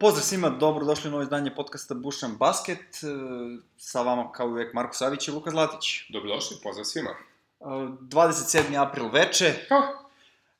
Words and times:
Pozdrav 0.00 0.24
svima, 0.24 0.48
dobrodošli 0.50 1.08
u 1.08 1.10
novo 1.10 1.22
izdanje 1.22 1.54
podcasta 1.54 1.94
Bušan 1.94 2.36
Basket. 2.36 2.78
E, 2.78 3.06
Sa 3.78 4.02
vama, 4.02 4.32
kao 4.32 4.46
uvek, 4.46 4.74
Marko 4.74 4.94
Savić 4.94 5.28
i 5.28 5.30
Luka 5.30 5.50
Zlatić. 5.50 5.86
Dobrodošli, 6.08 6.56
pozdrav 6.62 6.84
svima. 6.84 7.10
E, 7.10 7.64
27. 7.64 8.82
april 8.88 9.08
veče, 9.12 9.54
Ha, 9.68 9.76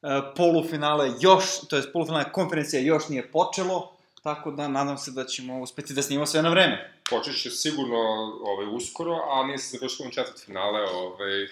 e, 0.02 0.34
polufinale 0.36 1.10
još, 1.20 1.44
to 1.68 1.76
je 1.76 1.92
polufinale 1.92 2.32
konferencija 2.32 2.82
još 2.82 3.08
nije 3.08 3.32
počelo, 3.32 3.92
tako 4.22 4.50
da 4.50 4.68
nadam 4.68 4.98
se 4.98 5.10
da 5.10 5.24
ćemo 5.24 5.60
uspeti 5.60 5.94
da 5.94 6.02
snimamo 6.02 6.26
sve 6.26 6.42
na 6.42 6.48
vreme. 6.50 6.92
počet 7.10 7.42
će 7.42 7.50
sigurno 7.50 7.96
ovaj, 8.42 8.66
uskoro, 8.72 9.12
a 9.30 9.46
nije 9.46 9.58
se 9.58 9.78
završilo 9.78 10.10
četvrt 10.10 10.44
finale, 10.44 10.80
ovaj, 10.90 11.46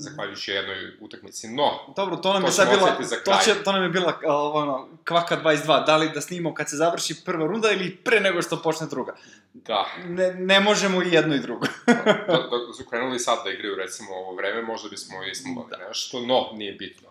zahvaljujući 0.00 0.50
jednoj 0.50 0.96
utakmici. 1.00 1.48
No, 1.48 1.94
Dobro, 1.96 2.16
to 2.16 2.32
nam 2.32 2.42
To 2.42 2.48
je 2.48 2.52
sad 2.52 2.68
bila, 2.70 2.98
to, 3.24 3.38
će, 3.44 3.62
to 3.64 3.72
nam 3.72 3.82
je 3.82 3.88
bila 3.88 4.20
a, 4.26 4.36
ono, 4.36 4.88
kvaka 5.04 5.40
22, 5.44 5.86
da 5.86 5.96
li 5.96 6.10
da 6.14 6.20
snimamo 6.20 6.54
kad 6.54 6.70
se 6.70 6.76
završi 6.76 7.24
prva 7.24 7.46
runda 7.46 7.70
ili 7.70 7.96
pre 7.96 8.20
nego 8.20 8.42
što 8.42 8.62
počne 8.62 8.86
druga. 8.86 9.16
da, 9.52 9.86
Ne, 10.04 10.34
ne 10.34 10.60
možemo 10.60 11.02
i 11.02 11.12
jedno 11.12 11.34
i 11.34 11.40
drugo. 11.40 11.66
da, 11.86 11.92
da 12.68 12.72
su 12.76 12.84
krenuli 12.90 13.18
sad 13.18 13.38
da 13.44 13.50
igraju 13.50 13.76
recimo 13.76 14.10
ovo 14.10 14.34
vreme, 14.34 14.62
možda 14.62 14.88
bismo 14.88 15.24
ismuvali 15.24 15.70
da. 15.70 15.88
nešto, 15.88 16.20
no, 16.20 16.50
nije 16.54 16.72
bitno. 16.72 17.08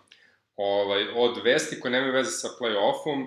Ovaj, 0.56 1.08
od 1.14 1.40
vesti 1.44 1.80
koje 1.80 1.90
nemaju 1.90 2.12
veze 2.12 2.30
sa 2.30 2.48
play-offom, 2.60 3.26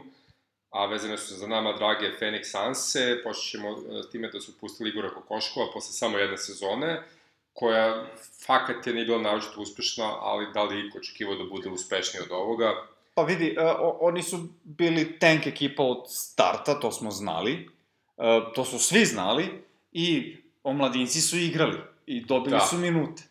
a 0.69 0.85
vezane 0.85 1.17
su 1.17 1.35
za 1.35 1.47
nama 1.47 1.73
drage 1.73 2.11
Phoenix 2.19 2.43
Sunse, 2.43 3.21
počet 3.23 3.51
ćemo 3.51 3.69
eh, 3.69 4.11
time 4.11 4.27
da 4.27 4.41
su 4.41 4.59
pustili 4.59 4.89
Igora 4.89 5.09
Kokoškova 5.09 5.67
posle 5.73 5.93
samo 5.93 6.17
jedne 6.17 6.37
sezone, 6.37 7.03
koja 7.53 8.05
fakat 8.45 8.87
je 8.87 8.93
nije 8.93 9.05
bila 9.05 9.21
naročito 9.21 9.61
uspešna, 9.61 10.05
ali 10.21 10.47
da 10.53 10.63
li 10.63 10.87
iko 10.87 10.97
očekivao 10.97 11.35
da 11.35 11.43
bude 11.43 11.69
uspešniji 11.69 12.23
od 12.23 12.31
ovoga? 12.31 12.73
Pa 13.15 13.23
vidi, 13.23 13.55
uh, 13.59 13.91
oni 13.99 14.23
su 14.23 14.39
bili 14.63 15.19
tank 15.19 15.47
ekipa 15.47 15.83
od 15.83 16.03
starta, 16.07 16.79
to 16.79 16.91
smo 16.91 17.11
znali. 17.11 17.69
Uh, 18.17 18.25
to 18.55 18.65
su 18.65 18.79
svi 18.79 19.05
znali. 19.05 19.63
I 19.91 20.37
omladinci 20.63 21.21
su 21.21 21.37
igrali. 21.37 21.77
I 22.05 22.25
dobili 22.25 22.51
Da. 22.51 22.59
su 22.59 22.77
minute. 22.77 23.23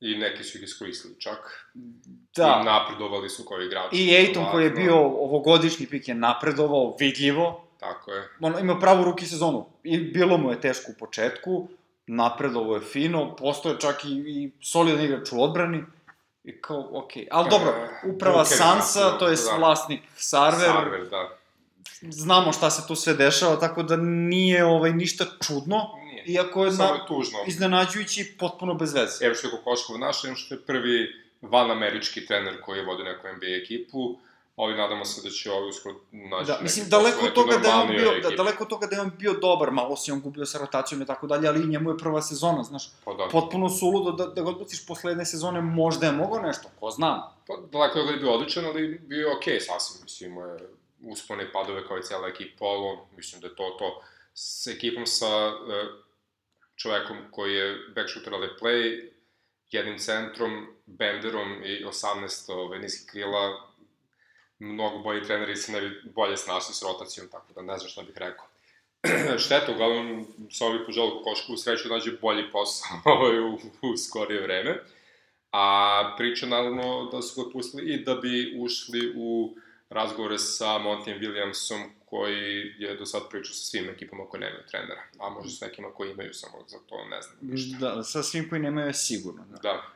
I 0.00 0.18
neki 0.18 0.44
su 0.44 0.58
ih 0.58 0.64
iskoristili 0.64 1.20
čak. 1.20 1.68
I 1.74 1.78
Da. 2.36 2.62
napredovali 2.62 3.28
su 3.28 3.44
kao 3.44 3.60
igrači. 3.60 3.96
I 3.96 4.14
Ejton 4.14 4.44
koji 4.50 4.64
je 4.64 4.70
bio 4.70 4.96
ovogodišnji 4.98 5.86
pik 5.86 6.08
je 6.08 6.14
napredovao 6.14 6.96
vidljivo. 7.00 7.62
Tako 7.80 8.12
je. 8.12 8.28
Ono, 8.40 8.58
ima 8.58 8.78
pravu 8.78 9.04
ruki 9.04 9.26
sezonu. 9.26 9.66
I 9.82 9.98
bilo 9.98 10.38
mu 10.38 10.50
je 10.50 10.60
teško 10.60 10.92
u 10.92 10.98
početku. 10.98 11.68
Napredovao 12.06 12.74
je 12.74 12.80
fino. 12.80 13.36
Postoje 13.36 13.80
čak 13.80 14.04
i, 14.04 14.08
i 14.08 14.50
solidan 14.62 15.04
igrač 15.04 15.32
u 15.32 15.42
odbrani. 15.42 15.84
I 16.44 16.60
kao, 16.60 16.88
okej. 16.92 17.22
Okay. 17.22 17.28
Ali 17.30 17.50
dobro, 17.50 17.68
E, 17.68 18.08
uprava 18.10 18.36
Booker 18.36 18.52
je 18.52 18.56
Sansa, 18.58 19.18
to 19.18 19.28
je 19.28 19.36
da. 19.36 19.56
vlasnik 19.58 20.00
Sarver, 20.16 20.60
Sarver, 20.66 21.08
da. 21.10 21.28
znamo 22.02 22.52
šta 22.52 22.70
se 22.70 22.88
tu 22.88 22.94
sve 22.94 23.14
dešava, 23.14 23.56
tako 23.60 23.82
da 23.82 23.96
nije 23.96 24.64
ovaj 24.64 24.92
ništa 24.92 25.24
čudno, 25.46 25.90
Nije. 26.04 26.24
iako 26.26 26.64
je 26.64 26.72
Samo 26.72 26.88
na, 26.90 26.94
je 26.94 27.06
tužno. 27.08 27.38
iznenađujući 27.46 28.36
potpuno 28.38 28.74
bez 28.74 28.94
veze. 28.94 29.24
Evo 29.26 29.34
što 29.34 29.46
je 29.46 29.50
Kokoškov 29.50 29.98
naš, 29.98 30.24
evo 30.24 30.34
što 30.36 30.54
je 30.54 30.62
prvi 30.62 31.08
van-američki 31.42 32.26
trener 32.26 32.60
koji 32.60 32.78
je 32.78 32.84
vodio 32.84 33.04
neku 33.04 33.26
NBA 33.36 33.46
ekipu, 33.64 34.18
ali 34.56 34.76
nadamo 34.76 35.04
se 35.04 35.28
da 35.28 35.30
će 35.30 35.50
ovi 35.52 35.68
uskoro 35.68 35.94
naći 36.10 36.46
Da, 36.46 36.58
mislim, 36.62 36.84
posao 36.84 37.00
daleko 37.00 37.18
od 37.18 37.24
nekoj 37.24 37.34
toga 37.34 37.56
da 37.56 37.68
je 37.68 37.74
on 37.74 37.88
bio, 37.88 38.20
da, 38.22 38.36
daleko 38.36 38.64
od 38.64 38.70
toga 38.70 38.86
da 38.86 38.96
je 38.96 39.02
on 39.02 39.10
bio 39.18 39.32
dobar, 39.32 39.70
malo 39.70 39.96
si 39.96 40.12
on 40.12 40.20
gubio 40.20 40.46
sa 40.46 40.58
rotacijom 40.58 41.02
i 41.02 41.06
tako 41.06 41.26
dalje, 41.26 41.48
ali 41.48 41.62
i 41.62 41.66
njemu 41.66 41.90
je 41.90 41.98
prva 41.98 42.22
sezona, 42.22 42.62
znaš, 42.62 42.90
Pa 43.04 43.14
da, 43.14 43.28
potpuno 43.32 43.68
suludo 43.68 44.12
da, 44.12 44.26
da 44.26 44.42
ga 44.42 44.48
odbaciš 44.48 44.86
posle 44.86 45.10
jedne 45.10 45.24
sezone, 45.24 45.60
možda 45.60 46.06
je 46.06 46.12
mogao 46.12 46.40
nešto, 46.40 46.68
ko 46.80 46.90
zna. 46.90 47.32
pa 47.46 47.54
daleko 47.72 48.02
da 48.02 48.10
je 48.10 48.16
bio 48.16 48.32
odličan, 48.32 48.64
ali 48.64 48.98
bio 48.98 49.28
je 49.28 49.36
okej 49.36 49.54
okay, 49.54 49.60
sasvim, 49.60 50.02
mislim, 50.02 50.32
imao 50.32 50.46
je 50.46 50.58
uspone 51.02 51.52
padove 51.52 51.86
kao 51.86 51.98
i 51.98 52.02
cijela 52.02 52.28
ekipa, 52.28 52.64
ali 52.64 52.98
mislim 53.16 53.40
da 53.40 53.46
je 53.46 53.56
to 53.56 53.76
to. 53.78 54.02
S 54.34 54.66
ekipom 54.66 55.06
sa 55.06 55.26
e, 55.26 55.86
čovekom 56.76 57.16
koji 57.30 57.54
je 57.54 57.76
backshooter 57.94 58.34
ali 58.34 58.48
play, 58.60 59.10
jednim 59.70 59.98
centrom, 59.98 60.66
benderom 60.86 61.62
i 61.64 61.84
18 61.84 62.52
ove, 62.52 62.78
niskih 62.78 63.10
krila, 63.10 63.66
mnogo 64.58 64.98
bolji 64.98 65.24
treneri 65.24 65.56
se 65.56 65.72
ne 65.72 65.80
bi 65.80 66.02
bolje 66.14 66.36
snašli 66.36 66.74
s 66.74 66.82
rotacijom, 66.82 67.28
tako 67.28 67.52
da 67.52 67.62
ne 67.62 67.78
znam 67.78 67.90
šta 67.90 68.02
bih 68.02 68.16
rekao. 68.16 68.46
Šteta, 69.44 69.72
uglavnom, 69.72 70.26
sa 70.50 70.66
ovih 70.66 70.80
poželu 70.86 71.22
košku 71.24 71.52
u 71.52 71.56
sreću 71.56 71.88
nađe 71.88 72.12
bolji 72.20 72.50
posao 72.52 72.96
u, 73.50 73.88
u 73.88 73.96
skorije 73.96 74.42
vreme. 74.42 74.82
A 75.52 76.14
priča 76.18 76.46
naravno 76.46 77.08
da 77.12 77.22
su 77.22 77.44
ga 77.44 77.50
pustili 77.52 77.92
i 77.92 78.04
da 78.04 78.14
bi 78.14 78.56
ušli 78.58 79.12
u 79.16 79.56
razgovore 79.88 80.38
sa 80.38 80.78
Montijem 80.78 81.18
Williamsom 81.20 81.84
koji 82.04 82.74
je 82.78 82.94
do 82.94 83.06
sad 83.06 83.22
pričao 83.30 83.54
sa 83.54 83.64
svim 83.64 83.88
ekipama 83.88 84.24
koje 84.24 84.40
nemaju 84.40 84.62
trenera, 84.70 85.02
a 85.18 85.30
možda 85.30 85.50
s 85.50 85.60
nekima 85.60 85.88
koji 85.94 86.10
imaju 86.10 86.34
samo 86.34 86.64
za 86.68 86.78
to 86.86 87.04
ne 87.04 87.22
znam 87.22 87.36
ništa. 87.40 87.78
Da, 87.78 88.02
sa 88.02 88.22
svim 88.22 88.48
koji 88.48 88.60
nemaju 88.60 88.86
je 88.86 88.94
sigurno. 88.94 89.44
Da. 89.50 89.58
Da. 89.62 89.95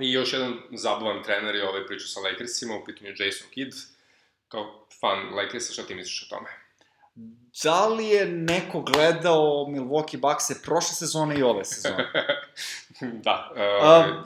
I 0.00 0.12
još 0.12 0.32
jedan 0.32 0.54
zabavan 0.72 1.22
trener 1.22 1.54
je 1.54 1.68
ovaj 1.68 1.86
pričao 1.86 2.08
sa 2.08 2.20
Lakersima, 2.20 2.74
u 2.74 2.84
pitanju 2.84 3.10
Jason 3.10 3.46
Kidd, 3.54 3.72
kao 4.48 4.86
fan 5.00 5.34
Lakersa, 5.34 5.72
šta 5.72 5.82
ti 5.82 5.94
misliš 5.94 6.22
o 6.22 6.34
tome? 6.34 6.48
Da 7.62 7.88
li 7.88 8.06
je 8.06 8.26
neko 8.26 8.80
gledao 8.80 9.66
Milwaukee 9.68 10.20
Bucks-e 10.20 10.62
prošle 10.62 10.94
sezone 10.94 11.38
i 11.38 11.42
ove 11.42 11.64
sezone? 11.64 12.12
da. 13.26 13.52
A, 13.56 14.22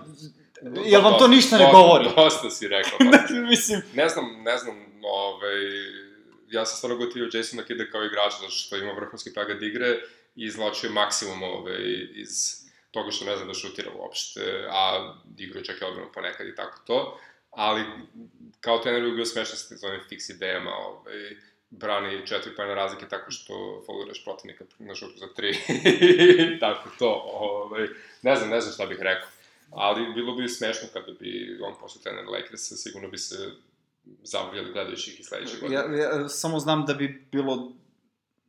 Uh, 0.62 0.86
jel 0.86 1.02
vam 1.02 1.18
to 1.18 1.28
ništa 1.28 1.58
ne 1.58 1.68
govori? 1.72 2.08
Dosta 2.16 2.50
si 2.50 2.68
rekao. 2.68 2.98
Pa. 2.98 3.34
Mislim, 3.50 3.82
ne 3.94 4.08
znam, 4.08 4.42
ne 4.42 4.58
znam, 4.58 4.76
ovaj, 5.02 5.58
ja 6.48 6.66
sam 6.66 6.76
stvarno 6.76 6.96
gotivio 6.96 7.30
Jasona 7.32 7.64
Kidda 7.64 7.90
kao 7.90 8.04
igrača, 8.04 8.36
zato 8.40 8.50
što 8.50 8.76
ima 8.76 8.92
vrhunski 8.92 9.34
pregled 9.34 9.62
igre 9.62 9.98
i 10.36 10.44
izlačio 10.44 10.90
maksimum 10.90 11.42
ovaj, 11.42 12.08
iz 12.14 12.57
toga 12.90 13.10
što 13.10 13.24
ne 13.24 13.36
zna 13.36 13.46
da 13.46 13.54
šutira 13.54 13.90
uopšte, 13.98 14.66
a 14.70 15.14
igrao 15.38 15.64
čak 15.64 15.80
i 15.80 15.84
odbranu 15.84 16.12
ponekad 16.14 16.46
i 16.46 16.54
tako 16.54 16.78
to. 16.86 17.18
Ali, 17.50 17.84
kao 18.60 18.78
trener 18.78 19.02
bi 19.02 19.16
bio 19.16 19.24
smešan 19.24 19.56
sa 19.56 19.68
tim 19.68 19.88
onim 19.88 20.00
fix 20.10 20.34
idejama, 20.34 20.70
ovaj, 20.70 21.36
brani 21.70 22.26
četiri 22.26 22.56
pojene 22.56 22.74
razlike 22.74 23.08
tako 23.08 23.30
što 23.30 23.82
fauliraš 23.86 24.24
protivnika 24.24 24.64
na 24.78 24.94
šutu 24.94 25.18
za 25.18 25.26
tri, 25.36 25.58
tako 26.60 26.88
to, 26.98 27.22
ovaj, 27.24 27.86
ne 28.22 28.36
znam, 28.36 28.50
ne 28.50 28.60
znam 28.60 28.74
šta 28.74 28.86
bih 28.86 28.98
rekao. 29.00 29.28
Ali 29.70 30.14
bilo 30.14 30.34
bi 30.34 30.48
smešno 30.48 30.88
kada 30.92 31.12
bi 31.20 31.58
on 31.62 31.74
postao 31.80 32.02
trener 32.02 32.28
Lakersa, 32.28 32.76
sigurno 32.76 33.08
bi 33.08 33.18
se 33.18 33.50
zabavljali 34.22 34.72
gledajući 34.72 35.10
ih 35.10 35.20
i 35.20 35.22
sledeće 35.22 35.60
godine. 35.60 35.80
ja, 35.80 35.96
ja 35.96 36.28
samo 36.28 36.58
znam 36.58 36.86
da 36.86 36.94
bi 36.94 37.26
bilo 37.32 37.72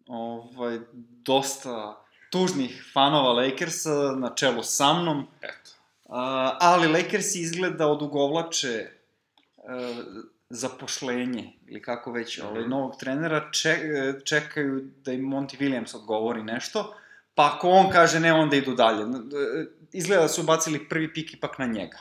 ovaj, 0.08 0.80
dosta 1.26 2.06
tužnih 2.30 2.90
fanova 2.94 3.34
Lakersa 3.34 3.90
na 4.16 4.36
čelu 4.36 4.64
sa 4.64 4.94
mnom, 4.94 5.28
Eto. 5.42 5.72
a, 6.10 6.22
ali 6.62 6.88
Lakersi 6.90 7.42
izgleda 7.42 7.88
odugovlače 7.88 8.90
a, 9.60 10.04
zapošlenje, 10.50 11.54
ili 11.68 11.82
kako 11.82 12.12
već, 12.12 12.40
ovaj, 12.40 12.62
Mhm. 12.62 12.70
novog 12.70 12.96
trenera, 12.96 13.50
ček, 13.52 13.80
čekaju 14.26 14.82
da 14.98 15.12
im 15.12 15.22
Monty 15.24 15.58
Williams 15.58 15.96
odgovori 15.96 16.44
nešto, 16.44 16.94
pa 17.36 17.46
ako 17.48 17.70
on 17.70 17.90
kaže 17.90 18.20
ne, 18.20 18.34
onda 18.34 18.56
idu 18.56 18.74
dalje. 18.74 19.06
Izgleda 19.92 20.22
da 20.22 20.28
su 20.28 20.44
bacili 20.44 20.90
prvi 20.90 21.14
pik 21.14 21.34
ipak 21.34 21.58
na 21.58 21.66
njega. 21.66 21.98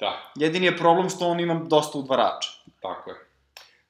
Da, 0.00 0.32
Jedini 0.36 0.66
je 0.66 0.76
problem 0.76 1.10
što 1.10 1.26
on 1.26 1.40
ima 1.40 1.54
dosta 1.56 1.98
udvarača. 1.98 2.50
tako 2.82 3.10
je. 3.10 3.16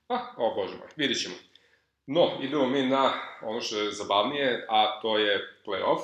Ah, 0.08 0.20
o 0.36 0.54
bože 0.54 0.76
moj, 0.76 0.88
vidit 0.96 1.22
ćemo. 1.22 1.34
No, 2.06 2.38
idemo 2.42 2.66
mi 2.66 2.82
na 2.82 3.12
ono 3.42 3.60
što 3.60 3.76
je 3.76 3.92
zabavnije, 3.92 4.66
a 4.68 5.00
to 5.00 5.18
je 5.18 5.60
playoff. 5.66 6.02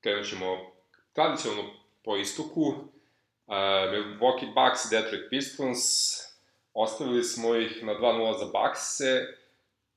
Krenut 0.00 0.28
ćemo 0.28 0.72
tradicionalno 1.12 1.70
po 2.04 2.16
istoku. 2.16 2.60
Uh, 3.46 3.54
Milwaukee 3.92 4.46
Bucks 4.54 4.90
Detroit 4.90 5.30
Pistons. 5.30 5.78
Ostavili 6.74 7.24
smo 7.24 7.56
ih 7.56 7.84
na 7.84 7.92
2-0 7.94 8.38
za 8.38 8.44
Bucks-e 8.44 9.36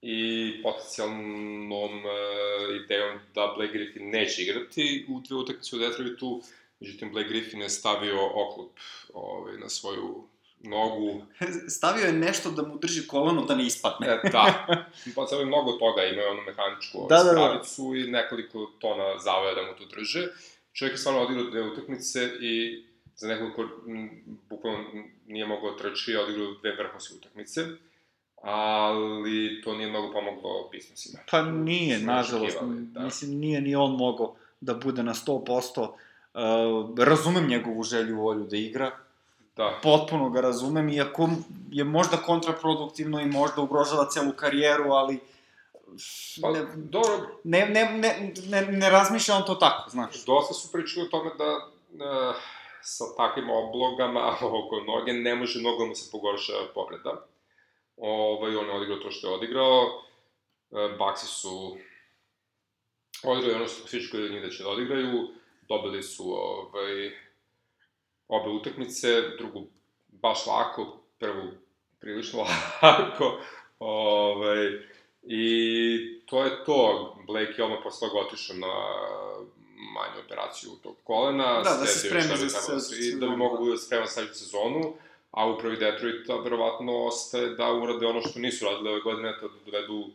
i 0.01 0.51
potencijalnom 0.63 2.05
uh, 2.05 2.75
idejom 2.83 3.19
da 3.35 3.53
Blake 3.57 3.73
Griffin 3.73 4.09
neće 4.09 4.41
igrati 4.41 5.05
u 5.09 5.19
dve 5.19 5.37
utakmice 5.37 5.75
u 5.75 5.79
Detroitu. 5.79 6.41
Međutim, 6.79 7.11
Blake 7.11 7.29
Griffin 7.29 7.61
je 7.61 7.69
stavio 7.69 8.25
oklop 8.25 8.71
ovaj, 9.13 9.57
na 9.57 9.69
svoju 9.69 10.23
nogu. 10.59 11.21
Stavio 11.77 12.05
je 12.05 12.13
nešto 12.13 12.51
da 12.51 12.61
mu 12.61 12.77
drži 12.77 13.07
kolano 13.07 13.45
da 13.45 13.55
ne 13.55 13.65
ispadne. 13.65 14.07
E, 14.07 14.29
da. 14.31 14.65
Pa 15.15 15.35
je 15.37 15.45
mnogo 15.45 15.71
toga, 15.71 16.03
ima 16.03 16.21
je 16.21 16.29
onu 16.29 16.41
mehaničku 16.41 17.07
Da, 17.09 17.17
da, 17.17 17.23
da, 17.23 17.33
da. 17.33 17.97
i 17.97 18.11
nekoliko 18.11 18.71
tona 18.79 19.19
zavoja 19.19 19.55
da 19.55 19.61
mu 19.61 19.77
to 19.77 19.85
drže. 19.85 20.27
Čovjek 20.73 20.93
je 20.93 20.97
stvarno 20.97 21.21
odigrao 21.21 21.49
dve 21.49 21.61
utakmice 21.61 22.29
i 22.41 22.83
za 23.15 23.27
nekoliko, 23.27 23.63
bukvalno 24.49 24.83
nije 25.27 25.45
mogao 25.45 25.71
trči, 25.71 26.15
a 26.15 26.21
odigrao 26.21 26.53
dve 26.61 26.75
vrhunske 26.75 27.13
utakmice. 27.15 27.61
Ali 28.41 29.61
to 29.63 29.75
nije 29.75 29.89
mnogo 29.89 30.13
pomoglo 30.13 30.69
Pistonsima. 30.71 31.19
Pa 31.31 31.41
nije, 31.41 31.99
nažalost. 31.99 32.57
da. 32.61 32.99
Mislim, 32.99 33.31
nije 33.31 33.61
ni 33.61 33.75
on 33.75 33.91
mogao 33.91 34.35
da 34.61 34.73
bude 34.73 35.03
na 35.03 35.13
100%. 35.13 35.89
Uh, 36.33 36.99
razumem 36.99 37.47
njegovu 37.47 37.83
želju 37.83 38.17
volju 38.17 38.43
da 38.43 38.57
igra, 38.57 38.91
Da, 39.57 39.79
potpuno 39.83 40.29
ga 40.29 40.41
razumem, 40.41 40.89
iako 40.89 41.29
je 41.71 41.83
možda 41.83 42.17
kontraproduktivno 42.17 43.19
i 43.19 43.25
možda 43.25 43.61
ugrožava 43.61 44.09
celu 44.09 44.31
karijeru, 44.31 44.91
ali 44.91 45.19
Pa, 46.41 46.51
ne, 46.51 46.65
dobro, 46.75 47.39
ne, 47.43 47.65
ne, 47.65 47.83
ne, 47.85 48.33
ne, 48.47 48.61
ne 48.61 48.89
razmišlja 48.89 49.35
on 49.35 49.45
to 49.45 49.55
tako, 49.55 49.89
znaš. 49.89 50.25
dosta 50.25 50.53
su 50.53 50.71
pričali 50.71 51.05
o 51.05 51.09
tome 51.09 51.31
da 51.37 51.51
uh, 51.53 52.35
sa 52.81 53.03
takvim 53.17 53.49
oblogama 53.49 54.35
oko 54.59 54.79
noge 54.87 55.13
ne 55.13 55.35
može 55.35 55.59
mnogo 55.59 55.83
da 55.83 55.85
mu 55.85 55.95
se 55.95 56.11
pogorša 56.11 56.53
povreda. 56.73 57.25
Ovaj, 57.97 58.55
on 58.55 58.65
je 58.65 58.71
odigrao 58.71 58.99
to 58.99 59.11
što 59.11 59.27
je 59.27 59.33
odigrao. 59.33 59.83
Uh, 59.83 60.97
Baksi 60.99 61.27
su 61.27 61.77
odigrali 63.23 63.55
ono 63.55 63.67
što 63.67 63.87
svi 63.87 64.09
koji 64.11 64.29
njih 64.29 64.41
da 64.41 64.49
će 64.49 64.63
da 64.63 64.69
odigraju. 64.69 65.27
Dobili 65.69 66.03
su 66.03 66.23
ovaj, 66.31 67.11
obe 68.27 68.49
utakmice, 68.49 69.07
drugu 69.37 69.63
baš 70.09 70.45
lako, 70.47 70.85
prvu 71.19 71.51
prilično 71.99 72.39
lako. 72.83 73.39
Ovaj, 73.79 74.67
I 75.23 75.43
to 76.25 76.43
je 76.43 76.65
to. 76.65 76.79
Blake 77.27 77.53
je 77.57 77.63
odmah 77.63 77.79
posle 77.83 78.09
toga 78.09 78.19
otišao 78.21 78.55
na 78.55 78.73
manju 79.93 80.19
operaciju 80.25 80.71
tog 80.83 80.95
kolena. 81.03 81.53
Da, 81.53 81.69
da 81.71 81.85
se 81.85 81.99
spremi 81.99 82.27
bi 82.33 82.49
za 82.49 82.59
trebalo 82.59 82.79
se- 82.79 82.95
se- 82.95 82.95
I 82.97 83.11
da 83.11 83.15
bi 83.15 83.21
sezonu, 83.21 83.37
mogu 83.37 83.65
da. 83.65 83.71
da 83.71 83.77
spreman 83.77 84.07
za 84.07 84.13
sledeću 84.13 84.33
sezonu. 84.35 84.93
A 85.31 85.47
upravi 85.47 85.77
Detroita 85.77 86.35
verovatno 86.35 87.05
ostaje 87.05 87.49
da 87.49 87.71
urade 87.73 88.05
ono 88.05 88.21
što 88.21 88.39
nisu 88.39 88.65
radili 88.65 88.89
ove 88.89 89.01
godine, 89.01 89.37
to 89.39 89.47
da 89.47 89.55
dovedu 89.65 90.09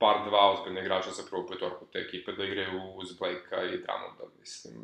bar 0.00 0.28
dva 0.28 0.52
ozbiljne 0.52 0.80
igrača 0.80 1.10
za 1.10 1.22
prvu 1.30 1.46
petorku 1.48 1.84
te 1.86 1.98
ekipe 1.98 2.32
da 2.32 2.44
igraju 2.44 2.80
uz 2.94 3.12
Blake-a 3.12 3.64
i 3.64 3.78
Drummonda, 3.78 4.24
mislim. 4.40 4.74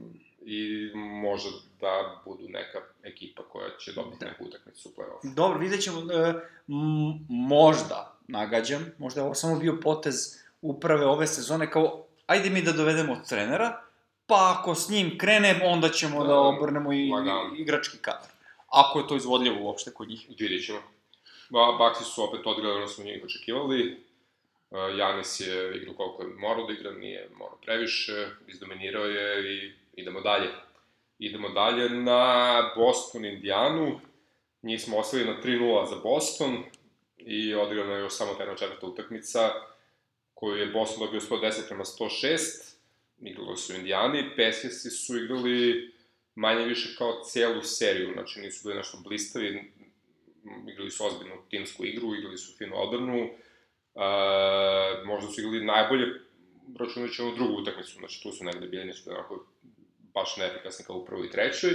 I 0.44 0.90
može 0.94 1.48
da 1.80 2.22
budu 2.24 2.42
neka 2.44 2.78
ekipa 3.02 3.42
koja 3.42 3.68
će 3.78 3.92
dobiti 3.92 4.16
Da. 4.20 4.26
neku 4.26 4.44
utakmicu 4.44 4.88
u 4.88 4.92
play-offu. 4.92 5.34
Dobro, 5.34 5.58
vidjet 5.58 5.82
ćemo, 5.82 5.98
e, 6.12 6.34
možda, 7.28 8.16
nagađam, 8.28 8.86
možda 8.98 9.20
je 9.20 9.24
ovo 9.24 9.34
samo 9.34 9.58
bio 9.58 9.78
potez 9.82 10.14
uprave 10.62 11.06
ove 11.06 11.26
sezone, 11.26 11.70
kao, 11.70 12.04
ajde 12.26 12.50
mi 12.50 12.62
da 12.62 12.72
dovedemo 12.72 13.20
trenera, 13.28 13.82
pa 14.26 14.56
ako 14.56 14.74
s 14.74 14.88
njim 14.88 15.18
krenem, 15.18 15.56
onda 15.64 15.88
ćemo 15.88 16.20
da, 16.20 16.28
Da, 16.28 16.38
obrnemo 16.38 16.92
i 16.92 17.08
lagano. 17.08 17.54
igrački 17.56 17.98
kadar. 17.98 18.30
Ako 18.68 18.98
je 18.98 19.08
to 19.08 19.16
izvodljivo 19.16 19.56
uopšte 19.60 19.90
kod 19.90 20.08
njih. 20.08 20.26
Vidjet 20.30 20.66
ćemo. 20.66 20.78
Ba, 21.50 21.76
Baksi 21.78 22.04
su 22.04 22.24
opet 22.24 22.40
odigrali 22.46 22.76
ono 22.76 22.88
smo 22.88 23.04
njih 23.04 23.22
očekivali. 23.24 24.04
Uh, 24.70 24.78
Janis 24.98 25.40
je 25.40 25.76
igrao 25.76 25.94
koliko 25.94 26.22
je 26.22 26.28
morao 26.28 26.66
da 26.66 26.72
igra, 26.72 26.90
nije 26.92 27.28
morao 27.36 27.56
previše, 27.56 28.12
izdominirao 28.48 29.04
je 29.04 29.54
i 29.54 29.72
idemo 29.92 30.20
dalje. 30.20 30.48
Idemo 31.18 31.48
dalje 31.48 31.88
na 31.88 32.72
Boston, 32.76 33.24
Indijanu. 33.24 34.00
Njih 34.62 34.82
smo 34.82 34.98
ostavili 34.98 35.30
na 35.30 35.42
3-0 35.42 35.88
za 35.88 35.96
Boston 36.02 36.64
i 37.16 37.54
odigrana 37.54 37.94
je 37.94 38.00
još 38.00 38.16
samo 38.16 38.34
ta 38.34 38.42
jedna 38.42 38.56
četvrta 38.56 38.86
utakmica 38.86 39.50
koju 40.34 40.56
je 40.56 40.66
Boston 40.66 41.06
dobio 41.06 41.20
110 41.20 41.68
prema 41.68 41.84
106. 41.84 42.38
Igrali 43.20 43.56
su 43.56 43.74
Indijani, 43.74 44.30
Pacersi 44.36 44.90
su 44.90 45.16
igrali 45.16 45.92
manje 46.34 46.64
više 46.64 46.96
kao 46.98 47.22
celu 47.24 47.62
seriju, 47.62 48.12
znači 48.12 48.40
nisu 48.40 48.68
bili 48.68 48.76
nešto 48.76 48.98
blistavi, 49.04 49.72
igrali 50.72 50.90
su 50.90 51.06
ozbiljnu 51.06 51.34
timsku 51.50 51.84
igru, 51.84 52.14
igrali 52.14 52.38
su 52.38 52.56
finu 52.58 52.72
odbranu, 52.76 53.22
uh, 53.24 55.06
možda 55.06 55.30
su 55.30 55.40
igrali 55.40 55.64
najbolje, 55.64 56.06
računajući 56.78 57.22
onu 57.22 57.34
drugu 57.34 57.60
utakmicu, 57.60 57.98
znači 57.98 58.22
tu 58.22 58.32
su 58.32 58.44
negde 58.44 58.66
bili, 58.66 58.84
nisu 58.84 59.04
bili 59.04 59.16
onako 59.16 59.46
baš 60.14 60.36
neefikasni 60.36 60.84
kao 60.84 60.96
u 60.96 61.04
prvoj 61.04 61.26
i 61.26 61.30
trećoj, 61.30 61.70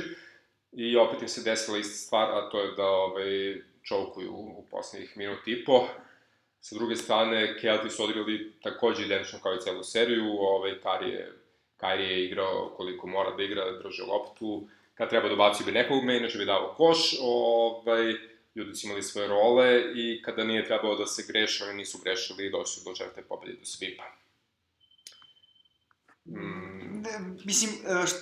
i 0.72 0.98
opet 0.98 1.22
im 1.22 1.28
se 1.28 1.42
desila 1.42 1.78
ista 1.78 1.96
stvar, 1.96 2.30
a 2.32 2.50
to 2.50 2.62
je 2.62 2.72
da 2.72 2.86
ovaj, 2.86 3.62
čovkuju 3.84 4.34
u 4.34 4.66
poslednjih 4.72 5.18
minut 5.18 5.48
i 5.48 5.66
po. 5.66 5.88
Sa 6.62 6.76
druge 6.76 6.96
strane, 6.96 7.58
Kelti 7.60 7.90
su 7.90 8.04
odigrali 8.04 8.54
takođe 8.64 9.06
identično 9.06 9.40
kao 9.40 9.56
i 9.56 9.60
celu 9.60 9.84
seriju, 9.84 10.26
ovaj, 10.40 10.80
Kari 10.84 11.10
je, 11.10 11.34
Kari 11.78 12.04
je 12.04 12.26
igrao 12.26 12.74
koliko 12.78 13.08
mora 13.08 13.32
da 13.36 13.44
igra, 13.44 13.72
drže 13.72 14.04
loptu, 14.04 14.68
kad 14.96 15.10
treba 15.10 15.30
da 15.30 15.36
bacio 15.36 15.66
bi 15.66 15.72
nekog 15.72 16.04
me, 16.04 16.18
inače 16.18 16.38
bi 16.38 16.46
dao 16.46 16.74
koš, 16.78 17.16
ovaj, 17.22 18.14
ljudi 18.56 18.74
su 18.74 18.88
imali 18.88 19.04
svoje 19.04 19.28
role 19.28 19.84
i 19.96 20.22
kada 20.22 20.44
nije 20.44 20.66
trebalo 20.66 20.96
da 20.96 21.06
se 21.06 21.24
greše, 21.28 21.64
oni 21.64 21.74
nisu 21.74 21.98
grešili 22.04 22.46
i 22.46 22.52
došli 22.52 22.84
do 22.86 22.94
četvrte 22.96 23.22
pobede 23.22 23.54
do 23.54 23.66
svipa. 23.66 24.04
Mm, 26.26 26.67
mislim, 27.46 27.72
e, 27.72 28.08
št, 28.08 28.16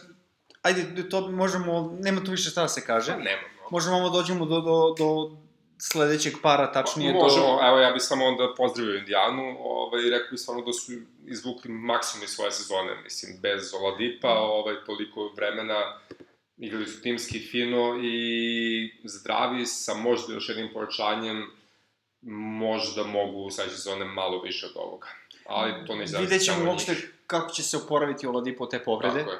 ajde, 0.62 1.10
to 1.10 1.32
možemo, 1.32 1.98
nema 2.02 2.24
tu 2.24 2.32
više 2.32 2.50
šta 2.50 2.62
da 2.62 2.68
se 2.68 2.86
kaže. 2.86 3.12
nema, 3.12 3.42
no. 3.62 3.68
Možemo 3.72 3.96
ovo 3.96 4.10
dođemo 4.10 4.46
do, 4.46 4.62
do, 4.62 4.96
do 4.98 5.38
sledećeg 5.78 6.34
para, 6.42 6.72
tačnije 6.72 7.14
Možemo, 7.14 7.46
do... 7.46 7.68
evo 7.68 7.80
ja 7.80 7.92
bih 7.92 8.02
samo 8.02 8.26
onda 8.26 8.54
pozdravio 8.58 8.98
Indijanu, 8.98 9.58
ovaj, 9.60 10.10
rekao 10.10 10.32
bih 10.32 10.40
stvarno 10.40 10.64
da 10.64 10.74
su 10.74 10.92
izvukli 11.26 11.72
maksimum 11.72 12.24
iz 12.24 12.30
svoje 12.30 12.52
sezone, 12.52 13.02
mislim, 13.04 13.38
bez 13.42 13.74
Oladipa, 13.74 14.30
ovaj, 14.30 14.76
toliko 14.86 15.32
vremena, 15.36 16.00
igrali 16.58 16.88
su 16.88 17.02
timski 17.02 17.40
fino 17.40 18.00
i 18.04 19.00
zdravi 19.04 19.66
sa 19.66 19.94
možda 19.94 20.34
još 20.34 20.50
jednim 20.50 20.70
pojačanjem, 20.74 21.52
možda 22.62 23.04
mogu 23.04 23.40
u 23.40 23.52
sledeće 23.52 23.76
sezone 23.76 24.06
malo 24.06 24.42
više 24.42 24.66
od 24.66 24.72
ovoga. 24.76 25.08
Ali 25.46 25.88
to 25.88 25.96
ne 25.96 26.08
znači 26.08 26.24
Vidjet 26.24 26.46
ćemo 26.46 26.70
uopšte. 26.70 26.96
Kako 27.27 27.54
će 27.54 27.63
se 27.63 27.77
oporaviti 27.77 28.27
Oladipo 28.27 28.66
te 28.66 28.83
povrede. 28.83 29.19
Tako 29.19 29.31
je. 29.31 29.39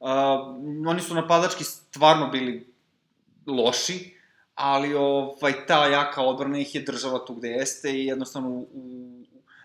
Uh, 0.00 0.88
oni 0.88 1.00
su 1.00 1.14
napadački 1.14 1.64
stvarno 1.64 2.28
bili 2.28 2.72
loši, 3.46 4.16
ali 4.54 4.94
ovaj, 4.94 5.66
ta 5.66 5.86
jaka 5.86 6.22
odbrana 6.22 6.58
ih 6.58 6.74
je 6.74 6.80
držala 6.80 7.24
tu 7.24 7.34
gde 7.34 7.48
jeste 7.48 7.90
i 7.90 8.06
jednostavno 8.06 8.48
u, 8.48 8.68
u, 8.72 9.22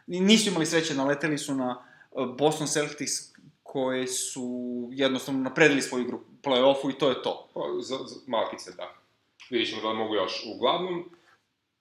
nisu 0.07 0.50
imali 0.50 0.65
sreće, 0.65 0.94
naleteli 0.94 1.38
su 1.38 1.56
na 1.56 1.83
uh, 2.12 2.35
Boston 2.35 2.68
Celtics 2.68 3.31
koje 3.63 4.07
su 4.07 4.89
jednostavno 4.91 5.41
napredili 5.41 5.81
svoju 5.81 6.03
igru 6.03 6.19
play-offu 6.44 6.95
i 6.95 7.00
to 7.00 7.09
je 7.09 7.23
to. 7.23 7.50
Pa, 7.53 7.62
za, 7.79 7.95
za 7.95 8.15
malkice, 8.27 8.71
da. 8.71 8.95
Vidjet 9.50 9.69
ćemo 9.69 9.81
da 9.81 9.89
li 9.89 9.97
mogu 9.97 10.15
još. 10.15 10.44
Uglavnom, 10.56 11.09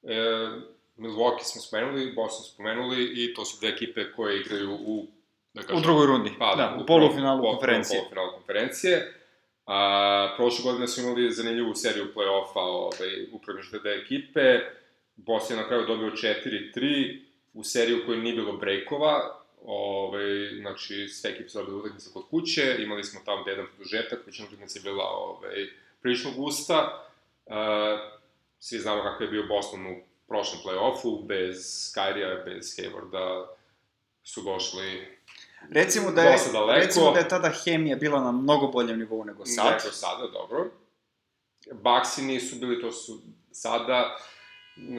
e, 0.02 0.16
Milwaukee 0.96 1.44
smo 1.44 1.62
spomenuli, 1.62 2.12
Boston 2.12 2.44
spomenuli 2.44 3.04
i 3.04 3.34
to 3.34 3.44
su 3.44 3.56
dve 3.60 3.68
ekipe 3.68 4.12
koje 4.12 4.40
igraju 4.40 4.74
u, 4.74 5.06
da 5.54 5.74
U 5.74 5.80
drugoj 5.80 6.06
rundi, 6.06 6.30
pa, 6.38 6.54
da, 6.56 6.76
u 6.78 6.82
u 6.82 6.86
polufinalu 6.86 7.40
prvom- 7.42 7.52
konferencije. 7.52 8.00
polufinalu 8.00 8.32
konferencije. 8.32 9.14
A, 9.66 10.34
prošle 10.36 10.62
godine 10.64 10.88
su 10.88 11.00
imali 11.00 11.32
zanimljivu 11.32 11.74
seriju 11.74 12.12
play-offa 12.14 12.60
ovaj, 12.60 13.26
upravo 13.32 13.58
te 13.70 13.78
dve 13.78 13.94
ekipe. 13.94 14.60
Boston 15.16 15.56
je 15.56 15.62
na 15.62 15.68
kraju 15.68 15.86
dobio 15.86 16.10
4-3 16.10 17.20
u 17.54 17.64
seriju 17.64 18.02
u 18.02 18.06
kojoj 18.06 18.20
nije 18.20 18.34
bilo 18.34 18.52
brejkova, 18.52 19.40
Ove, 19.64 20.50
znači, 20.60 21.08
sve 21.08 21.30
ekipe 21.30 21.48
su 21.48 21.58
dobili 21.58 21.78
utakmice 21.78 22.10
kod 22.12 22.28
kuće, 22.30 22.76
imali 22.78 23.04
smo 23.04 23.20
tamo 23.24 23.48
jedan 23.48 23.66
produžetak, 23.66 24.26
većina 24.26 24.48
utakmica 24.48 24.78
je 24.78 24.82
bila 24.82 25.04
ove, 25.04 25.48
prilično 26.02 26.30
gusta. 26.36 27.06
Uh, 27.46 27.54
svi 28.58 28.78
znamo 28.78 29.02
kako 29.02 29.22
je 29.22 29.30
bio 29.30 29.46
Boston 29.48 29.86
u 29.86 30.00
prošlom 30.28 30.62
play-offu, 30.64 31.26
bez 31.26 31.56
Kyrija, 31.96 32.44
bez 32.44 32.76
Haywarda 32.76 33.46
su 34.24 34.42
došli 34.42 35.18
Recimo 35.68 36.10
da 36.10 36.22
je, 36.22 36.38
daleko. 36.52 36.80
recimo 36.80 37.12
da 37.12 37.18
je 37.18 37.28
tada 37.28 37.50
hemija 37.64 37.96
bila 37.96 38.20
na 38.20 38.32
mnogo 38.32 38.66
boljem 38.66 38.98
nivou 38.98 39.24
nego 39.24 39.46
sad. 39.46 39.66
Nego 39.66 39.94
sada, 39.94 40.26
dobro. 40.32 40.70
Baksi 41.72 42.22
nisu 42.22 42.56
bili, 42.56 42.80
to 42.80 42.92
su 42.92 43.20
sada, 43.52 44.16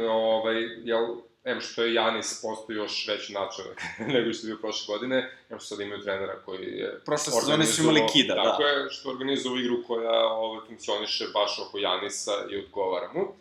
ovaj, 0.09 0.55
jel, 0.83 1.05
em 1.43 1.61
što 1.61 1.83
je 1.83 1.93
Janis 1.93 2.41
postao 2.41 2.73
još 2.73 3.07
veći 3.07 3.33
način 3.33 3.65
nego 4.13 4.33
što 4.33 4.47
je 4.47 4.53
bio 4.53 4.61
prošle 4.61 4.93
godine, 4.93 5.37
em 5.49 5.59
što 5.59 5.67
sad 5.67 5.79
imaju 5.79 6.01
trenera 6.01 6.41
koji 6.45 6.65
je... 6.65 7.01
Prošle 7.05 7.33
sezone 7.33 7.65
su 7.65 7.81
imali 7.81 8.01
Kida, 8.13 8.33
da. 8.33 8.43
Tako 8.43 8.63
je, 8.63 8.89
što 8.89 9.09
organizuje 9.09 9.61
igru 9.61 9.83
koja 9.87 10.25
ovaj, 10.25 10.67
funkcioniše 10.67 11.25
baš 11.33 11.59
oko 11.59 11.77
Janisa 11.77 12.31
i 12.49 12.57
odgovara 12.57 13.09
mu. 13.13 13.33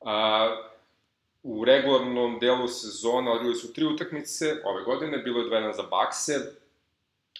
A, 0.00 0.56
u 1.46 1.64
regularnom 1.64 2.38
delu 2.38 2.68
sezona 2.68 3.32
odigrali 3.32 3.54
su 3.54 3.72
tri 3.72 3.84
utakmice 3.84 4.56
ove 4.64 4.82
godine, 4.84 5.18
bilo 5.18 5.40
je 5.40 5.46
dvojena 5.46 5.72
za 5.72 5.82
Bakse, 5.82 6.34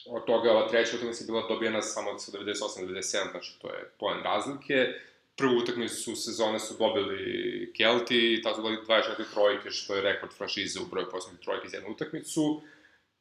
od 0.07 0.25
toga 0.25 0.51
ova 0.51 0.69
treća 0.69 0.97
utakmica 0.97 1.25
je 1.25 1.27
bila 1.27 1.49
dobijena 1.49 1.83
samo 1.83 2.19
sa 2.19 2.33
98-97, 2.39 3.31
znači 3.31 3.59
to 3.61 3.69
je 3.69 3.91
poen 3.99 4.23
razlike. 4.23 4.95
Prvu 5.37 5.57
utakmicu 5.59 6.17
sezone 6.17 6.59
su 6.59 6.75
dobili 6.79 7.73
Kelti 7.77 8.35
i 8.35 8.43
su 8.43 8.63
dobili 8.63 8.83
24 8.89 9.33
trojke, 9.33 9.71
što 9.71 9.95
je 9.95 10.03
rekord 10.03 10.33
franšize 10.33 10.81
u 10.81 10.87
broju 10.87 11.07
poslednjih 11.11 11.41
trojke 11.41 11.67
iz 11.67 11.75
jednu 11.75 11.91
utakmicu. 11.91 12.61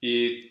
I 0.02 0.50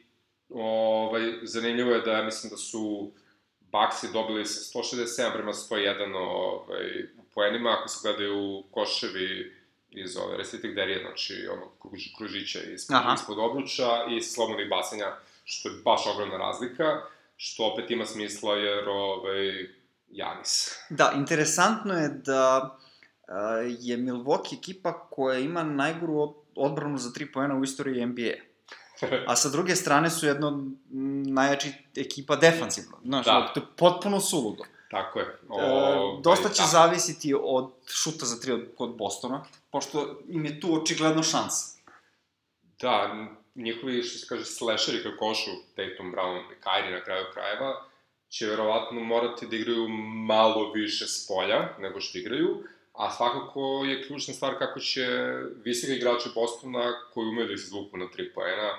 ovaj, 0.49 1.33
zanimljivo 1.43 1.91
je 1.91 2.01
da 2.01 2.23
mislim 2.23 2.51
da 2.51 2.57
su 2.57 3.13
Baksi 3.61 4.13
dobili 4.13 4.47
sa 4.47 4.79
167 4.79 5.33
prema 5.33 5.53
101 5.53 6.17
ovaj, 6.17 7.03
u 7.19 7.23
poenima, 7.35 7.77
ako 7.79 7.89
se 7.89 7.99
gledaju 8.03 8.65
koševi 8.71 9.64
iz 9.95 10.17
ove 10.17 10.37
restricted 10.37 10.75
derije, 10.75 11.01
znači 11.01 11.49
onog 11.53 11.69
kruž, 11.83 12.03
kružića 12.19 12.59
ispod, 12.63 12.97
Aha. 12.97 13.15
ispod 13.15 13.39
obruča 13.39 13.89
i 14.11 14.21
slobodnih 14.23 14.69
bacanja, 14.71 15.07
što 15.45 15.69
je 15.69 15.75
baš 15.85 16.01
ogromna 16.15 16.37
razlika, 16.37 16.85
što 17.37 17.65
opet 17.73 17.91
ima 17.91 18.07
smisla 18.07 18.57
jer 18.57 18.89
ovaj, 18.89 19.69
Janis. 20.11 20.71
Da, 20.91 21.13
interesantno 21.17 21.95
je 21.95 22.09
da 22.09 22.77
uh, 23.29 23.35
je 23.81 23.97
Milwaukee 23.99 24.59
ekipa 24.59 25.09
koja 25.11 25.39
ima 25.39 25.63
najgoru 25.63 26.35
odbranu 26.57 26.99
za 26.99 27.11
3 27.11 27.33
poena 27.33 27.55
u 27.55 27.65
istoriji 27.65 28.07
NBA. 28.07 28.33
A 29.27 29.37
sa 29.37 29.49
druge 29.49 29.77
strane 29.77 30.11
su 30.11 30.27
jedno 30.27 30.71
najjači 31.27 31.73
ekipa 31.97 32.37
defansivno. 32.37 32.99
Znaš, 33.05 33.27
Da. 33.27 33.51
to 33.55 33.61
je 33.61 33.67
potpuno 33.77 34.21
suludo. 34.21 34.65
Tako 34.95 35.19
je. 35.19 35.25
E, 35.25 35.39
Ovaj, 35.49 36.23
dosta 36.23 36.49
će 36.49 36.63
da. 36.63 36.67
zavisiti 36.67 37.35
od 37.43 37.71
šuta 37.87 38.27
za 38.27 38.41
tri 38.41 38.53
od, 38.53 38.63
kod 38.77 38.97
Bostona, 38.97 39.45
pošto 39.71 40.21
im 40.29 40.45
je 40.45 40.61
tu 40.61 40.75
očigledno 40.83 41.23
šansa. 41.23 41.79
Da, 42.81 43.27
njihovi, 43.55 44.03
što 44.03 44.19
se 44.19 44.27
kaže, 44.29 44.45
slasheri 44.45 45.03
kao 45.03 45.13
košu, 45.19 45.51
Tatum, 45.77 46.13
Brown 46.13 46.39
i 46.39 46.63
Kyrie 46.65 46.93
na 46.93 47.05
kraju 47.05 47.25
krajeva, 47.33 47.85
će 48.29 48.47
verovatno 48.47 49.01
morati 49.01 49.47
da 49.47 49.57
igraju 49.57 49.89
malo 50.27 50.73
više 50.73 51.07
s 51.07 51.27
polja 51.29 51.69
nego 51.79 52.01
što 52.01 52.19
igraju, 52.19 52.65
a 52.93 53.11
svakako 53.11 53.85
je 53.85 54.03
ključna 54.07 54.35
stvar 54.35 54.59
kako 54.59 54.81
će 54.81 55.07
visoki 55.65 55.93
igrači 55.93 56.29
Bostona, 56.35 56.93
koji 57.15 57.29
umeju 57.29 57.47
da 57.47 57.53
izvuku 57.53 57.97
na 57.97 58.11
tri 58.11 58.33
poena, 58.35 58.71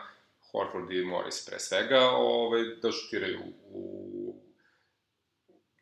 Horford 0.51 0.91
i 0.91 1.05
Morris 1.05 1.45
pre 1.45 1.60
svega, 1.60 2.10
ovaj, 2.10 2.62
da 2.81 2.91
šutiraju 2.91 3.39
u 3.72 4.25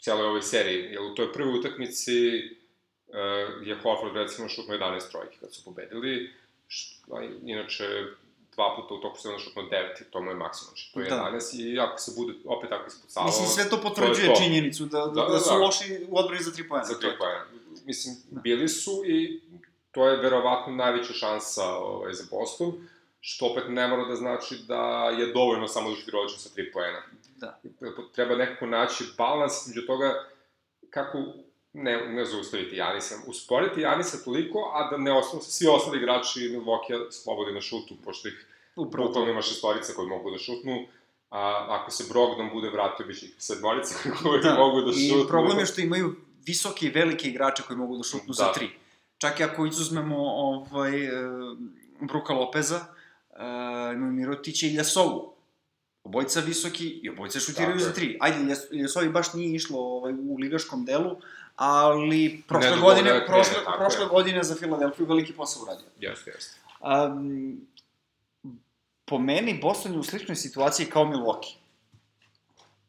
cijeloj 0.03 0.25
ovoj 0.25 0.41
seriji. 0.43 0.81
Jer 0.83 1.01
u 1.01 1.15
toj 1.15 1.33
prvoj 1.33 1.59
utakmici 1.59 2.17
uh, 3.07 3.15
je 3.63 3.75
Horford 3.75 4.15
recimo 4.15 4.49
šutno 4.49 4.73
11 4.75 5.11
trojki 5.11 5.37
kad 5.39 5.53
su 5.53 5.63
pobedili, 5.63 6.33
Š- 6.67 6.95
a 7.11 7.17
inače 7.43 7.83
dva 8.51 8.75
puta 8.75 8.93
u 8.93 8.99
toku 8.99 9.17
sezona 9.17 9.39
šutno 9.39 9.61
9 9.63 9.67
i 10.01 10.11
to 10.11 10.21
mu 10.21 10.31
je 10.31 10.35
maksimum, 10.35 10.67
znači 10.67 10.93
to 10.93 10.99
je 10.99 11.09
Da. 11.09 11.15
11 11.15 11.59
i 11.65 11.79
ako 11.79 11.97
se 11.97 12.11
bude 12.17 12.33
opet 12.45 12.69
tako 12.69 12.87
ispucavao... 12.87 13.27
Mislim, 13.27 13.47
sve 13.47 13.63
to 13.63 13.75
to 13.77 13.81
potvrđuje 13.83 14.25
je 14.25 14.33
to. 14.33 14.41
činjenicu 14.41 14.85
da, 14.85 14.99
da, 14.99 15.05
Da, 15.07 15.21
da, 15.21 15.27
da, 15.27 15.39
su 15.39 15.49
da. 15.49 15.55
loši 15.55 15.83
u 16.09 16.17
odbrani 16.17 16.43
za 16.43 16.51
tri 16.51 16.67
pojena. 16.67 16.85
Za 16.85 16.93
To 16.93 16.99
tri 16.99 17.07
je 17.09 17.13
to. 17.13 17.19
pojena. 17.19 17.45
Mislim, 17.85 18.15
bili 18.31 18.67
su 18.69 19.03
i 19.05 19.41
to 19.91 20.07
je 20.07 20.17
verovatno 20.17 20.73
najveća 20.73 21.13
šansa 21.13 21.63
ovaj, 21.65 22.13
za 22.13 22.23
Boston, 22.31 22.87
što 23.21 23.45
opet 23.45 23.63
ne 23.69 23.87
mora 23.87 24.05
da 24.05 24.15
znači 24.15 24.57
da 24.67 24.81
je 25.09 25.33
dovoljno 25.33 25.67
samo 25.67 25.89
da 25.89 25.95
šutira 25.95 26.17
sa 26.29 26.49
tri 26.49 26.71
pojena. 26.71 27.01
Da. 27.43 27.59
Treba 28.15 28.35
nekako 28.35 28.65
naći 28.65 29.03
balans 29.17 29.67
među 29.67 29.81
toga 29.87 30.13
kako 30.89 31.17
ne, 31.73 32.07
ne 32.07 32.25
zaustaviti 32.25 32.75
Janisa, 32.75 33.15
usporiti 33.27 33.81
Janisa 33.81 34.17
toliko, 34.25 34.71
a 34.73 34.89
da 34.89 34.97
ne 34.97 35.11
ostanu 35.11 35.41
se 35.41 35.51
svi 35.51 35.67
ostali 35.67 35.97
igrači 35.97 36.39
Milwaukee 36.39 37.11
slobodi 37.11 37.51
na 37.53 37.61
šutu, 37.61 37.95
pošto 38.05 38.27
ih 38.27 38.45
Upravo 38.75 39.07
bukvalno 39.07 39.27
to. 39.27 39.31
ima 39.31 39.41
šestorica 39.41 39.93
koji 39.95 40.07
mogu 40.07 40.31
da 40.31 40.37
šutnu, 40.37 40.85
a 41.29 41.65
ako 41.69 41.91
se 41.91 42.03
Brogdon 42.09 42.49
bude 42.53 42.69
vratio, 42.69 43.05
biće 43.05 43.25
ih 43.25 43.35
sedmorica 43.37 43.95
koji 44.23 44.41
Da. 44.41 44.53
mogu 44.55 44.81
da 44.81 44.91
šutnu. 44.91 45.23
I 45.23 45.27
problem 45.27 45.59
je 45.59 45.65
što 45.65 45.81
imaju 45.81 46.15
visoke 46.45 46.85
i 46.85 46.89
velike 46.89 47.27
igrače 47.27 47.63
koji 47.67 47.77
mogu 47.77 47.97
da 47.97 48.03
šutnu 48.03 48.27
Da. 48.27 48.33
za 48.33 48.53
tri. 48.53 48.69
Čak 49.17 49.39
i 49.39 49.43
ako 49.43 49.65
izuzmemo 49.65 50.17
ovaj, 50.17 51.05
e, 51.05 51.11
Bruka 52.01 52.33
Lopeza, 52.33 52.79
e, 53.29 53.43
imaju 53.93 54.11
Mirotića 54.11 54.67
i 54.67 54.73
Ljasovu. 54.75 55.32
Obojica 56.03 56.39
visoki 56.39 56.87
i 56.87 57.09
obojica 57.09 57.39
šutiraju 57.39 57.77
Tako 57.77 57.83
za 57.83 57.93
tri. 57.93 58.17
Ajde, 58.21 58.55
Ljasovi 58.71 59.09
baš 59.09 59.33
nije 59.33 59.55
išlo 59.55 59.79
ovaj, 59.79 60.13
u 60.13 60.37
ligaškom 60.39 60.85
delu, 60.85 61.17
ali 61.55 62.43
prošle 62.47 62.69
Ne 62.69 62.81
godine, 62.81 63.25
prošle, 63.25 63.53
krene, 63.53 63.65
tako 63.65 63.77
prošle 63.77 64.03
je. 64.03 64.09
godine 64.09 64.43
za 64.43 64.55
Filadelfiju 64.55 65.05
veliki 65.05 65.33
posao 65.33 65.63
uradio. 65.63 65.85
Jeste, 65.99 66.31
jeste. 66.31 66.59
Um, 66.79 67.67
po 69.05 69.19
meni, 69.19 69.59
Boston 69.61 69.93
je 69.93 69.99
u 69.99 70.03
sličnoj 70.03 70.35
situaciji 70.35 70.85
kao 70.85 71.05
Milwaukee. 71.05 71.55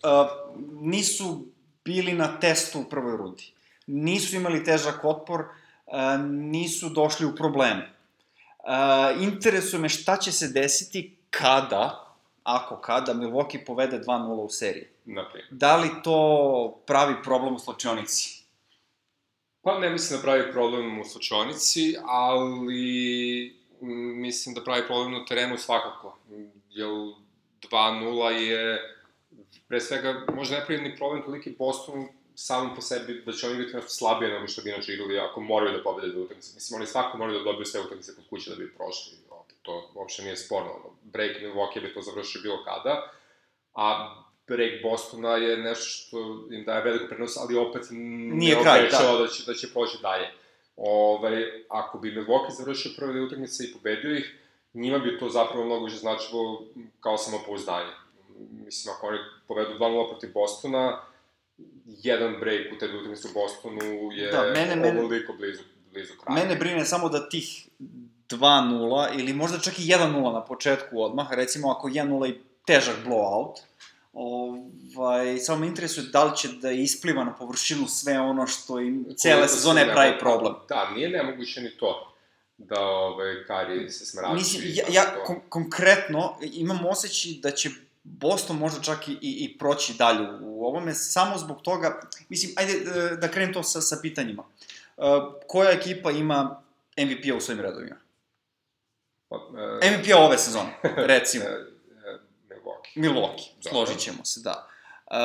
Uh, 0.02 0.30
nisu 0.80 1.46
bili 1.84 2.12
na 2.12 2.40
testu 2.40 2.80
u 2.80 2.84
prvoj 2.84 3.16
rundi. 3.16 3.52
Nisu 3.86 4.36
imali 4.36 4.64
težak 4.64 5.04
otpor, 5.04 5.40
uh, 5.40 6.20
nisu 6.26 6.88
došli 6.88 7.26
u 7.26 7.36
probleme. 7.36 7.90
Uh, 8.58 9.22
interesuje 9.22 9.80
me 9.80 9.88
šta 9.88 10.16
će 10.16 10.32
se 10.32 10.48
desiti 10.48 11.16
kada, 11.30 12.13
ako 12.44 12.76
kada, 12.76 13.14
Milwaukee 13.14 13.64
povede 13.64 13.98
2-0 13.98 14.44
u 14.44 14.48
seriji. 14.48 14.86
Naprijed. 15.04 15.46
Da 15.50 15.76
li 15.76 15.88
to 16.04 16.82
pravi 16.86 17.14
problem 17.22 17.54
u 17.54 17.58
slačionici? 17.58 18.44
Pa 19.62 19.78
ne 19.78 19.90
mislim 19.90 20.18
da 20.18 20.22
pravi 20.22 20.52
problem 20.52 21.00
u 21.00 21.04
slučajnici, 21.04 21.96
ali 22.04 23.56
mm, 23.80 24.20
mislim 24.20 24.54
da 24.54 24.64
pravi 24.64 24.86
problem 24.86 25.12
na 25.12 25.24
terenu 25.24 25.58
svakako. 25.58 26.18
Jer 26.70 26.88
2-0 27.70 28.28
je, 28.28 28.80
pre 29.68 29.80
svega, 29.80 30.26
možda 30.34 30.58
ne 30.58 30.66
pravi 30.66 30.82
ni 30.82 30.96
problem 30.96 31.22
toliki 31.22 31.54
Boston 31.58 32.08
samim 32.34 32.74
po 32.74 32.80
sebi 32.80 33.22
da 33.26 33.32
će 33.32 33.46
oni 33.46 33.56
biti 33.56 33.74
nešto 33.76 33.90
slabije 33.90 34.32
nego 34.32 34.48
što 34.48 34.62
bi 34.62 34.70
inače 34.70 34.92
igrali 34.92 35.18
ako 35.18 35.40
moraju 35.40 35.76
da 35.76 35.82
pobede 35.82 36.08
dve 36.08 36.20
utakmice. 36.20 36.54
Mislim, 36.54 36.80
oni 36.80 36.86
svako 36.86 37.18
moraju 37.18 37.38
da 37.38 37.44
dobiju 37.44 37.64
sve 37.64 37.80
utakmice 37.80 38.14
kod 38.14 38.24
kuće 38.30 38.50
da 38.50 38.56
bi 38.56 38.74
prošli. 38.74 39.12
To 39.64 39.90
uopšte 39.94 40.22
nije 40.22 40.36
sporno. 40.36 40.70
Ono, 40.70 40.90
Break 41.02 41.36
Milwaukee 41.42 41.80
bi 41.82 41.94
to 41.94 42.02
završio 42.02 42.42
bilo 42.42 42.64
kada, 42.64 43.10
a 43.74 44.14
break 44.46 44.82
Bostona 44.82 45.36
je 45.36 45.56
nešto 45.56 45.84
što 45.84 46.18
im 46.50 46.64
daje 46.64 46.82
veliku 46.84 47.08
prednost, 47.08 47.38
ali 47.40 47.56
opet 47.56 47.82
Nije 47.90 48.56
kraj, 48.62 48.82
da. 48.82 49.18
da. 49.22 49.28
će, 49.28 49.42
da 49.46 49.54
će 49.54 49.72
proći 49.72 49.98
dalje. 50.02 50.26
Ovaj, 50.76 51.44
ako 51.68 51.98
bi 51.98 52.10
Milwaukee 52.12 52.50
završio 52.58 52.92
prve 52.96 53.12
dve 53.12 53.22
utakmice 53.22 53.64
i 53.64 53.72
pobedio 53.72 54.16
ih, 54.16 54.34
njima 54.74 54.98
bi 54.98 55.18
to 55.18 55.28
zapravo 55.28 55.64
mnogo 55.64 55.84
više 55.84 55.96
značilo 55.96 56.62
kao 57.00 57.18
samopouzdanje. 57.18 57.92
Mislim, 58.50 58.94
ako 58.94 59.06
oni 59.06 59.18
povedu 59.48 59.70
2-0 59.78 60.08
protiv 60.10 60.32
Bostona, 60.32 61.00
jedan 61.86 62.36
break 62.40 62.72
u 62.76 62.78
te 62.78 62.88
dve 62.88 62.98
utakmice 62.98 63.28
u 63.28 63.34
Bostonu 63.34 64.12
je 64.12 64.30
Da, 64.30 64.42
mene- 64.42 64.76
mene- 64.76 65.02
blizu, 65.38 65.62
blizu 65.92 66.12
kraja. 66.24 66.42
Mene 66.42 66.56
brine 66.56 66.84
samo 66.84 67.08
da 67.08 67.28
tih 67.28 67.68
2-0 68.38 69.18
ili 69.18 69.32
možda 69.32 69.58
čak 69.58 69.78
i 69.78 69.82
1-0 69.82 70.32
na 70.32 70.44
početku 70.44 71.02
odmah, 71.02 71.32
recimo 71.32 71.70
ako 71.70 71.88
1-0 71.88 72.30
i 72.30 72.40
težak 72.66 72.96
blowout, 73.06 73.60
ovaj, 74.12 75.38
samo 75.38 75.60
me 75.60 75.66
interesuje 75.66 76.06
da 76.12 76.24
li 76.24 76.36
će 76.36 76.48
da 76.48 76.70
ispliva 76.70 77.24
na 77.24 77.34
površinu 77.34 77.86
sve 77.88 78.20
ono 78.20 78.46
što 78.46 78.80
im 78.80 79.06
cele 79.16 79.48
sezone 79.48 79.84
se 79.84 79.92
pravi 79.92 80.18
problem. 80.18 80.54
Da, 80.68 80.90
nije 80.90 81.08
nemoguće 81.08 81.60
ni 81.60 81.70
to 81.70 82.10
da 82.58 82.80
ovaj, 82.80 83.44
Kari 83.46 83.90
se 83.90 84.06
smrači. 84.06 84.34
Mislim, 84.34 84.62
i 84.64 84.76
ja, 84.76 84.84
ja 84.90 85.24
kon 85.24 85.36
konkretno 85.48 86.38
imam 86.42 86.86
osjećaj 86.86 87.32
da 87.42 87.50
će 87.50 87.70
Boston 88.04 88.56
možda 88.56 88.82
čak 88.82 89.08
i, 89.08 89.12
i, 89.12 89.18
i 89.20 89.58
proći 89.58 89.94
dalje 89.94 90.28
u 90.40 90.66
ovome, 90.66 90.94
samo 90.94 91.38
zbog 91.38 91.62
toga, 91.62 92.00
mislim, 92.28 92.52
ajde 92.56 92.72
e, 92.72 93.16
da 93.16 93.28
krenem 93.28 93.52
to 93.52 93.62
sa, 93.62 93.80
sa 93.80 93.96
pitanjima. 94.02 94.44
Uh, 94.96 95.04
koja 95.46 95.70
ekipa 95.70 96.10
ima 96.10 96.62
MVP-a 96.98 97.36
u 97.36 97.40
svojim 97.40 97.60
redovima? 97.60 97.96
Pa, 99.52 99.60
e, 99.82 99.90
MVP-a 99.90 100.18
ove 100.18 100.38
sezone, 100.38 100.78
recimo. 101.06 101.44
e, 101.44 101.48
e, 101.48 102.18
Milwaukee. 102.48 102.96
Milwaukee, 102.96 103.44
Da. 103.64 103.70
složit 103.70 103.98
ćemo 103.98 104.24
se, 104.24 104.40
da. 104.40 104.68
Uh, 105.06 105.16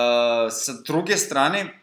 sa 0.51 0.73
druge 0.85 1.17
strane, 1.17 1.79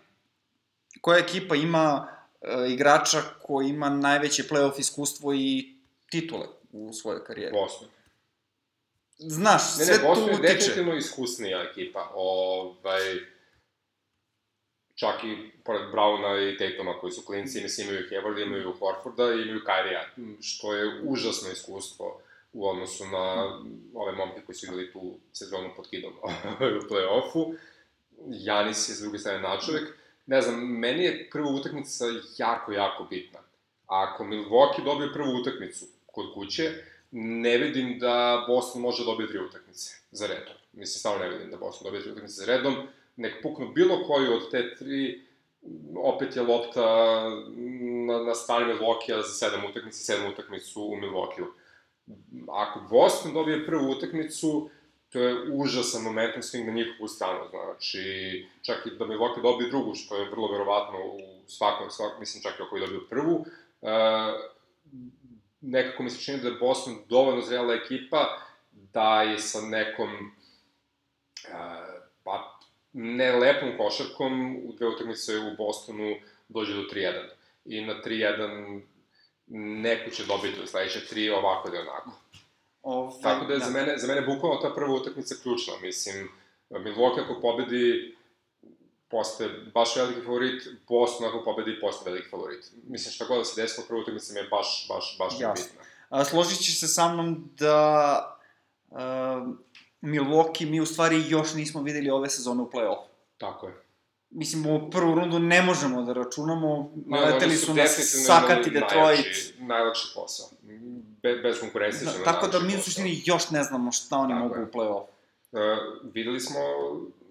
koja 1.00 1.18
ekipa 1.18 1.54
ima 1.54 2.08
uh, 2.40 2.70
igrača 2.70 3.18
koji 3.42 3.68
ima 3.68 3.88
najveće 3.88 4.42
playoff 4.42 4.78
iskustvo 4.78 5.34
i 5.34 5.74
titule 6.10 6.46
u 6.72 6.92
svojoj 6.92 7.24
karijeri? 7.24 7.52
Boston. 7.52 7.88
Znaš, 9.18 9.62
Ne, 9.78 9.84
sve 9.84 9.96
ne, 9.96 10.02
Boston 10.02 10.24
tu 10.24 10.30
je 10.30 10.36
utiče. 10.36 10.54
definitivno 10.54 10.94
iskusnija 10.94 11.62
ekipa. 11.62 12.10
Ovaj, 12.14 13.00
čak 14.96 15.24
i 15.24 15.50
pored 15.64 15.82
Browna 15.92 16.54
i 16.54 16.58
Tatuma 16.58 16.98
koji 17.00 17.12
su 17.12 17.24
klinci, 17.24 17.62
mislim 17.62 17.88
imaju 17.88 18.06
Hayward, 18.10 18.42
imaju 18.46 18.74
Horforda 18.78 19.34
i 19.34 19.42
imaju 19.42 19.60
Kyrija, 19.60 20.02
što 20.40 20.74
je 20.74 21.00
užasno 21.02 21.50
iskustvo 21.50 22.20
u 22.52 22.68
odnosu 22.68 23.06
na 23.06 23.58
ove 23.94 24.12
momke 24.12 24.40
koji 24.46 24.56
su 24.56 24.66
igrali 24.66 24.92
tu 24.92 25.14
sezonu 25.32 25.70
pod 25.76 25.88
kidom 25.90 26.12
u 26.80 26.88
play-offu. 26.88 27.54
Janis 28.28 28.88
je 28.88 28.94
s 28.94 29.00
druge 29.00 29.18
strane 29.18 29.40
načovek. 29.40 29.88
Ne 30.26 30.42
znam, 30.42 30.78
meni 30.78 31.04
je 31.04 31.28
prva 31.32 31.50
utakmica 31.50 32.04
jako, 32.38 32.72
jako 32.72 33.04
bitna. 33.04 33.38
Ako 33.86 34.24
Milwaukee 34.24 34.84
dobije 34.84 35.12
prvu 35.12 35.30
utakmicu 35.40 35.86
kod 36.06 36.34
kuće, 36.34 36.72
ne 37.10 37.58
vidim 37.58 37.98
da 37.98 38.44
Boston 38.48 38.82
može 38.82 39.04
dobije 39.04 39.28
tri 39.28 39.38
utakmice 39.38 39.96
za 40.10 40.26
redom. 40.26 40.54
Mislim, 40.72 40.98
stvarno 40.98 41.24
ne 41.24 41.30
vidim 41.30 41.50
da 41.50 41.56
Boston 41.56 41.84
dobije 41.84 42.02
tri 42.02 42.10
utakmice 42.10 42.34
za 42.34 42.46
redom. 42.46 42.88
Nek 43.16 43.42
puknu 43.42 43.68
bilo 43.68 44.04
koju 44.06 44.32
od 44.32 44.50
te 44.50 44.74
tri, 44.74 45.26
opet 45.96 46.36
je 46.36 46.42
lopta 46.42 46.86
na, 48.06 48.18
na 48.22 48.34
strani 48.34 48.72
Milwaukee-a 48.72 49.22
za 49.22 49.32
sedam 49.32 49.64
utakmica, 49.70 49.98
sedam 49.98 50.32
utakmicu 50.32 50.82
u 50.82 50.96
Milwaukee-u. 50.96 51.46
Ako 52.52 52.80
Boston 52.90 53.34
dobije 53.34 53.66
prvu 53.66 53.90
utakmicu, 53.90 54.70
to 55.08 55.20
je 55.20 55.52
užasan 55.52 56.02
momentum 56.02 56.42
svim 56.42 56.66
na 56.66 56.72
njihovu 56.72 57.08
stranu, 57.08 57.40
znači, 57.50 58.00
čak 58.62 58.86
i 58.86 58.90
da 58.90 59.04
Milwaukee 59.04 59.42
dobije 59.42 59.70
drugu, 59.70 59.94
što 59.94 60.16
je 60.16 60.30
vrlo 60.30 60.52
verovatno 60.52 60.98
u 60.98 61.48
svakom, 61.48 61.90
svakom 61.90 62.20
mislim 62.20 62.42
čak 62.42 62.60
i 62.60 62.62
ako 62.62 62.76
je 62.76 62.86
dobio 62.86 63.06
prvu, 63.10 63.34
uh, 63.34 63.88
nekako 65.60 66.02
mi 66.02 66.10
se 66.10 66.24
čini 66.24 66.38
da 66.38 66.48
je 66.48 66.58
Boston 66.60 66.96
dovoljno 67.08 67.42
zrela 67.42 67.74
ekipa 67.74 68.38
da 68.72 69.22
je 69.22 69.38
sa 69.38 69.60
nekom 69.60 70.08
pa 71.52 71.75
ne 72.98 73.32
lepom 73.36 73.76
košarkom 73.78 74.56
u 74.56 74.72
dve 74.72 74.86
utakmice 74.86 75.38
u 75.38 75.56
Bostonu 75.56 76.16
dođe 76.48 76.74
do 76.74 76.82
3-1. 76.82 77.28
I 77.64 77.80
na 77.80 77.94
3-1 78.04 78.80
neku 79.46 80.10
će 80.10 80.24
dobiti 80.24 80.62
u 80.62 80.66
sledeće 80.66 81.06
tri, 81.06 81.30
ovako 81.30 81.68
ili 81.68 81.78
onako. 81.78 82.10
Ovaj, 82.82 83.22
Tako 83.22 83.44
da 83.44 83.52
je 83.54 83.60
za 83.60 83.70
mene, 83.70 83.98
za 83.98 84.06
mene 84.06 84.20
bukvalno 84.20 84.60
ta 84.60 84.74
prva 84.74 84.94
utakmica 84.94 85.34
ključna, 85.42 85.74
mislim, 85.82 86.28
Milwaukee 86.70 87.24
ako 87.24 87.40
pobedi, 87.40 88.16
postaje 89.08 89.50
baš 89.74 89.96
veliki 89.96 90.20
favorit, 90.20 90.68
Boston 90.88 91.28
ako 91.28 91.42
pobedi, 91.44 91.80
postaje 91.80 92.12
veliki 92.12 92.30
favorit. 92.30 92.70
Mislim, 92.88 93.12
šta 93.12 93.24
god 93.24 93.38
da 93.38 93.44
se 93.44 93.62
desilo, 93.62 93.86
prva 93.88 94.00
utakmica 94.00 94.32
mi 94.32 94.38
je 94.40 94.48
baš, 94.48 94.86
baš, 94.88 95.16
baš 95.18 95.40
Jasno. 95.40 95.64
bitna. 95.64 95.82
A, 96.08 96.24
složit 96.24 96.58
ćeš 96.58 96.80
se 96.80 96.88
sa 96.88 97.12
mnom 97.12 97.50
da 97.58 98.38
Milwaukee 100.02 100.70
mi 100.70 100.80
u 100.80 100.86
stvari 100.86 101.24
još 101.28 101.54
nismo 101.54 101.82
videli 101.82 102.10
ove 102.10 102.30
sezone 102.30 102.62
u 102.62 102.70
play-off. 102.70 103.02
Tako 103.38 103.66
je. 103.66 103.74
Mislim, 104.30 104.66
u 104.66 104.90
prvu 104.90 105.14
rundu 105.14 105.38
ne 105.38 105.62
možemo 105.62 106.02
da 106.02 106.12
računamo, 106.12 106.92
Ne, 107.06 107.20
naleteli 107.20 107.44
oni 107.44 107.56
su 107.56 107.74
nas 107.74 108.24
sakati 108.26 108.70
Detroit. 108.70 108.94
Najlakši, 108.94 109.54
najlakši 109.58 110.08
posao. 110.14 110.46
Be, 111.22 111.36
bez 111.36 111.60
konkurencije 111.60 112.04
Da, 112.04 112.10
su 112.12 112.24
tako 112.24 112.46
da 112.48 112.60
mi 112.60 112.76
u 112.76 112.80
suštini 112.80 113.22
još 113.24 113.50
ne 113.50 113.62
znamo 113.62 113.92
šta 113.92 114.16
oni 114.16 114.32
Tako 114.32 114.42
mogu 114.44 114.54
je. 114.54 114.62
u 114.62 114.66
play-off. 114.66 115.06
Uh, 115.52 115.60
videli 116.14 116.40
smo 116.40 116.60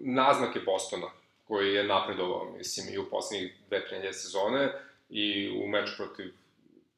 naznake 0.00 0.60
Bostona, 0.60 1.06
koji 1.44 1.74
je 1.74 1.84
napredovao, 1.84 2.52
mislim, 2.58 2.94
i 2.94 2.98
u 2.98 3.10
poslednjih 3.10 3.56
dve, 3.68 3.86
tri 3.86 3.94
nedelje 3.96 4.12
sezone, 4.12 4.72
i 5.08 5.50
u 5.64 5.68
meču 5.68 5.92
protiv, 5.96 6.32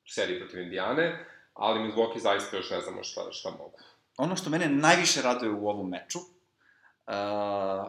seriji 0.07 0.41
protiv 0.41 0.61
Indijane, 0.61 1.25
ali 1.55 1.81
Milwaukee 1.81 2.19
zaista 2.19 2.57
još 2.57 2.71
ne 2.71 2.81
znamo 2.81 3.05
šta, 3.05 3.33
šta 3.33 3.51
mogu. 3.51 3.79
Ono 4.19 4.37
što 4.37 4.51
mene 4.51 4.69
najviše 4.69 5.23
raduje 5.23 5.53
u 5.53 5.69
ovom 5.69 5.89
meču, 5.89 6.19
uh, 6.19 6.25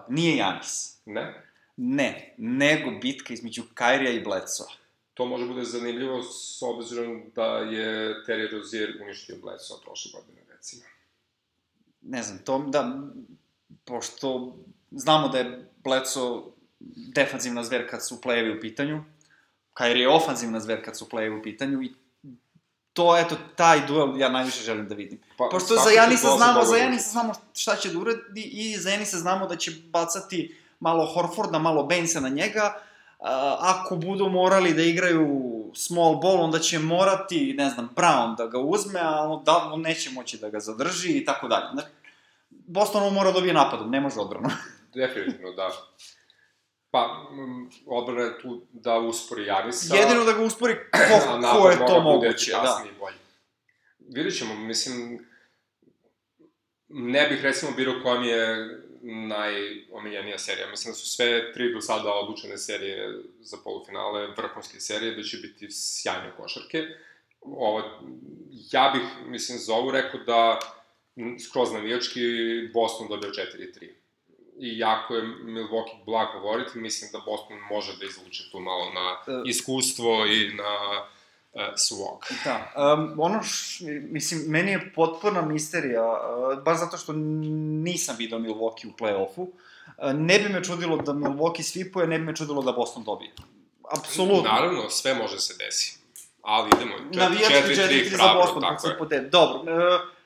nije 0.09 0.37
Janis. 0.37 1.01
Ne? 1.05 1.43
Ne, 1.77 2.33
nego 2.37 2.91
bitka 2.91 3.33
između 3.33 3.63
Kairija 3.73 4.11
i 4.11 4.23
Bledsoa. 4.23 4.67
To 5.13 5.25
može 5.25 5.45
bude 5.45 5.63
zanimljivo 5.63 6.23
s 6.23 6.61
obzirom 6.61 7.23
da 7.35 7.45
je 7.45 8.15
Terry 8.27 8.51
Rozier 8.51 8.97
uništio 9.01 9.35
Bledsoe 9.41 9.77
prošle 9.83 10.11
godine, 10.11 10.41
recimo. 10.49 10.81
Ne 12.01 12.23
znam, 12.23 12.39
to 12.45 12.59
da, 12.67 13.07
pošto 13.85 14.57
znamo 14.91 15.27
da 15.27 15.37
je 15.37 15.69
Bledsoe 15.83 16.41
defanzivna 17.15 17.63
zver 17.63 17.89
kad 17.89 18.07
su 18.07 18.21
play 18.23 18.57
u 18.57 18.61
pitanju, 18.61 19.03
Kairi 19.73 19.99
je 19.99 20.09
ofanzivna 20.09 20.59
zver 20.59 20.85
kad 20.85 20.97
su 20.97 21.05
play 21.05 21.39
u 21.39 21.43
pitanju 21.43 21.81
i 21.81 21.93
to, 22.93 23.17
eto, 23.17 23.35
taj 23.55 23.87
duel 23.87 24.17
ja 24.17 24.29
najviše 24.29 24.63
želim 24.63 24.87
da 24.87 24.95
vidim. 24.95 25.19
Pa, 25.37 25.47
Pošto 25.51 25.75
za 25.75 25.89
Janisa 25.91 26.27
put 26.27 26.37
znamo, 26.37 26.63
za 26.65 26.71
da- 26.71 26.77
Janisa 26.77 27.09
znamo 27.09 27.33
šta 27.53 27.75
će 27.75 27.89
da 27.89 27.99
uradi 27.99 28.41
i 28.43 28.77
za 28.77 28.89
Janisa 28.89 29.17
znamo 29.17 29.47
da 29.47 29.55
će 29.55 29.71
bacati 29.83 30.55
malo 30.79 31.05
Horforda, 31.05 31.59
malo 31.59 31.83
Bainesa 31.83 32.19
na 32.19 32.29
njega. 32.29 32.73
A, 33.19 33.57
ako 33.59 33.95
budu 33.95 34.29
morali 34.29 34.73
da 34.73 34.81
igraju 34.81 35.39
small 35.75 36.15
ball, 36.15 36.41
onda 36.41 36.59
će 36.59 36.79
morati, 36.79 37.53
ne 37.53 37.69
znam, 37.69 37.89
Brown 37.95 38.35
da 38.37 38.47
ga 38.47 38.59
uzme, 38.59 38.99
a 38.99 39.21
on, 39.21 39.43
da, 39.43 39.57
on 39.57 39.81
neće 39.81 40.09
moći 40.11 40.37
da 40.37 40.49
ga 40.49 40.59
zadrži 40.59 41.11
i 41.11 41.25
tako 41.25 41.47
dalje. 41.47 41.65
Znači, 41.73 41.87
Boston 42.49 43.03
on 43.03 43.13
mora 43.13 43.29
da 43.29 43.33
dobije 43.33 43.53
napadom, 43.53 43.89
ne 43.91 43.99
može 44.01 44.19
odbranu. 44.19 44.49
Definitivno, 44.93 45.51
da. 45.51 45.69
Pa, 46.91 47.29
mm, 47.31 47.69
odbrana 47.85 48.21
je 48.21 48.41
tu 48.41 48.61
da 48.71 48.97
uspori 48.97 49.45
Janisa. 49.45 49.95
Jedino 49.95 50.23
da 50.23 50.33
ga 50.33 50.43
uspori 50.43 50.73
ko, 51.09 51.59
ko 51.59 51.69
je 51.69 51.77
mora 51.77 51.87
to 51.87 52.01
moguće, 52.01 52.51
da. 52.51 52.83
bolji. 52.99 53.17
Vidjet 53.99 54.37
ćemo, 54.37 54.55
mislim, 54.55 55.25
ne 56.87 57.27
bih 57.27 57.41
recimo 57.43 57.71
birao 57.71 57.95
koja 58.03 58.19
mi 58.19 58.27
je 58.27 58.79
najomiljenija 59.01 60.39
serija. 60.39 60.69
Mislim 60.69 60.91
da 60.91 60.95
su 60.95 61.07
sve 61.07 61.53
tri 61.53 61.73
do 61.73 61.81
sada 61.81 62.13
odlučene 62.13 62.57
serije 62.57 63.23
za 63.39 63.57
polufinale, 63.63 64.27
vrhunske 64.37 64.79
serije, 64.79 65.15
da 65.15 65.23
će 65.23 65.37
biti 65.37 65.67
sjajne 65.71 66.31
košarke. 66.37 66.83
Ovo, 67.41 67.83
ja 68.71 68.91
bih, 68.95 69.27
mislim, 69.27 69.57
za 69.57 69.73
ovu 69.73 69.91
rekao 69.91 70.19
da 70.19 70.59
skroz 71.49 71.71
navijački 71.71 72.21
Boston 72.73 73.07
dobio 73.07 73.29
4-3. 73.29 73.98
I 74.59 74.77
jako 74.77 75.15
je 75.15 75.23
Milwaukee 75.23 76.05
blag 76.05 76.27
favorit, 76.33 76.75
mislim 76.75 77.11
da 77.11 77.19
Boston 77.25 77.57
može 77.71 77.97
da 77.99 78.05
izvuče 78.05 78.43
tu 78.51 78.59
malo 78.59 78.85
na 78.93 79.33
E. 79.33 79.41
iskustvo 79.45 80.25
i 80.25 80.53
na 80.53 81.03
uh, 81.53 81.61
svog. 81.75 82.25
Da, 82.45 82.73
um, 82.93 83.13
ono 83.17 83.43
š, 83.43 83.83
mislim, 84.01 84.41
meni 84.47 84.71
je 84.71 84.91
potpuna 84.95 85.41
misterija, 85.41 86.03
uh, 86.03 86.63
baš 86.63 86.79
zato 86.79 86.97
što 86.97 87.13
nisam 87.83 88.15
video 88.19 88.39
Milwaukee 88.39 88.87
u 88.87 88.97
play-offu. 88.99 89.41
Uh, 89.41 90.13
ne 90.13 90.39
bi 90.39 90.49
me 90.49 90.63
čudilo 90.63 90.97
da 90.97 91.11
Milwaukee 91.11 91.63
svipuje, 91.63 92.07
ne 92.07 92.19
bi 92.19 92.25
me 92.25 92.35
čudilo 92.35 92.61
da 92.61 92.71
Boston 92.71 93.03
dobije. 93.03 93.31
Apsolutno. 93.97 94.51
Naravno, 94.51 94.89
sve 94.89 95.13
može 95.13 95.39
se 95.39 95.55
desi. 95.65 95.99
Ali 96.41 96.69
idemo, 96.75 96.95
Navijački 97.11 97.53
4-3 97.53 98.09
za 98.09 98.17
hrabro, 98.17 98.41
Boston, 98.41 98.61
tako 98.61 99.13
je. 99.13 99.21
Dobro, 99.21 99.59
uh, 99.59 100.18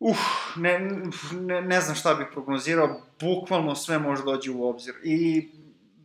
uf, 0.00 0.18
ne, 0.56 0.78
ne, 1.32 1.62
ne 1.62 1.80
znam 1.80 1.96
šta 1.96 2.14
bih 2.14 2.26
prognozirao, 2.32 3.00
bukvalno 3.20 3.74
sve 3.74 3.98
može 3.98 4.22
doći 4.22 4.50
u 4.50 4.68
obzir. 4.68 4.94
I 5.04 5.48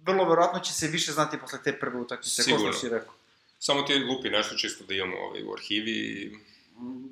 vrlo 0.05 0.29
verovatno 0.29 0.59
će 0.59 0.73
se 0.73 0.87
više 0.87 1.11
znati 1.11 1.37
posle 1.39 1.59
te 1.63 1.79
prve 1.79 1.99
utakmice, 1.99 2.43
Sigurno. 2.43 2.71
što 2.71 2.79
si 2.79 2.89
rekao. 2.89 3.13
Samo 3.59 3.81
ti 3.81 3.95
lupi 3.95 4.29
nešto 4.29 4.55
čisto 4.55 4.83
da 4.83 4.93
imamo 4.93 5.17
ovaj, 5.17 5.43
u 5.43 5.53
arhivi. 5.53 6.31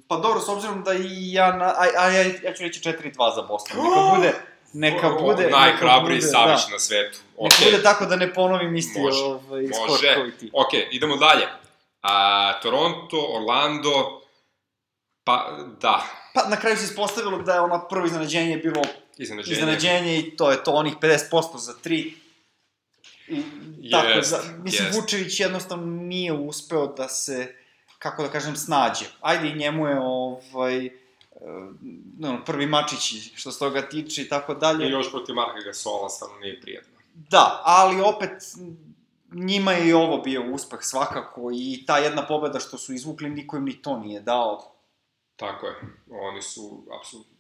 Pa 0.08 0.18
dobro, 0.18 0.42
s 0.42 0.50
obzirom 0.50 0.84
da 0.84 0.94
i 0.94 1.34
ja, 1.34 1.56
na, 1.56 1.66
a, 1.66 1.88
a 1.98 2.10
ja, 2.10 2.22
ja 2.44 2.54
ću 2.54 2.64
reći 2.64 2.90
4-2 2.90 3.36
za 3.36 3.42
Boston. 3.42 3.78
Neka 3.78 4.12
bude, 4.16 4.34
neka 4.74 5.08
O, 5.08 5.16
o, 5.16 5.22
bude... 5.22 5.50
Najhrabriji 5.50 6.18
neka 6.18 6.28
bude, 6.28 6.32
Savić 6.32 6.66
da. 6.66 6.72
na 6.72 6.80
svetu. 6.80 7.18
Neka 7.42 7.56
Okej, 7.56 7.72
bude 7.72 7.84
tako 7.84 8.06
da 8.06 8.16
ne 8.16 8.34
ponovim 8.34 8.76
isti 8.76 9.00
Može, 9.00 9.24
ovaj, 9.24 9.68
skor 9.74 9.90
može. 9.90 10.16
koji 10.16 10.32
ti. 10.32 10.50
Okej, 10.54 10.88
idemo 10.92 11.18
dalje. 11.18 11.48
A, 12.02 12.60
Toronto, 12.62 13.28
Orlando, 13.36 14.22
pa 15.24 15.58
da, 15.82 16.21
Pa 16.34 16.50
na 16.50 16.56
kraju 16.56 16.78
se 16.78 16.84
ispostavilo 16.84 17.42
da 17.42 17.54
je 17.54 17.62
ono 17.62 17.88
prvo 17.88 18.06
iznenađenje 18.06 18.58
bilo 18.58 18.82
iznenađenje. 19.18 19.58
iznenađenje 19.58 20.20
i 20.20 20.36
to 20.36 20.52
je 20.52 20.64
to, 20.64 20.72
onih 20.72 20.94
50% 21.02 21.58
za 21.58 21.74
3. 21.84 22.14
I, 23.28 23.44
tako, 23.92 24.08
Jest, 24.08 24.32
da, 24.32 24.64
mislim, 24.64 24.88
jest. 24.88 25.00
Vučević 25.00 25.40
jednostavno 25.40 25.86
nije 25.86 26.34
uspeo 26.34 26.88
da 26.88 27.08
se, 27.08 27.56
kako 28.00 28.24
da 28.24 28.30
kažem, 28.30 28.56
snađe. 28.56 29.06
Ajde 29.22 29.50
i 29.50 29.56
njemu 29.56 29.88
je 29.88 30.00
ovaj, 30.00 30.86
e, 30.86 30.92
no, 32.20 32.44
prvi 32.46 32.66
mačić 32.66 33.32
što 33.36 33.52
se 33.52 33.60
toga 33.60 33.90
tiče 33.90 34.22
i 34.22 34.30
tako 34.30 34.54
dalje. 34.54 34.88
I 34.88 34.92
još 34.92 35.12
protiv 35.12 35.36
Marka 35.36 35.60
Gasola 35.66 36.10
stvarno 36.10 36.38
nije 36.40 36.62
prijedno. 36.62 36.92
Da, 37.14 37.62
ali 37.66 38.02
opet 38.02 38.32
njima 39.32 39.72
je 39.72 39.88
i 39.88 39.94
ovo 39.94 40.18
bio 40.18 40.44
uspeh 40.54 40.80
svakako 40.82 41.52
i 41.54 41.84
ta 41.88 41.98
jedna 41.98 42.28
pobeda 42.28 42.60
što 42.60 42.78
su 42.78 42.94
izvukli 42.94 43.30
niko 43.30 43.58
im 43.58 43.66
ni 43.66 43.82
to 43.82 43.98
nije 43.98 44.22
dao. 44.22 44.71
Tako 45.42 45.68
je, 45.68 45.76
oni 46.10 46.42
su 46.42 46.84
apsolutno... 47.00 47.32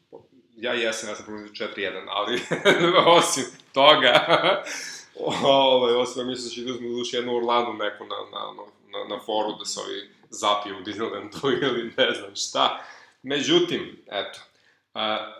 Ja 0.55 0.73
jesam, 0.73 1.09
ja 1.09 1.15
sam 1.15 1.25
promislio 1.25 1.67
4-1, 1.67 2.05
ali 2.09 2.41
osim 3.17 3.43
toga, 3.73 4.25
ovaj, 5.45 5.93
osim 5.93 6.27
mislim 6.27 6.49
da 6.49 6.55
će 6.55 6.61
da 6.61 6.71
uzme 6.71 6.87
još 6.87 7.13
jednu 7.13 7.35
Orlandu 7.35 7.73
neku 7.73 8.05
na, 8.05 8.15
na, 8.31 8.53
na, 8.91 9.15
na, 9.15 9.21
foru 9.25 9.53
da 9.59 9.65
se 9.65 9.79
ovi 9.79 10.09
zapiju 10.29 10.77
u 10.77 10.81
Disneylandu 10.81 11.53
ili 11.67 11.93
ne 11.97 12.11
znam 12.13 12.35
šta. 12.35 12.83
Međutim, 13.23 14.03
eto, 14.11 14.39
a, 14.93 15.33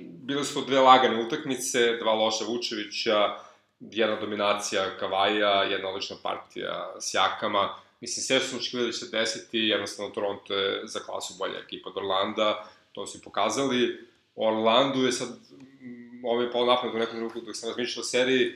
bile 0.00 0.44
su 0.44 0.54
to 0.54 0.66
dve 0.66 0.80
lagane 0.80 1.24
utakmice, 1.24 1.96
dva 1.96 2.12
loša 2.12 2.44
Vučevića, 2.44 3.36
jedna 3.80 4.20
dominacija 4.20 4.98
Kavaja, 5.00 5.62
jedna 5.62 5.88
odlična 5.88 6.16
partija 6.22 6.94
Sjakama. 7.00 7.74
Mislim, 8.00 8.22
sve 8.22 8.40
su 8.40 8.56
očekivali 8.56 8.88
da 8.88 8.92
će 8.92 8.98
se 8.98 9.10
desiti, 9.10 9.58
jednostavno 9.58 10.14
Toronto 10.14 10.54
je 10.54 10.86
za 10.86 11.00
klasu 11.00 11.34
bolja 11.38 11.58
ekipa 11.58 11.90
od 11.90 11.96
Orlanda, 11.96 12.68
to 12.92 13.06
su 13.06 13.18
i 13.18 13.20
pokazali. 13.20 14.08
Orlandu 14.36 15.02
je 15.02 15.12
sad, 15.12 15.28
mm, 15.80 16.24
ovo 16.24 16.42
je 16.42 16.52
pao 16.52 16.66
napad 16.66 16.94
u 16.94 16.98
nekom 16.98 17.14
trenutku 17.14 17.40
dok 17.40 17.56
sam 17.56 17.68
razmišljao 17.68 18.00
o 18.00 18.04
seriji, 18.04 18.46
e, 18.46 18.54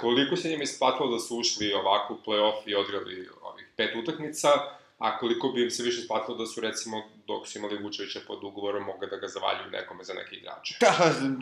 koliko 0.00 0.36
se 0.36 0.48
njima 0.48 0.62
isplatilo 0.62 1.10
da 1.10 1.18
su 1.18 1.38
ušli 1.38 1.72
ovako 1.72 2.14
u 2.14 2.18
play-off 2.26 2.62
i 2.66 2.74
odigrali 2.74 3.28
ovih 3.42 3.66
pet 3.76 3.96
utakmica, 3.96 4.48
a 4.98 5.18
koliko 5.18 5.48
bi 5.48 5.62
im 5.62 5.70
se 5.70 5.82
više 5.82 6.00
isplatilo 6.00 6.36
da 6.36 6.46
su 6.46 6.60
recimo, 6.60 7.02
dok 7.26 7.48
su 7.48 7.58
imali 7.58 7.82
Vučevića 7.82 8.20
pod 8.26 8.44
ugovorom, 8.44 8.82
mogli 8.82 9.08
da 9.10 9.16
ga 9.16 9.28
zavaljuju 9.28 9.70
nekome 9.70 10.04
za 10.04 10.14
neke 10.14 10.36
igrače. 10.36 10.74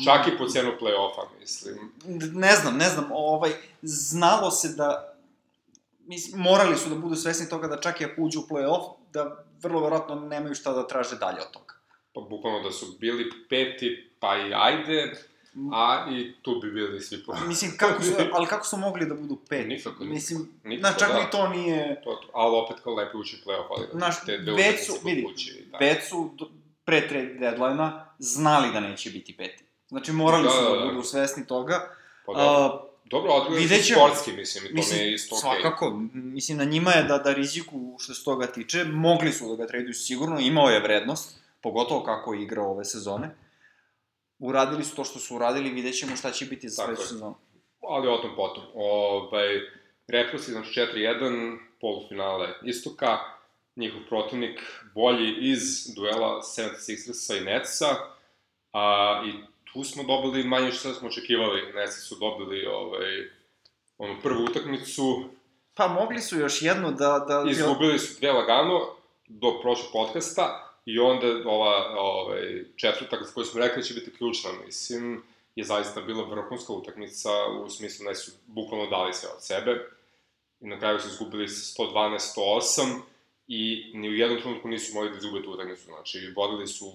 Čak 0.05 0.27
i 0.29 0.39
po 0.39 0.49
cenu 0.49 0.73
play-offa, 0.81 1.25
mislim. 1.41 1.93
Ne 2.35 2.57
znam, 2.57 2.77
ne 2.77 2.89
znam, 2.89 3.09
ovaj, 3.13 3.51
znalo 3.83 4.51
se 4.51 4.69
da, 4.69 5.10
mislim, 6.11 6.43
morali 6.43 6.77
su 6.77 6.89
da 6.89 6.95
budu 6.95 7.17
svesni 7.17 7.49
toga 7.49 7.67
da 7.69 7.81
čak 7.81 8.01
i 8.01 8.05
ako 8.05 8.23
uđu 8.23 8.41
u 8.41 8.47
play-off, 8.51 8.85
da 9.13 9.45
vrlo 9.63 9.81
verovatno 9.81 10.15
nemaju 10.15 10.55
šta 10.55 10.73
da 10.73 10.87
traže 10.87 11.17
dalje 11.17 11.41
od 11.41 11.51
toga. 11.51 11.75
Pa 12.15 12.21
bukvalno 12.21 12.61
da 12.63 12.73
su 12.73 12.87
bili 13.01 13.31
peti, 13.49 14.11
pa 14.21 14.37
i 14.37 14.53
ajde, 14.55 15.13
a 15.73 16.07
i 16.11 16.35
tu 16.43 16.61
bi 16.63 16.71
bili 16.73 17.01
svi 17.01 17.25
po... 17.25 17.35
Mislim, 17.47 17.71
kako 17.77 18.03
su, 18.03 18.13
ali 18.33 18.47
kako 18.47 18.67
su 18.67 18.77
mogli 18.77 19.07
da 19.07 19.15
budu 19.15 19.37
pet? 19.49 19.67
Nikako, 19.69 19.91
nikako. 19.91 20.05
Mislim, 20.15 20.49
Nikako, 20.65 20.89
znaš, 20.89 20.99
čak 20.99 21.09
da. 21.09 21.19
ni 21.25 21.31
to 21.31 21.49
nije... 21.49 22.01
To, 22.05 22.21
ali 22.33 22.57
opet 22.57 22.77
kao 22.85 22.95
lepo 22.95 23.19
uči 23.19 23.43
play-off, 23.47 23.67
ali 23.71 23.87
Znaš, 23.93 24.25
te 24.27 24.39
dve 24.39 24.53
već 24.53 24.87
su, 24.87 24.93
vidi, 25.05 25.23
kod 25.23 25.33
kuće 25.33 25.51
i 25.53 25.71
tako. 25.71 25.85
već 25.85 26.09
su 26.09 26.31
pre 26.85 27.09
trade 27.09 27.35
deadline-a 27.35 28.07
znali 28.19 28.73
da 28.73 28.81
neće 28.81 29.11
biti 29.11 29.37
peti. 29.37 29.65
Znači, 29.89 30.13
morali 30.13 30.45
Da, 30.45 30.51
su 30.51 30.63
da, 30.63 30.71
da, 30.71 30.77
da. 30.79 30.87
budu 30.87 31.03
svesni 31.03 31.47
toga. 31.47 31.95
Pa 32.27 32.33
dobro. 32.33 32.90
Dobro, 33.11 33.33
su 33.79 33.85
ćemo. 33.85 34.01
sportski, 34.01 34.33
mislim, 34.33 34.65
i 34.65 34.69
to 34.69 34.75
Mislim, 34.75 35.01
mi 35.01 35.07
je 35.07 35.15
isto 35.15 35.35
okej. 35.35 35.41
svakako, 35.41 35.87
m, 35.87 36.11
mislim, 36.15 36.59
na 36.59 36.65
njima 36.65 36.91
je 36.91 37.03
da, 37.03 37.19
da 37.19 37.33
riziku 37.33 37.97
što 37.99 38.15
se 38.15 38.25
toga 38.25 38.47
tiče, 38.47 38.85
mogli 38.85 39.33
su 39.33 39.49
da 39.49 39.57
ga 39.57 39.67
traduju 39.67 39.95
sigurno, 39.95 40.41
imao 40.41 40.69
je 40.69 40.81
vrednost, 40.81 41.41
pogotovo 41.61 42.03
kako 42.05 42.35
je 42.35 42.43
igrao 42.43 42.71
ove 42.71 42.85
sezone. 42.85 43.31
Uradili 44.39 44.85
su 44.85 44.97
to 44.97 45.05
što 45.05 45.19
su 45.19 45.37
uradili, 45.37 45.71
vidjet 45.71 45.99
ćemo 45.99 46.17
šta 46.17 46.31
će 46.31 46.45
biti 46.47 46.69
za 46.69 46.85
sledeću 46.85 47.03
je. 47.03 47.07
sezonu. 47.07 47.35
ali 47.89 48.09
o 48.09 48.17
tom 48.17 48.31
potom. 48.37 48.65
Ovaj, 48.75 49.61
Reprosi, 50.09 50.53
znači 50.53 50.81
4-1, 50.81 51.59
polufinale 51.81 52.49
istoka, 52.65 53.19
njihov 53.77 54.01
protivnik 54.09 54.61
bolji 54.95 55.35
iz 55.41 55.61
duela 55.97 56.43
76ersa 56.59 57.37
i 57.41 57.45
Netsa, 57.45 57.87
a, 58.73 59.23
i 59.27 59.50
tu 59.73 59.85
smo 59.85 60.03
dobili 60.03 60.45
manje 60.45 60.73
što 60.73 60.95
smo 60.95 61.09
očekivali. 61.09 61.73
Netsi 61.73 62.01
su 62.01 62.17
dobili 62.21 62.67
ovaj, 62.67 63.29
onu 63.99 64.17
prvu 64.23 64.45
utakmicu, 64.45 65.25
Pa 65.81 65.89
mogli 65.89 66.21
su 66.21 66.39
još 66.39 66.63
jednu 66.63 66.93
da... 66.93 67.25
da 67.29 67.51
izgubili 67.51 67.99
su 67.99 68.21
dve 68.21 68.33
lagano 68.33 68.81
do 69.29 69.61
prošlog 69.61 69.93
podcasta 69.93 70.75
i 70.87 70.99
onda 70.99 71.27
ova 71.47 72.01
ovaj, 72.01 72.65
četvrtak 72.77 73.27
za 73.27 73.33
koju 73.35 73.45
smo 73.45 73.61
rekli 73.61 73.83
da 73.83 73.83
će 73.83 73.95
biti 73.95 74.17
ključna, 74.17 74.51
mislim, 74.67 75.23
je 75.57 75.65
zaista 75.65 76.01
bila 76.01 76.25
vrhunska 76.25 76.73
utakmica 76.73 77.31
u 77.65 77.71
smislu 77.71 78.07
da 78.07 78.15
su 78.15 78.33
bukvalno 78.47 78.87
dali 78.87 79.15
sve 79.15 79.29
od 79.37 79.45
sebe. 79.45 79.89
I 80.61 80.67
na 80.67 80.79
kraju 80.79 81.01
su 81.01 81.09
izgubili 81.09 81.49
sa 81.49 81.83
112-108 81.83 83.01
i 83.49 83.91
ni 83.95 84.09
u 84.09 84.15
jednom 84.15 84.41
trenutku 84.41 84.69
nisu 84.69 84.95
mogli 84.95 85.11
da 85.11 85.17
izgube 85.17 85.43
tu 85.45 85.53
utakmicu, 85.53 85.85
znači 85.85 86.33
vodili 86.37 86.67
su 86.67 86.93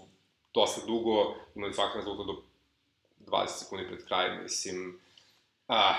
dosta 0.53 0.81
dugo, 0.87 1.35
imali 1.55 1.73
svaki 1.73 1.97
rezultat 1.97 2.27
do 2.27 2.41
20 3.27 3.47
sekundi 3.47 3.87
pred 3.87 4.05
krajem, 4.05 4.43
mislim, 4.43 4.99
ah, 5.67 5.95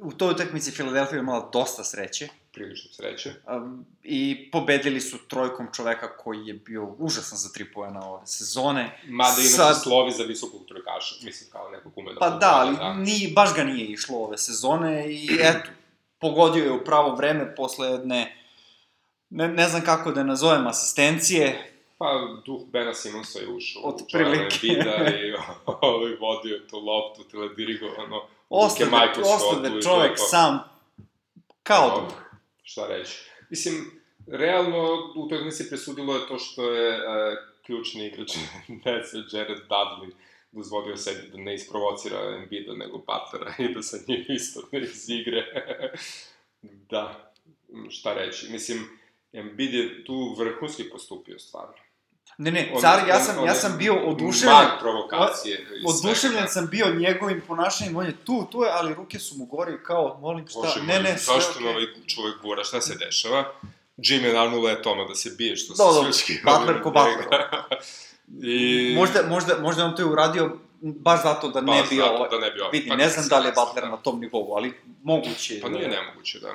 U 0.00 0.12
toj 0.12 0.30
utakmici 0.30 0.70
Filadelfija 0.70 1.16
je 1.16 1.20
imala 1.20 1.50
dosta 1.52 1.84
sreće 1.84 2.28
prilično 2.52 2.90
sreće. 2.92 3.32
um, 3.56 3.86
i 4.02 4.50
pobedili 4.52 5.00
su 5.00 5.18
trojkom 5.28 5.68
čoveka 5.76 6.16
koji 6.16 6.46
je 6.46 6.54
bio 6.54 6.94
užasan 6.98 7.38
za 7.38 7.48
tri 7.48 7.72
pojena 7.72 8.10
ove 8.10 8.26
sezone. 8.26 9.00
Mada 9.04 9.36
inače 9.40 9.54
Sad- 9.54 9.82
slovi 9.82 10.10
za 10.12 10.22
visokog 10.22 10.60
trojkaša, 10.68 11.14
mislim 11.22 11.50
kao 11.50 11.70
nekog 11.70 11.92
ume 11.96 12.12
da 12.12 12.18
Pa 12.20 12.26
pogleda, 12.26 12.46
da, 12.46 12.54
ali 12.56 13.02
ni, 13.02 13.32
baš 13.34 13.54
ga 13.54 13.64
nije 13.64 13.86
išlo 13.86 14.18
ove 14.18 14.38
sezone 14.38 15.12
i 15.12 15.28
eto, 15.42 15.70
pogodio 16.18 16.64
je 16.64 16.72
u 16.72 16.84
pravo 16.84 17.14
vreme 17.14 17.54
posle 17.54 17.88
jedne, 17.88 18.36
ne, 19.30 19.48
ne 19.48 19.68
znam 19.68 19.82
kako 19.84 20.12
da 20.12 20.22
nazovem, 20.22 20.66
asistencije. 20.66 21.72
Pa, 21.98 22.36
duh 22.46 22.60
Bena 22.72 22.94
Simonsa 22.94 23.38
je 23.38 23.48
ušao 23.48 23.82
Od 23.82 23.94
u 23.94 24.06
prilike. 24.12 24.56
Embida 24.62 24.96
i 24.96 25.32
ovaj, 25.80 26.16
vodio 26.20 26.60
tu 26.70 26.78
loptu, 26.78 27.24
teledirigovano. 27.30 28.22
Ostade, 28.48 28.90
ostade 29.24 29.82
čovek 29.82 30.12
sam, 30.16 30.58
kao 31.62 31.88
Dobro, 31.88 32.04
duh. 32.04 32.16
Šta 32.62 32.86
reći. 32.86 33.30
Mislim, 33.50 34.02
realno 34.26 35.12
u 35.16 35.28
toj 35.28 35.44
misli 35.44 35.68
presudilo 35.68 36.14
je 36.14 36.28
to 36.28 36.38
što 36.38 36.72
je 36.72 36.94
uh, 36.94 37.38
ključni 37.66 38.06
igrač 38.06 38.32
Netsa, 38.84 39.16
Jared 39.32 39.58
Dudley, 39.68 40.10
dozvolio 40.52 40.96
sebi 40.96 41.28
da 41.28 41.38
ne 41.38 41.54
isprovocira 41.54 42.36
Embida 42.42 42.72
nego 42.72 42.98
Butlera 42.98 43.54
i 43.58 43.74
da 43.74 43.82
sa 43.82 43.96
njim 44.08 44.24
isto 44.36 44.60
ne 44.72 44.80
izigra. 44.80 45.42
da, 46.62 47.32
šta 47.90 48.14
reći. 48.14 48.52
Mislim, 48.52 48.88
Embiid 49.32 49.74
je 49.74 50.04
tu 50.04 50.34
vrhunski 50.38 50.90
postupio 50.90 51.38
stvarno. 51.38 51.87
Ne, 52.38 52.50
ne, 52.50 52.72
car, 52.80 53.08
ja 53.08 53.20
sam, 53.20 53.44
ja 53.46 53.52
je 53.52 53.54
sam 53.54 53.78
bio 53.78 53.94
oduševljen. 54.04 54.56
Mag 54.56 54.68
provokacije. 54.80 55.66
Oduševljen 55.86 56.48
sam 56.48 56.66
bio 56.66 56.94
njegovim 56.94 57.42
ponašanjem, 57.46 57.96
on 57.96 58.06
je 58.06 58.16
tu, 58.24 58.46
tu 58.52 58.62
je, 58.62 58.70
ali 58.72 58.94
ruke 58.94 59.18
su 59.18 59.34
mu 59.34 59.44
gore 59.44 59.82
kao, 59.82 60.18
molim, 60.20 60.48
šta, 60.48 60.58
Bože 60.60 60.82
ne, 60.82 61.00
ne, 61.00 61.18
sve 61.18 61.34
zašto 61.34 61.60
me 61.60 61.68
ovaj 61.68 61.82
čovek 62.06 62.42
gura, 62.42 62.64
šta 62.64 62.80
se 62.80 62.94
dešava? 62.96 63.44
Jim 63.96 64.24
je 64.24 64.32
naravno 64.32 64.60
letoma 64.60 65.04
da 65.04 65.14
se 65.14 65.30
bije, 65.38 65.56
što 65.56 65.74
se 65.74 65.82
Da, 65.82 66.06
da, 66.06 66.12
svički. 66.12 66.40
Butler 66.46 66.82
ko 66.82 66.90
Butler. 66.90 67.40
I... 68.42 68.94
Možda, 68.96 69.22
možda, 69.28 69.58
možda 69.60 69.82
je 69.82 69.88
on 69.88 69.96
to 69.96 70.02
i 70.02 70.06
uradio 70.06 70.56
baš 70.80 71.22
zato 71.22 71.48
da 71.48 71.60
ne 71.60 71.82
bi 71.90 72.00
ovo... 72.00 72.28
da 72.28 72.38
ne 72.38 72.50
bi 72.50 72.60
ovo- 72.60 72.70
Vidi, 72.70 72.88
pa 72.88 72.96
ne 72.96 73.08
znam 73.08 73.28
da 73.28 73.38
li 73.38 73.46
je 73.46 73.50
desilo, 73.50 73.66
Butler 73.66 73.84
da. 73.84 73.90
na 73.90 73.96
tom 73.96 74.20
nivou, 74.20 74.54
ali 74.56 74.74
moguće 75.02 75.54
je. 75.54 75.60
Pa 75.60 75.68
da 75.68 75.74
nije 75.74 75.84
je. 75.84 75.90
nemoguće, 75.90 76.38
da. 76.38 76.54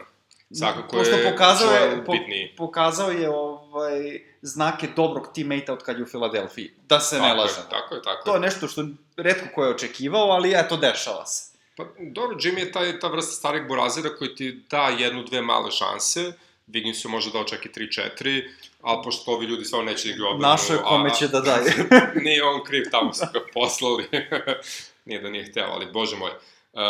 Svakako 0.51 0.97
Pošto 0.97 1.15
je 1.15 1.31
pokazao 1.31 1.71
je, 1.71 2.05
po, 2.05 2.11
bitniji. 2.11 2.53
pokazao 2.57 3.11
je 3.11 3.29
ovaj, 3.73 4.21
znake 4.41 4.87
dobrog 4.95 5.27
teammate-a 5.35 5.73
od 5.73 5.83
kad 5.83 5.97
je 5.97 6.03
u 6.03 6.07
Filadelfiji. 6.07 6.71
Da 6.87 6.99
se 6.99 7.15
ne 7.15 7.21
Tako 7.21 7.35
je, 7.35 7.41
lažemo. 7.41 7.67
Tako 7.69 7.95
je, 7.95 8.01
tako 8.01 8.25
To 8.25 8.33
je 8.33 8.39
nešto 8.39 8.67
što 8.67 8.85
redko 9.17 9.45
ko 9.55 9.63
je 9.63 9.69
očekivao, 9.69 10.29
ali 10.29 10.53
eto, 10.55 10.77
dešava 10.77 11.25
se. 11.25 11.53
Pa, 11.77 11.83
dobro, 11.99 12.37
Jimmy 12.37 12.59
je 12.59 12.71
taj, 12.71 12.99
ta 12.99 13.07
vrsta 13.07 13.31
starih 13.31 13.67
burazira 13.67 14.09
koji 14.15 14.35
ti 14.35 14.63
da 14.69 14.87
jednu, 14.87 15.23
dve 15.23 15.41
male 15.41 15.71
šanse, 15.71 16.33
Wiggins 16.67 17.05
je 17.05 17.11
može 17.11 17.31
dao 17.31 17.43
čak 17.43 17.65
i 17.65 17.69
3-4, 17.69 18.49
ali 18.81 19.03
pošto 19.03 19.31
ovi 19.31 19.45
ljudi 19.45 19.65
stvarno 19.65 19.91
neće 19.91 20.07
da 20.07 20.13
igraju 20.13 20.33
odbranu... 20.33 20.51
Našo 20.51 20.73
je 20.73 20.79
kome 20.79 21.09
a- 21.09 21.13
će 21.13 21.27
da 21.27 21.41
daje. 21.41 21.73
nije 22.25 22.43
on 22.43 22.63
kriv, 22.63 22.83
tamo 22.91 23.13
su 23.13 23.25
ga 23.33 23.39
poslali. 23.53 24.05
nije 25.05 25.21
da 25.21 25.29
nije 25.29 25.45
hteo, 25.45 25.67
ali 25.69 25.91
bože 25.91 26.15
moj. 26.15 26.31
Uh, 26.31 26.81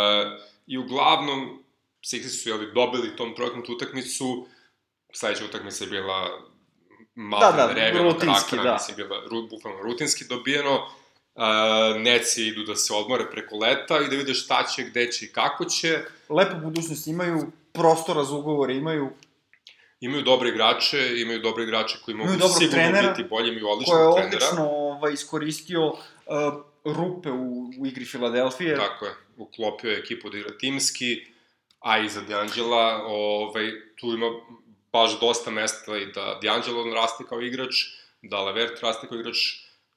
I 0.67 0.77
uglavnom, 0.77 1.63
Sixers 2.03 2.43
su 2.43 2.49
jeli, 2.49 2.71
dobili 2.73 3.15
tom 3.15 3.35
trojkom 3.35 3.65
tu 3.65 3.73
utakmicu, 3.73 4.47
sledeća 5.13 5.45
utakmica 5.45 5.83
je 5.83 5.89
bila 5.89 6.41
malo 7.15 7.51
Da, 7.51 7.51
da, 7.51 7.73
revijana 7.73 8.03
rutinski, 8.03 8.49
karaktera, 8.49 8.63
da. 8.63 8.73
mislim, 8.73 8.97
bila 8.97 9.21
ru, 9.31 9.47
bukvalno 9.49 9.81
rutinski 9.81 10.25
dobijeno. 10.25 10.87
Uh, 11.35 12.01
Neci 12.01 12.47
idu 12.47 12.63
da 12.63 12.75
se 12.75 12.93
odmore 12.93 13.31
preko 13.31 13.57
leta 13.57 13.99
i 14.01 14.07
da 14.09 14.15
vide 14.15 14.33
šta 14.33 14.63
će, 14.63 14.83
gde 14.83 15.11
će 15.11 15.25
i 15.25 15.31
kako 15.31 15.65
će. 15.65 15.99
Lepu 16.29 16.57
budućnost 16.63 17.07
imaju, 17.07 17.51
prostora 17.71 18.23
za 18.23 18.35
ugovore 18.35 18.75
imaju, 18.75 19.09
Imaju 20.03 20.21
dobre 20.21 20.49
igrače, 20.49 21.21
imaju 21.21 21.39
dobre 21.39 21.63
igrače 21.63 21.97
koji 22.05 22.17
mogu 22.17 22.29
sigurno 22.31 22.71
trenera, 22.71 23.09
biti 23.09 23.29
bolji, 23.29 23.49
imaju 23.49 23.65
je 23.65 23.71
odličnog 23.71 24.15
trenera. 24.15 24.35
odlično 24.35 24.69
ovaj, 24.69 25.13
iskoristio 25.13 25.87
uh, 25.87 25.95
rupe 26.85 27.31
u, 27.31 27.71
u 27.79 27.85
igri 27.85 28.05
Filadelfije. 28.05 28.75
Tako 28.75 29.05
je, 29.05 29.11
uklopio 29.37 29.91
je 29.91 29.97
ekipu 29.97 30.29
da 30.29 30.37
igra 30.37 30.57
timski, 30.57 31.25
a 31.79 31.99
i 31.99 32.09
za 32.09 32.21
D'Angela, 32.21 33.01
ovaj, 33.05 33.71
tu 33.99 34.07
ima 34.07 34.25
baš 34.93 35.19
dosta 35.19 35.51
mesta 35.51 35.97
i 35.97 36.05
da 36.05 36.39
D'Angelo 36.43 36.93
raste 36.93 37.23
kao 37.29 37.41
igrač, 37.41 37.75
da 38.21 38.43
Levert 38.43 38.79
raste 38.81 39.07
kao 39.07 39.19
igrač, 39.19 39.37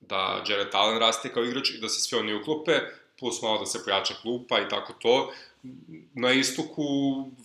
da 0.00 0.44
Jared 0.48 0.74
Allen 0.74 0.98
raste 0.98 1.32
kao 1.32 1.44
igrač 1.44 1.70
i 1.70 1.78
da 1.78 1.88
se 1.88 2.00
sve 2.00 2.18
oni 2.18 2.34
uklope, 2.34 2.80
plus 3.18 3.42
malo 3.42 3.58
da 3.58 3.66
se 3.66 3.84
pojača 3.84 4.14
klupa 4.22 4.60
i 4.60 4.68
tako 4.68 4.92
to. 4.92 5.32
Na 6.14 6.32
istoku 6.32 6.82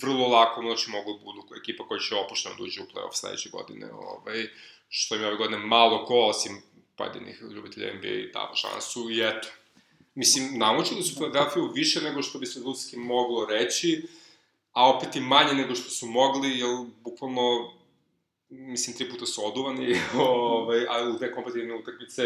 vrlo 0.01 0.27
lako 0.27 0.61
znači 0.61 0.89
mogu 0.89 1.13
da 1.13 1.23
budu 1.23 1.41
ekipa 1.61 1.87
koja 1.87 1.99
će 1.99 2.15
opušteno 2.15 2.55
da 2.55 2.63
uđe 2.63 2.81
u 2.81 2.85
playoff 2.85 3.13
sledeće 3.13 3.49
godine, 3.49 3.91
ovaj, 3.93 4.47
što 4.89 5.15
im 5.15 5.21
je 5.21 5.27
ove 5.27 5.37
godine 5.37 5.57
malo 5.57 6.05
ko, 6.05 6.19
osim 6.19 6.61
pojedinih 6.97 7.41
ljubitelja 7.55 7.93
NBA 7.93 8.07
i 8.07 8.31
dava 8.31 8.55
šansu 8.55 9.09
i 9.11 9.21
eto. 9.21 9.47
Mislim, 10.15 10.57
namučili 10.57 11.03
su 11.03 11.15
Philadelphia 11.15 11.63
više 11.73 12.01
nego 12.01 12.21
što 12.21 12.39
bi 12.39 12.45
se 12.45 12.59
ljudski 12.59 12.97
moglo 12.97 13.45
reći, 13.45 14.07
a 14.71 14.89
opet 14.89 15.15
i 15.15 15.19
manje 15.19 15.53
nego 15.53 15.75
što 15.75 15.89
su 15.89 16.07
mogli, 16.07 16.59
jer 16.59 16.69
bukvalno, 17.03 17.73
mislim, 18.49 18.97
tri 18.97 19.09
puta 19.09 19.25
su 19.25 19.45
oduvani, 19.45 19.95
ovaj, 20.19 20.85
a 20.89 21.09
u 21.09 21.17
dve 21.17 21.31
kompetitivne 21.31 21.75
utakmice 21.75 22.23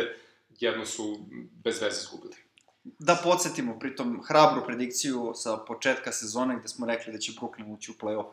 jedno 0.60 0.86
su 0.86 1.18
bez 1.64 1.82
veze 1.82 1.98
izgubili. 1.98 2.36
Da 2.84 3.22
podsjetimo 3.24 3.80
pritom 3.80 4.24
hrabru 4.28 4.66
predikciju 4.66 5.32
sa 5.36 5.58
početka 5.58 6.12
sezone 6.12 6.60
gde 6.60 6.68
smo 6.68 6.86
rekli 6.86 7.14
da 7.14 7.20
će 7.20 7.32
Brooklyn 7.32 7.74
ući 7.74 7.92
u 7.92 7.94
play-off. 7.94 8.32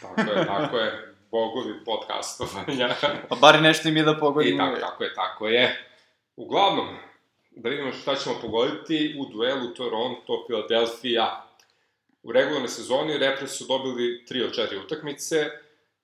Tako 0.00 0.20
je, 0.20 0.46
tako 0.46 0.78
je, 0.78 1.14
bogovi 1.30 1.84
podcastovanja. 1.84 2.94
Pa 3.28 3.36
bar 3.36 3.62
nešto 3.62 3.88
im 3.88 3.96
je 3.96 4.02
da 4.02 4.10
I 4.10 4.20
pogodimo. 4.20 4.66
tako, 4.66 4.80
tako 4.80 5.04
je, 5.04 5.14
tako 5.14 5.48
je. 5.48 5.88
Uglavnom, 6.36 6.86
da 7.50 7.68
vidimo 7.68 7.92
šta 7.92 8.16
ćemo 8.16 8.36
pogoditi 8.40 9.16
u 9.20 9.32
duelu 9.32 9.74
Toronto-Philadelphia. 9.74 11.47
U 12.22 12.32
regularnoj 12.32 12.68
sezoni 12.68 13.18
Raptors 13.18 13.52
su 13.52 13.64
dobili 13.64 14.24
3 14.28 14.44
od 14.44 14.54
4 14.54 14.84
utakmice, 14.84 15.50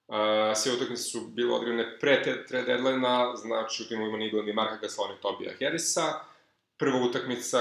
Uh, 0.06 0.16
sve 0.56 0.72
utakmice 0.72 1.02
su 1.02 1.20
bile 1.20 1.54
odigrane 1.54 1.98
pre 2.00 2.22
te, 2.22 2.46
tre 2.46 2.62
deadline-a, 2.62 3.36
znači 3.36 3.82
u 3.82 3.86
timu 3.86 4.06
ima 4.06 4.16
Nigla 4.16 4.42
ni 4.42 4.52
Marka 4.52 4.76
Gasola 4.76 5.08
ni 5.08 5.20
Tobija 5.20 5.52
Harrisa. 5.60 6.02
Prva 6.76 6.98
utakmica 6.98 7.58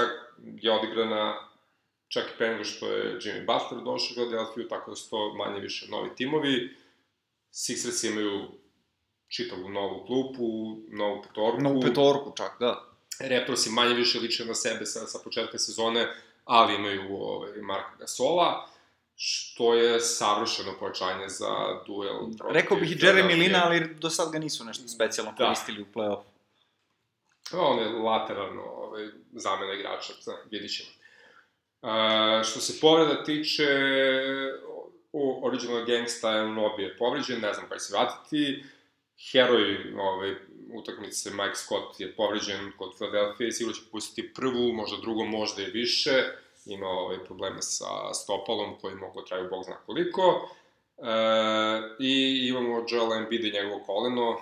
je 0.60 0.72
odigrana 0.72 1.48
čak 2.08 2.24
i 2.24 2.38
pre 2.38 2.48
nego 2.48 2.64
što 2.64 2.86
je 2.92 3.18
Jimmy 3.18 3.46
Butler 3.46 3.84
došao 3.84 4.12
u 4.12 4.14
Philadelphia, 4.14 4.68
tako 4.68 4.90
da 4.90 4.96
su 4.96 5.10
to 5.10 5.34
manje 5.34 5.60
više 5.60 5.86
novi 5.90 6.10
timovi. 6.16 6.76
Sixers 7.52 8.10
imaju 8.10 8.48
čitavu 9.28 9.68
novu 9.68 10.06
klupu, 10.06 10.76
novu 10.88 11.22
petorku. 11.22 11.62
Novu 11.62 11.80
petorku 11.80 12.32
čak, 12.36 12.52
da. 12.60 12.84
Raptorsi 13.20 13.70
manje 13.70 13.94
više 13.94 14.18
liče 14.18 14.44
na 14.44 14.54
sebe 14.54 14.86
sa, 14.86 15.06
sa 15.06 15.18
početka 15.24 15.58
sezone, 15.58 16.14
ali 16.44 16.74
imaju 16.74 17.16
ovaj, 17.16 17.50
Marka 17.62 17.96
Gasola, 17.98 18.66
što 19.16 19.74
je 19.74 20.00
savršeno 20.00 20.72
pojačanje 20.80 21.28
za 21.28 21.50
duel. 21.86 22.16
Rekao 22.50 22.76
bih 22.76 22.92
i 22.92 22.94
Jeremy. 22.94 23.38
Lina, 23.38 23.62
ali 23.64 23.94
do 23.94 24.10
sad 24.10 24.32
ga 24.32 24.38
nisu 24.38 24.64
nešto 24.64 24.88
specijalno 24.88 25.32
Da. 25.38 25.44
koristili 25.44 25.82
u 25.82 25.86
play-off. 25.94 26.22
On 27.52 27.78
je 27.78 27.88
lateralno 27.88 28.62
ovaj, 28.62 29.08
zamena 29.32 29.72
igrača, 29.72 30.12
zna, 30.20 30.34
vidit 30.50 30.76
ćemo. 30.76 30.88
Uh, 31.82 32.44
što 32.44 32.60
se 32.60 32.80
povreda 32.80 33.24
tiče, 33.24 33.68
o, 35.12 35.48
Original 35.48 35.84
Gangsta 35.84 36.30
je 36.30 36.48
Nobi 36.48 36.82
je 36.82 36.96
povređen, 36.96 37.40
ne 37.40 37.52
znam 37.52 37.68
kada 37.68 37.78
će 37.78 37.84
se 37.84 37.96
vratiti. 37.96 38.64
Heroj 39.32 39.94
ovaj, 39.98 40.34
utakmice 40.72 41.30
Mike 41.30 41.54
Scott 41.54 42.00
je 42.00 42.16
povređen 42.16 42.72
kod 42.78 42.94
Philadelphia 42.94 43.48
i 43.48 43.52
sigurno 43.52 43.80
će 43.80 43.90
pustiti 43.92 44.32
prvu, 44.34 44.72
možda 44.72 44.96
drugu, 45.00 45.24
možda 45.24 45.62
i 45.62 45.70
više. 45.70 46.24
Ima 46.66 46.86
ovaj, 46.86 47.24
probleme 47.24 47.62
sa 47.62 48.14
stopalom 48.14 48.74
koji 48.80 48.94
mogu 48.94 49.20
da 49.20 49.26
traju 49.26 49.50
bog 49.50 49.64
zna 49.64 49.76
koliko. 49.86 50.48
E, 50.98 51.12
I 51.98 52.46
imamo 52.48 52.84
Joel 52.88 53.12
Embiid 53.12 53.44
i 53.44 53.52
njegovo 53.52 53.84
koleno. 53.86 54.40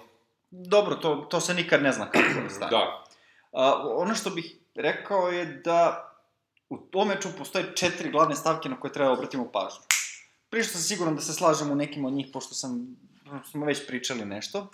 Dobro, 0.51 0.95
to, 0.95 1.27
to 1.31 1.41
se 1.41 1.55
nikad 1.55 1.83
ne 1.83 1.93
zna 1.93 2.11
kako 2.11 2.41
da 2.43 2.49
stane. 2.49 2.71
da. 2.77 3.05
A, 3.53 3.89
ono 3.89 4.15
što 4.15 4.31
bih 4.31 4.57
rekao 4.75 5.29
je 5.29 5.45
da 5.45 6.09
u 6.69 6.79
tom 6.79 7.09
meču 7.09 7.29
postoje 7.39 7.73
četiri 7.77 8.11
glavne 8.11 8.37
stavke 8.37 8.69
na 8.69 8.81
koje 8.81 8.93
treba 8.93 9.13
obratimo 9.13 9.51
pažnju. 9.53 9.81
Prije 10.51 10.65
što 10.65 10.73
sam 10.73 10.83
siguran 10.83 11.15
da 11.15 11.21
se 11.21 11.33
slažemo 11.33 11.73
u 11.73 11.77
nekim 11.77 12.05
od 12.05 12.13
njih, 12.13 12.27
pošto 12.33 12.55
sam, 12.55 12.97
smo 13.51 13.67
već 13.67 13.87
pričali 13.87 14.25
nešto. 14.25 14.59
Uh, 14.59 14.67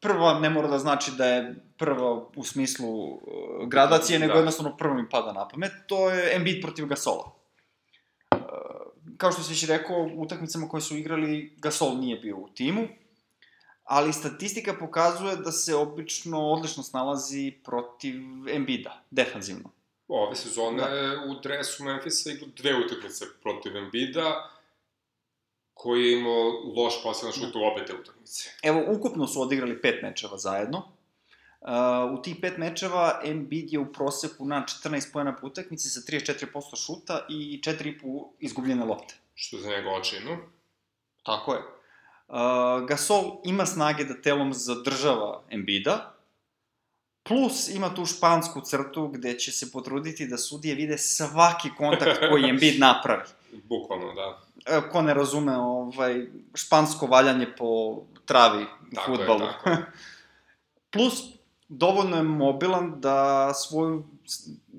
prva 0.00 0.38
ne 0.40 0.50
mora 0.50 0.68
da 0.68 0.78
znači 0.78 1.12
da 1.18 1.26
je 1.26 1.54
prva 1.78 2.26
u 2.36 2.44
smislu 2.44 3.04
uh, 3.04 3.20
gradacije, 3.68 4.18
nego 4.18 4.32
da. 4.32 4.38
jednostavno 4.38 4.76
prvo 4.76 4.94
mi 4.94 5.08
pada 5.08 5.32
na 5.32 5.48
pamet. 5.48 5.72
To 5.86 6.10
je 6.10 6.36
Embiid 6.36 6.62
protiv 6.62 6.86
Gasola. 6.86 7.32
Uh, 8.32 8.38
kao 9.16 9.32
što 9.32 9.42
si 9.42 9.52
već 9.52 9.64
rekao, 9.68 9.96
u 9.96 10.22
utakmicama 10.22 10.68
koje 10.68 10.80
su 10.80 10.96
igrali, 10.96 11.54
Gasol 11.56 11.96
nije 11.96 12.16
bio 12.16 12.36
u 12.36 12.48
timu, 12.48 12.88
ali 13.84 14.12
statistika 14.12 14.74
pokazuje 14.80 15.36
da 15.36 15.52
se 15.52 15.74
obično 15.74 16.50
odlično 16.50 16.82
snalazi 16.82 17.52
protiv 17.64 18.14
Embida, 18.48 19.02
defanzivno. 19.10 19.70
Ove 20.08 20.36
sezone 20.36 20.82
da. 20.82 21.22
u 21.30 21.40
dresu 21.40 21.84
Memphisa 21.84 22.30
igra 22.30 22.46
dve 22.56 22.74
utakmice 22.84 23.24
protiv 23.42 23.76
Embida, 23.76 24.50
koji 25.76 26.04
je 26.04 26.18
imao 26.18 26.50
loš 26.76 27.02
posljedan 27.02 27.32
šut 27.32 27.56
u 27.56 27.58
obe 27.58 27.84
te 27.86 27.94
utakmice. 27.94 28.50
Evo, 28.62 28.84
ukupno 28.88 29.26
su 29.26 29.42
odigrali 29.42 29.82
pet 29.82 30.02
mečeva 30.02 30.38
zajedno. 30.38 30.78
Uh, 31.60 32.18
u 32.18 32.22
tih 32.22 32.36
pet 32.40 32.58
mečeva 32.58 33.20
Embiid 33.24 33.72
je 33.72 33.78
u 33.78 33.92
proseku 33.92 34.46
na 34.46 34.64
14 34.84 35.12
pojena 35.12 35.36
po 35.36 35.46
utakmici 35.46 35.88
sa 35.88 36.00
34% 36.00 36.86
šuta 36.86 37.26
i 37.28 37.60
4,5 37.64 38.28
izgubljene 38.40 38.84
lopte. 38.84 39.14
Što 39.34 39.58
za 39.58 39.68
njega 39.68 39.90
očinu. 39.90 40.36
Tako 41.22 41.54
je. 41.54 41.60
Uh, 41.60 42.88
Gasol 42.88 43.40
ima 43.44 43.66
snage 43.66 44.04
da 44.04 44.20
telom 44.22 44.54
zadržava 44.54 45.42
Embida, 45.50 46.14
plus 47.22 47.68
ima 47.68 47.94
tu 47.94 48.06
špansku 48.06 48.60
crtu 48.60 49.08
gde 49.08 49.38
će 49.38 49.52
se 49.52 49.72
potruditi 49.72 50.26
da 50.26 50.38
sudije 50.38 50.74
vide 50.74 50.98
svaki 50.98 51.68
kontakt 51.78 52.20
koji 52.30 52.48
Embiid 52.50 52.80
napravi. 52.80 53.28
Bukvalno, 53.64 54.12
da. 54.14 54.45
Ko 54.92 55.02
ne 55.02 55.14
razume 55.14 55.56
ovaj, 55.56 56.26
špansko 56.54 57.06
valjanje 57.06 57.46
po 57.58 58.02
travi 58.24 58.62
u 58.92 58.94
tako 58.94 59.16
futbalu. 59.16 59.40
Je, 59.40 59.52
tako 59.52 59.70
je. 59.70 59.76
plus, 60.92 61.22
dovoljno 61.68 62.16
je 62.16 62.22
mobilan 62.22 63.00
da 63.00 63.54
svoju, 63.54 64.04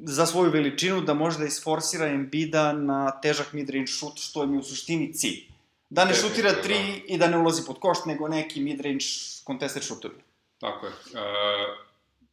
za 0.04 0.26
svoju 0.26 0.52
veličinu 0.52 1.02
da 1.02 1.14
može 1.14 1.40
da 1.40 1.46
isforsira 1.46 2.08
Embida 2.08 2.74
na 2.74 3.22
težak 3.22 3.54
midrange 3.54 3.88
šut, 3.88 4.20
što 4.20 4.42
je 4.42 4.48
mi 4.48 4.58
u 4.58 4.64
suštini 4.64 5.14
cilj. 5.14 5.44
Da 5.90 6.06
ne 6.06 6.14
šutira 6.14 6.62
tri 6.62 6.76
da. 6.76 7.14
i 7.14 7.18
da 7.18 7.28
ne 7.28 7.38
ulazi 7.38 7.66
pod 7.66 7.80
košt, 7.80 8.06
nego 8.06 8.28
neki 8.28 8.62
midrange 8.62 9.06
contested 9.46 9.84
šutovi. 9.84 10.24
Tako 10.60 10.86
je. 10.86 10.92
E, 10.92 11.24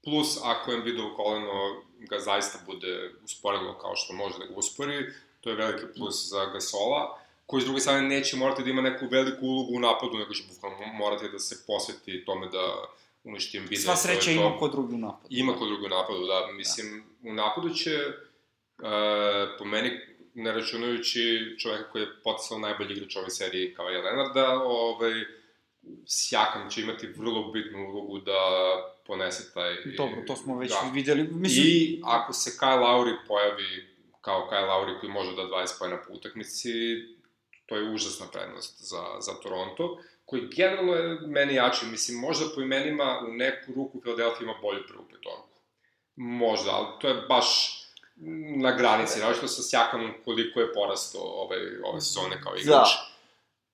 plus, 0.05 0.39
ako 0.43 0.73
Embidovo 0.73 1.17
koleno 1.17 1.83
ga 1.99 2.19
zaista 2.19 2.59
bude 2.67 3.13
usporilo 3.25 3.79
kao 3.79 3.97
što 3.97 4.13
može 4.13 4.39
da 4.39 4.47
ga 4.47 4.55
uspori, 4.57 5.13
to 5.41 5.51
je 5.51 5.57
veliki 5.57 5.85
plus 5.97 6.31
za 6.31 6.47
Gasola, 6.47 7.19
koji 7.47 7.63
s 7.63 7.65
druge 7.65 7.81
strane 7.81 8.09
neće 8.09 8.37
morati 8.37 8.63
da 8.63 8.71
ima 8.71 8.83
neku 8.83 9.07
veliku 9.11 9.47
ulogu 9.47 9.77
u 9.77 9.81
napadu, 9.81 10.19
nego 10.19 10.35
će 10.35 10.43
bukvalno 10.55 10.93
morati 10.93 11.29
da 11.33 11.39
se 11.39 11.65
posveti 11.67 12.25
tome 12.25 12.49
da 12.49 12.85
uništi 13.25 13.59
Embiida. 13.59 13.83
Sva 13.83 13.97
sreća 13.97 14.31
ima 14.31 14.57
kod 14.59 14.73
drugi 14.73 14.95
u 14.95 14.99
napadu. 14.99 15.29
Ima 15.31 15.53
kod 15.53 15.69
drugi 15.69 15.87
u 15.87 15.89
napadu, 15.89 16.27
da. 16.27 16.53
Mislim, 16.53 17.05
da. 17.21 17.31
u 17.31 17.35
napadu 17.35 17.75
će, 17.75 17.97
uh, 18.79 18.85
po 19.59 19.65
meni, 19.65 19.91
ne 20.35 20.53
računajući 20.53 21.55
čoveka 21.59 21.91
koji 21.91 22.03
je 22.03 22.23
potisao 22.25 22.59
najbolji 22.59 22.93
igrač 22.93 23.17
ove 23.17 23.31
serije 23.31 23.75
kao 23.75 23.89
je 23.89 24.03
Lenarda, 24.03 24.63
ovaj, 24.63 25.13
Sjakam 26.07 26.71
će 26.71 26.81
imati 26.81 27.07
vrlo 27.07 27.51
bitnu 27.53 27.79
ulogu 27.89 28.19
da 28.19 28.41
ponese 29.07 29.55
taj... 29.55 29.77
Dobro, 29.97 30.23
to 30.27 30.37
smo 30.37 30.59
već 30.59 30.71
da. 30.71 30.91
videli. 30.95 31.23
Mislim... 31.23 31.67
I 31.67 32.01
ako 32.05 32.33
se 32.33 32.51
Kyle 32.61 32.81
Lowry 32.81 33.17
pojavi 33.29 33.87
kao 34.21 34.49
Kyle 34.53 34.69
Lowry 34.69 35.01
koji 35.01 35.13
može 35.13 35.37
da 35.37 35.43
20 35.43 35.79
pojena 35.79 35.97
po 36.09 36.13
utakmici, 36.13 36.71
to 37.67 37.77
je 37.77 37.91
užasna 37.95 38.27
prednost 38.33 38.83
za, 38.83 39.03
za 39.21 39.35
Toronto, 39.43 39.99
koji 40.25 40.49
generalno 40.57 40.93
je 40.93 41.21
meni 41.21 41.55
jači. 41.55 41.87
Mislim, 41.87 42.19
možda 42.19 42.47
po 42.55 42.61
imenima 42.61 43.21
u 43.29 43.33
neku 43.33 43.73
ruku 43.73 44.01
Philadelphia 44.01 44.45
ima 44.45 44.55
bolju 44.63 44.83
prvu 44.89 45.05
petorku. 45.05 45.49
Možda, 46.17 46.71
ali 46.71 46.87
to 47.01 47.09
je 47.09 47.15
baš 47.29 47.81
na 48.57 48.77
granici, 48.77 49.21
što 49.37 49.49
sa 49.49 49.63
Sjakanom 49.63 50.13
koliko 50.25 50.61
je 50.61 50.73
porasto 50.73 51.19
ove, 51.19 51.57
ove 51.85 52.01
sezone 52.01 52.41
kao 52.43 52.57
igrač. 52.57 52.89
Da. 52.89 53.14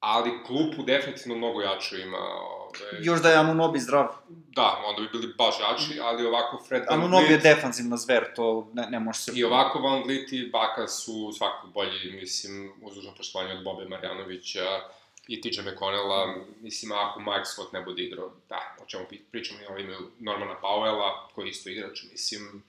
Ali 0.01 0.45
klupu 0.47 0.83
definitivno 0.83 1.37
mnogo 1.37 1.61
jaču 1.61 1.97
ima. 1.97 2.19
Ove... 2.19 2.99
Još 3.01 3.23
da 3.23 3.31
je 3.31 3.37
Anunobi 3.37 3.79
zdrav. 3.79 4.07
Da, 4.29 4.83
onda 4.87 5.03
bi 5.03 5.19
bili 5.19 5.35
baš 5.39 5.55
jači, 5.61 6.01
ali 6.01 6.27
ovako 6.27 6.63
Fred 6.69 6.83
Van 6.91 7.01
Anunobi 7.01 7.33
je 7.33 7.39
defanzivna 7.39 7.97
zver, 7.97 8.25
to 8.37 8.71
ne, 8.73 8.87
ne 8.91 9.01
može 9.01 9.19
se... 9.19 9.33
I 9.35 9.45
ovako 9.45 9.79
Van 9.79 10.03
Vliet 10.03 10.33
i 10.33 10.51
Baka 10.51 10.89
su 10.89 11.33
svakako 11.33 11.67
bolji, 11.67 12.13
mislim, 12.21 12.73
uzdužno 12.83 13.15
poštovanje 13.17 13.53
od 13.53 13.65
Bobe 13.65 13.85
Marjanovića 13.85 14.81
i 15.29 15.41
TJ 15.41 15.61
McConnella, 15.61 16.35
mislim, 16.61 16.93
ako 16.93 17.21
Mike 17.21 17.45
Scott 17.45 17.73
ne 17.73 17.83
bude 17.83 18.03
igrao, 18.03 18.33
da, 18.49 18.77
o 18.83 18.87
čemu 18.87 19.05
pričamo, 19.31 19.61
imamo 19.61 19.79
imaju 19.79 20.11
Normana 20.19 20.55
Powella, 20.63 21.11
koji 21.35 21.47
je 21.47 21.51
isto 21.51 21.71
igrač, 21.71 22.03
mislim, 22.13 22.63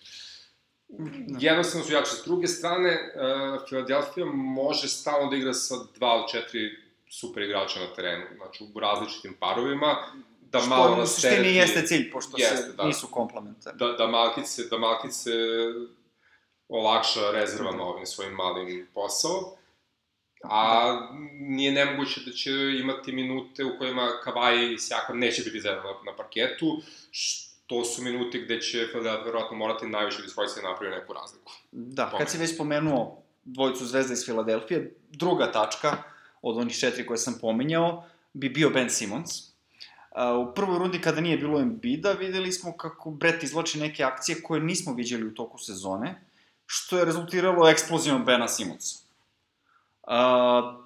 Da. 0.94 1.38
Jednostavno 1.40 1.86
su 1.86 1.94
jači. 1.94 2.16
S 2.16 2.24
druge 2.26 2.48
strane, 2.48 2.90
uh, 2.90 3.66
Philadelphia 3.66 4.26
može 4.26 4.88
stalno 4.88 5.30
da 5.30 5.36
igra 5.36 5.54
sa 5.54 5.76
dva 5.96 6.16
ili 6.16 6.28
četiri 6.32 6.91
super 7.12 7.44
igrača 7.44 7.80
na 7.80 7.94
terenu, 7.94 8.26
znači 8.36 8.64
u 8.76 8.80
različitim 8.80 9.36
parovima, 9.40 9.96
da 10.42 10.60
Što 10.60 10.70
malo 10.70 10.96
rastereti... 10.96 11.42
Što 11.42 11.50
u 11.50 11.54
jeste 11.54 11.88
cilj, 11.88 12.12
pošto 12.12 12.38
jeste, 12.38 12.58
se 12.58 12.74
da, 12.74 12.84
nisu 12.84 13.08
komplementarni. 13.08 13.80
Da, 13.80 13.88
da 13.88 14.08
Malkice, 14.08 14.64
da 14.64 14.78
Malkice 14.78 15.32
olakša 16.68 17.32
rezervama 17.32 17.84
ovim 17.84 18.06
svojim 18.06 18.34
malim 18.34 18.88
posao, 18.94 19.58
a 20.44 20.92
nije 21.34 21.72
nemoguće 21.72 22.22
da 22.26 22.32
će 22.32 22.52
imati 22.82 23.12
minute 23.12 23.66
u 23.66 23.78
kojima 23.78 24.10
Kavaj 24.24 24.74
i 24.74 24.78
Sjakam 24.80 25.20
neće 25.20 25.44
biti 25.44 25.62
zajedno 25.62 25.84
na, 25.84 26.12
na 26.12 26.18
parketu, 26.18 26.82
to 27.68 27.86
su 27.86 28.02
minuti 28.02 28.42
gde 28.42 28.62
će 28.62 28.88
Philadelphia 28.88 29.26
verovatno 29.26 29.58
morati 29.58 29.88
najviše 29.88 30.22
da 30.22 30.30
svojstva 30.30 30.62
da 30.62 30.70
napravi 30.70 30.96
neku 30.96 31.14
razliku. 31.14 31.52
Da, 31.72 32.12
kad 32.18 32.30
si 32.30 32.38
već 32.38 32.56
spomenuo 32.56 33.24
dvojicu 33.44 33.86
zvezda 33.86 34.14
iz 34.14 34.26
Filadelfije, 34.26 34.96
druga 35.10 35.52
tačka 35.52 36.11
od 36.42 36.58
onih 36.58 36.76
četiri 36.76 37.06
koje 37.06 37.18
sam 37.18 37.38
pominjao 37.42 38.04
bi 38.34 38.50
bio 38.50 38.70
Ben 38.70 38.90
Simmons. 38.90 39.32
u 40.42 40.56
prvoj 40.56 40.80
rundi 40.80 41.02
kada 41.02 41.22
nije 41.22 41.38
bilo 41.38 41.60
Embiida, 41.60 42.12
videli 42.12 42.52
smo 42.52 42.78
kako 42.78 43.12
Brett 43.12 43.44
izvlači 43.44 43.80
neke 43.80 44.04
akcije 44.04 44.42
koje 44.42 44.62
nismo 44.62 44.94
viđali 44.94 45.28
u 45.28 45.34
toku 45.34 45.58
sezone, 45.58 46.22
što 46.66 46.98
je 46.98 47.06
rezultiralo 47.06 47.70
eksplozijom 47.70 48.26
Bena 48.26 48.48
Simmonsa. 48.48 49.00
Uh, 50.04 50.10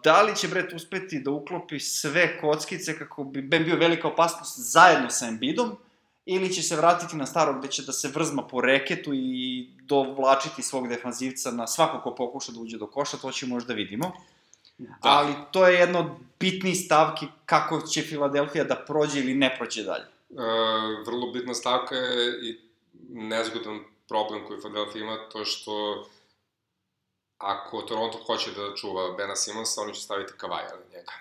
da 0.04 0.22
li 0.22 0.36
će 0.36 0.48
Brett 0.48 0.74
uspeti 0.74 1.20
da 1.20 1.32
uklopi 1.32 1.80
sve 1.80 2.42
kockice 2.42 3.00
kako 3.00 3.24
bi 3.24 3.42
Ben 3.42 3.64
bio 3.64 3.76
velika 3.76 4.08
opasnost 4.08 4.60
zajedno 4.60 5.10
sa 5.10 5.28
Embiidom, 5.28 5.78
ili 6.26 6.54
će 6.54 6.62
se 6.62 6.76
vratiti 6.76 7.16
na 7.16 7.26
staro 7.26 7.60
gde 7.60 7.68
će 7.68 7.84
da 7.84 7.94
se 7.94 8.08
vrzma 8.08 8.48
po 8.48 8.62
reketu 8.62 9.14
i 9.14 9.68
dovlačiti 9.82 10.64
svog 10.64 10.88
defanzivca 10.88 11.52
na 11.52 11.68
svako 11.68 12.02
ko 12.02 12.16
pokuša 12.16 12.52
da 12.52 12.60
uđe 12.60 12.78
do 12.78 12.88
koša, 12.88 13.18
to 13.18 13.32
ćemo 13.32 13.56
možda 13.56 13.74
vidimo. 13.74 14.12
Da. 14.78 14.96
Ali 15.02 15.34
to 15.52 15.68
je 15.68 15.80
jedno 15.80 16.00
od 16.00 16.12
bitnih 16.40 16.78
stavki 16.86 17.26
kako 17.46 17.82
će 17.82 18.02
Filadelfija 18.02 18.64
da 18.64 18.76
prođe 18.76 19.20
ili 19.20 19.36
ne 19.36 19.56
prođe 19.58 19.84
dalje. 19.84 20.06
E, 20.06 20.36
vrlo 21.06 21.32
bitna 21.32 21.54
stavka 21.54 21.96
je 21.96 22.50
i 22.50 22.60
nezgodan 23.10 23.80
problem 24.08 24.48
koji 24.48 24.62
Filadelfija 24.62 25.04
ima, 25.04 25.30
to 25.30 25.46
što 25.46 26.06
ako 27.38 27.82
Toronto 27.82 28.18
hoće 28.26 28.52
da 28.52 28.76
čuva 28.76 29.12
Bena 29.18 29.36
Simonsa, 29.36 29.82
oni 29.82 29.94
će 29.94 30.02
staviti 30.02 30.34
Kavaja 30.38 30.70
na 30.70 30.98
njega. 30.98 31.12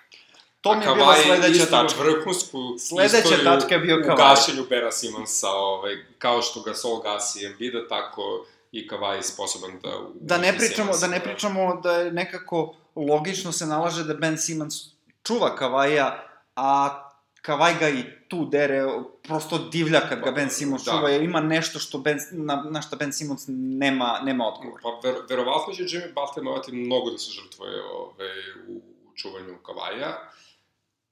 To 0.61 0.75
mi 0.75 0.85
je 0.85 0.95
bila 0.95 1.15
sledeća 1.15 1.67
tačka. 1.67 2.03
vrhunsku 2.03 2.79
sledeća 2.79 3.45
tačka 3.45 3.75
je 3.75 3.81
bio 3.81 4.03
Kavaj. 4.07 4.15
U 4.15 4.17
gašenju 4.17 4.65
Bera 4.69 4.93
Simonsa, 4.93 5.51
ovaj, 5.51 5.97
kao 6.19 6.43
što 6.43 6.61
ga 6.61 6.75
Sol 6.75 7.01
gasi 7.03 7.47
Embiida, 7.47 7.89
tako 7.89 8.47
i 8.75 8.89
Kavaj 8.89 9.23
sposoban 9.23 9.71
da... 9.83 9.91
Da 10.15 10.39
ne 10.39 10.59
pričamo, 10.59 10.93
da 11.01 11.07
ne 11.07 11.21
pričamo 11.21 11.81
da 11.83 11.93
je 11.93 12.13
nekako 12.13 12.75
logično 12.97 13.53
se 13.53 13.67
nalaže 13.67 14.05
da 14.05 14.15
Ben 14.15 14.39
Simmons 14.39 14.75
čuva 15.23 15.57
Kavaja, 15.57 16.25
a 16.57 17.01
Kavaj 17.43 17.75
ga 17.81 17.89
i 17.89 18.05
tu 18.29 18.45
dere, 18.45 18.83
prosto 19.23 19.59
divlja 19.59 20.01
kad 20.09 20.19
ga 20.19 20.25
Pa, 20.25 20.31
Ben 20.31 20.51
Simmons 20.51 20.85
da. 20.85 20.93
čuva, 20.93 21.11
jer 21.11 21.23
ima 21.23 21.41
nešto 21.41 21.79
što 21.79 21.99
ben, 21.99 22.19
na, 22.33 22.67
na 22.71 22.83
što 22.83 22.97
Ben 22.97 23.13
Simmons 23.13 23.45
nema, 23.49 24.21
nema 24.23 24.47
odgovor. 24.47 24.81
Pa 24.83 25.09
ver, 25.09 25.15
verovatno 25.29 25.75
će 25.75 25.83
Jimmy 25.83 26.15
Butler 26.15 26.45
morati 26.45 26.73
mnogo 26.73 27.11
da 27.11 27.19
se 27.19 27.31
žrtvuje 27.31 27.83
ove, 27.85 28.31
u, 28.69 28.77
u 28.77 29.15
čuvanju 29.15 29.59
Kavaja, 29.63 30.31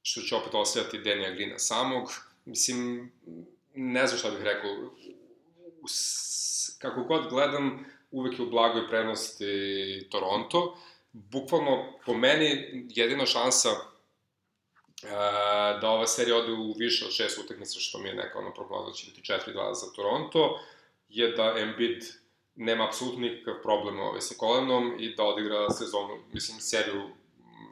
što 0.02 0.20
će 0.20 0.36
opet 0.36 0.54
osvijati 0.54 0.98
Denija 0.98 1.30
Grina 1.30 1.58
samog. 1.58 2.12
Mislim, 2.44 3.12
ne 3.74 4.06
znam 4.06 4.18
šta 4.18 4.30
bih 4.30 4.42
rekao, 4.42 4.70
u, 5.82 5.88
kako 6.82 7.02
god 7.02 7.28
gledam, 7.30 7.84
uvek 8.10 8.38
je 8.38 8.44
u 8.44 8.50
blagoj 8.50 8.88
prednosti 8.88 10.08
Toronto. 10.10 10.76
Bukvalno, 11.12 11.92
po 12.06 12.14
meni, 12.14 12.46
jedina 12.88 13.26
šansa 13.26 13.68
e, 13.68 13.76
da 15.80 15.90
ova 15.90 16.06
serija 16.06 16.36
ode 16.36 16.52
u 16.52 16.74
više 16.78 17.04
od 17.04 17.12
šest 17.12 17.38
utakmica, 17.44 17.80
što 17.80 17.98
mi 17.98 18.08
je 18.08 18.14
neka 18.14 18.38
ono 18.38 18.54
prognoza 18.54 18.86
da 18.86 18.92
će 18.92 19.06
biti 19.10 19.32
4-2 19.32 19.74
za 19.74 19.92
Toronto, 19.96 20.58
je 21.08 21.32
da 21.32 21.54
Embiid 21.58 22.04
nema 22.54 22.86
apsolutno 22.86 23.20
nikakav 23.20 23.62
problem 23.62 24.00
ovaj, 24.00 24.20
sa 24.20 24.34
kolenom 24.38 24.96
i 25.00 25.14
da 25.16 25.24
odigra 25.24 25.70
sezonu, 25.70 26.18
mislim, 26.32 26.60
seriju 26.60 27.02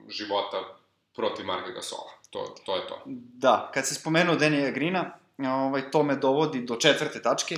života 0.09 0.77
protiv 1.15 1.47
Marka 1.47 1.71
Gasola. 1.71 2.11
To, 2.31 2.55
to 2.67 2.77
je 2.77 2.87
to. 2.87 3.03
Da, 3.07 3.71
kad 3.75 3.87
si 3.87 3.95
spomenuo 3.95 4.37
Denija 4.37 4.71
Grina, 4.71 5.11
ovaj, 5.39 5.91
to 5.91 6.03
me 6.03 6.17
dovodi 6.17 6.61
do 6.61 6.77
četvrte 6.77 7.23
tačke, 7.23 7.57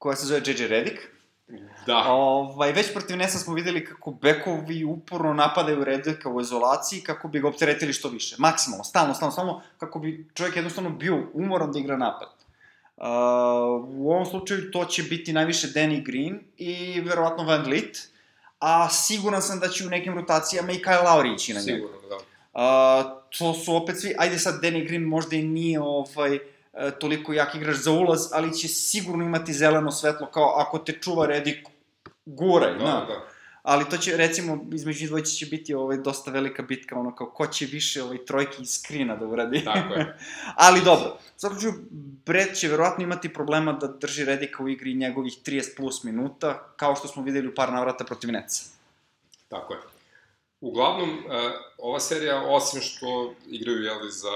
koja 0.00 0.16
se 0.16 0.26
zove 0.26 0.40
JJ 0.46 0.66
Redick. 0.66 0.98
Da, 1.86 2.04
Ovaj, 2.08 2.72
već 2.72 2.92
protiv 2.92 3.16
Nesa 3.16 3.38
smo 3.38 3.54
videli 3.54 3.84
kako 3.84 4.10
bekovi 4.10 4.84
uporno 4.84 5.32
napadaju 5.34 5.84
Redicka 5.84 6.28
u 6.28 6.40
izolaciji 6.40 7.00
kako 7.00 7.28
bi 7.28 7.40
ga 7.40 7.48
opteretili 7.48 7.92
što 7.92 8.08
više. 8.08 8.36
Maksimalno, 8.38 8.84
stalno, 8.84 9.14
stalno, 9.14 9.32
stalno, 9.32 9.62
kako 9.78 9.98
bi 9.98 10.28
čovjek 10.34 10.56
jednostavno 10.56 10.90
bio 10.90 11.22
umoran 11.32 11.72
da 11.72 11.78
igra 11.78 11.96
napad. 11.96 12.28
Uh, 12.96 13.06
u 13.88 14.12
ovom 14.12 14.26
slučaju 14.26 14.70
to 14.70 14.84
će 14.84 15.02
biti 15.02 15.32
najviše 15.32 15.66
Danny 15.66 16.04
Green 16.04 16.40
i 16.56 17.00
verovatno 17.00 17.44
Van 17.44 17.64
Vliet, 17.64 18.08
a 18.58 18.88
siguran 18.88 19.42
sam 19.42 19.60
da 19.60 19.68
će 19.68 19.86
u 19.86 19.90
nekim 19.90 20.14
rotacijama 20.14 20.72
i 20.72 20.82
Kyle 20.82 21.04
Lowry 21.04 21.34
ići 21.34 21.54
na 21.54 21.60
njega. 21.60 21.72
sigurno, 21.72 21.96
da. 22.08 22.16
Uh, 22.16 23.20
to 23.38 23.54
su 23.54 23.76
opet 23.76 24.00
svi, 24.00 24.14
ajde 24.18 24.38
sad 24.38 24.62
Danny 24.62 24.86
Green 24.86 25.02
možda 25.02 25.36
i 25.36 25.42
nije 25.42 25.80
ovaj, 25.80 26.34
e, 26.34 26.40
toliko 27.00 27.32
jak 27.32 27.54
igrač 27.54 27.76
za 27.76 27.92
ulaz, 27.92 28.32
ali 28.32 28.54
će 28.54 28.68
sigurno 28.68 29.24
imati 29.24 29.52
zeleno 29.52 29.92
svetlo 29.92 30.26
kao 30.26 30.54
ako 30.56 30.78
te 30.78 30.92
čuva 30.92 31.26
Redick, 31.26 31.68
guraj, 32.26 32.72
Da, 32.72 32.84
da, 32.84 33.04
da. 33.08 33.30
Ali 33.62 33.84
to 33.90 33.96
će, 33.96 34.16
recimo, 34.16 34.66
između 34.72 35.06
dvojice 35.06 35.32
će 35.32 35.46
biti 35.46 35.74
ovaj, 35.74 35.96
dosta 35.96 36.30
velika 36.30 36.62
bitka, 36.62 36.98
ono 36.98 37.14
kao 37.14 37.26
ko 37.26 37.46
će 37.46 37.66
više 37.66 38.02
ovaj, 38.02 38.24
trojki 38.24 38.62
iz 38.62 38.74
skrina 38.74 39.16
da 39.16 39.26
uradi. 39.26 39.64
Tako 39.64 39.94
je. 39.94 40.18
ali 40.66 40.80
dobro, 40.84 41.08
u 41.36 41.40
svakom 41.40 41.60
slučaju, 41.60 41.84
Brett 42.26 42.56
će 42.56 42.68
verovatno 42.68 43.04
imati 43.04 43.32
problema 43.32 43.72
da 43.72 43.86
drži 43.86 44.24
Redika 44.24 44.62
u 44.62 44.68
igri 44.68 44.94
njegovih 44.94 45.32
30 45.46 45.76
plus 45.76 46.04
minuta, 46.04 46.72
kao 46.76 46.96
što 46.96 47.08
smo 47.08 47.22
videli 47.22 47.48
u 47.48 47.54
par 47.54 47.72
navrata 47.72 48.04
protiv 48.04 48.32
Neca. 48.32 48.64
Tako 49.48 49.74
je. 49.74 49.80
Uglavnom, 50.60 51.08
e, 51.10 51.50
ova 51.78 52.00
serija, 52.00 52.42
osim 52.42 52.80
što 52.80 53.34
igraju 53.46 53.82
jeli, 53.82 54.10
za 54.10 54.30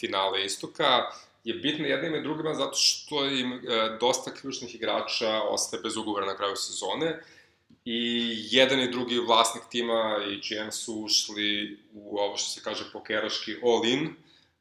finale 0.00 0.44
istoka, 0.44 1.02
je 1.44 1.54
bitna 1.54 1.86
jednima 1.86 2.16
i 2.16 2.22
drugima 2.22 2.54
zato 2.54 2.76
što 2.76 3.26
im 3.26 3.52
e, 3.52 3.58
dosta 4.00 4.34
ključnih 4.34 4.74
igrača 4.74 5.42
ostaje 5.42 5.82
bez 5.82 5.96
ugovora 5.96 6.26
na 6.26 6.36
kraju 6.36 6.56
sezone 6.56 7.20
i 7.84 8.34
jedan 8.50 8.80
i 8.80 8.90
drugi 8.90 9.18
vlasnik 9.18 9.64
tima 9.70 10.16
i 10.30 10.36
GM 10.36 10.70
su 10.70 10.94
ušli 10.94 11.78
u 11.94 12.18
ovo 12.18 12.36
što 12.36 12.50
se 12.50 12.60
kaže 12.64 12.84
pokeraški 12.92 13.56
all-in 13.62 14.14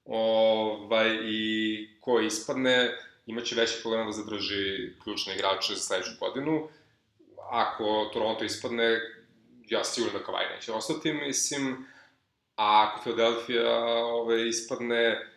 ovaj, 0.06 1.17
i 1.24 1.89
ko 2.00 2.20
ispadne 2.20 2.98
imaće 3.26 3.56
veći 3.56 3.82
problema 3.82 4.06
da 4.06 4.12
zadrži 4.12 4.94
ključne 5.04 5.36
igrače 5.36 5.76
za 5.76 5.80
sledeću 5.80 6.12
godinu. 6.20 6.67
Ako 7.52 8.10
Toronto 8.13 8.46
ispadne, 8.46 9.00
ja 9.67 9.84
sigurno 9.84 10.20
da 10.20 10.26
Kavaj 10.26 10.56
neće 10.56 10.72
ostati, 10.72 11.13
mislim, 11.13 11.86
a 12.56 12.88
ako 12.88 13.02
Philadelphia 13.02 13.78
ove, 14.06 14.48
ispadne, 14.50 15.28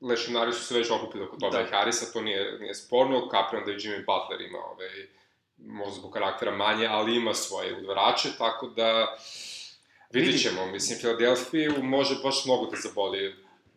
lešinari 0.00 0.52
su 0.52 0.64
se 0.64 0.74
već 0.78 0.90
okupili 0.90 1.24
oko 1.24 1.36
toga 1.36 1.58
Da. 1.58 1.62
da. 1.62 1.76
Harisa, 1.76 2.12
to 2.12 2.20
nije, 2.20 2.58
nije 2.58 2.74
sporno, 2.74 3.28
kapiram 3.28 3.64
da 3.64 3.72
i 3.72 3.74
Jimmy 3.74 4.04
Butler 4.06 4.40
ima 4.40 4.58
ove, 4.58 4.88
možda 5.58 5.94
zbog 5.94 6.12
karaktera 6.12 6.56
manje, 6.56 6.86
ali 6.86 7.16
ima 7.16 7.34
svoje 7.34 7.78
udvarače, 7.78 8.28
tako 8.38 8.66
da 8.68 9.16
vidit 10.12 10.32
Vidi. 10.32 10.38
ćemo. 10.38 10.66
Mislim, 10.66 10.98
Philadelphia 10.98 11.82
može 11.82 12.14
baš 12.22 12.44
mnogo 12.44 12.66
da 12.66 12.76
zaboli 12.76 13.34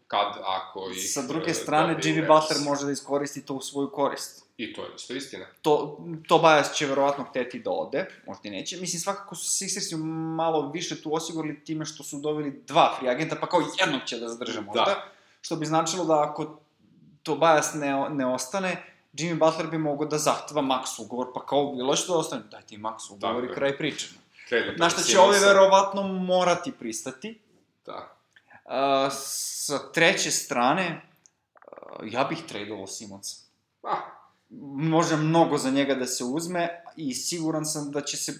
kad, 0.07 0.33
ako 0.43 0.89
i... 0.95 0.99
Sa 0.99 1.21
druge 1.21 1.53
strane, 1.53 1.95
Jimmy 2.03 2.27
Butler 2.27 2.59
može 2.63 2.85
da 2.85 2.91
iskoristi 2.91 3.45
to 3.45 3.53
u 3.53 3.61
svoju 3.61 3.91
korist. 3.91 4.45
I 4.57 4.73
to 4.73 4.83
je 4.83 4.89
isto 4.95 5.13
istina. 5.13 5.45
to, 5.61 5.97
Tobias 6.27 6.75
će 6.75 6.85
verovatno 6.85 7.23
hteti 7.23 7.59
da 7.59 7.71
ode, 7.71 8.05
možda 8.27 8.47
i 8.47 8.51
neće. 8.51 8.77
Mislim, 8.77 8.99
svakako 8.99 9.35
su 9.35 9.65
Sixersi 9.65 9.95
malo 10.35 10.71
više 10.71 11.01
tu 11.01 11.15
osigurali 11.15 11.63
time 11.63 11.85
što 11.85 12.03
su 12.03 12.19
doveli 12.19 12.61
dva 12.67 12.95
free 12.99 13.11
agenta, 13.11 13.35
pa 13.35 13.47
kao 13.47 13.61
jednog 13.79 14.01
će 14.05 14.17
da 14.17 14.27
zadrže 14.27 14.61
možda. 14.61 14.83
Da. 14.85 15.18
Što 15.41 15.55
bi 15.55 15.65
značilo 15.65 16.05
da 16.05 16.29
ako 16.29 16.59
Tobias 17.23 17.73
ne, 17.73 18.09
ne 18.09 18.25
ostane, 18.25 18.83
Jimmy 19.13 19.39
Butler 19.39 19.67
bi 19.67 19.77
mogao 19.77 20.07
da 20.07 20.17
zahteva 20.17 20.61
max 20.61 21.01
ugovor, 21.01 21.27
pa 21.33 21.45
kao 21.45 21.73
bilo 21.75 21.95
što 21.95 22.13
da 22.13 22.19
ostane, 22.19 22.41
daj 22.51 22.61
ti 22.61 22.77
max 22.77 23.11
ugovor 23.11 23.43
i 23.43 23.53
kraj 23.53 23.77
priče. 23.77 24.07
Na 24.77 24.89
što 24.89 25.01
će 25.01 25.19
ovi 25.19 25.39
verovatno 25.39 26.03
morati 26.03 26.71
pristati. 26.71 27.39
Da. 27.85 28.15
Uh, 28.65 29.11
sa 29.13 29.91
treće 29.91 30.31
strane, 30.31 31.01
uh, 31.55 32.13
ja 32.13 32.23
bih 32.23 32.37
tradovao 32.47 32.87
Simonsa. 32.87 33.37
Ah, 33.83 34.19
može 34.59 35.17
mnogo 35.17 35.57
za 35.57 35.69
njega 35.69 35.95
da 35.95 36.05
se 36.05 36.23
uzme 36.23 36.83
i 36.95 37.13
siguran 37.13 37.65
sam 37.65 37.91
da 37.91 38.01
će 38.01 38.17
se 38.17 38.33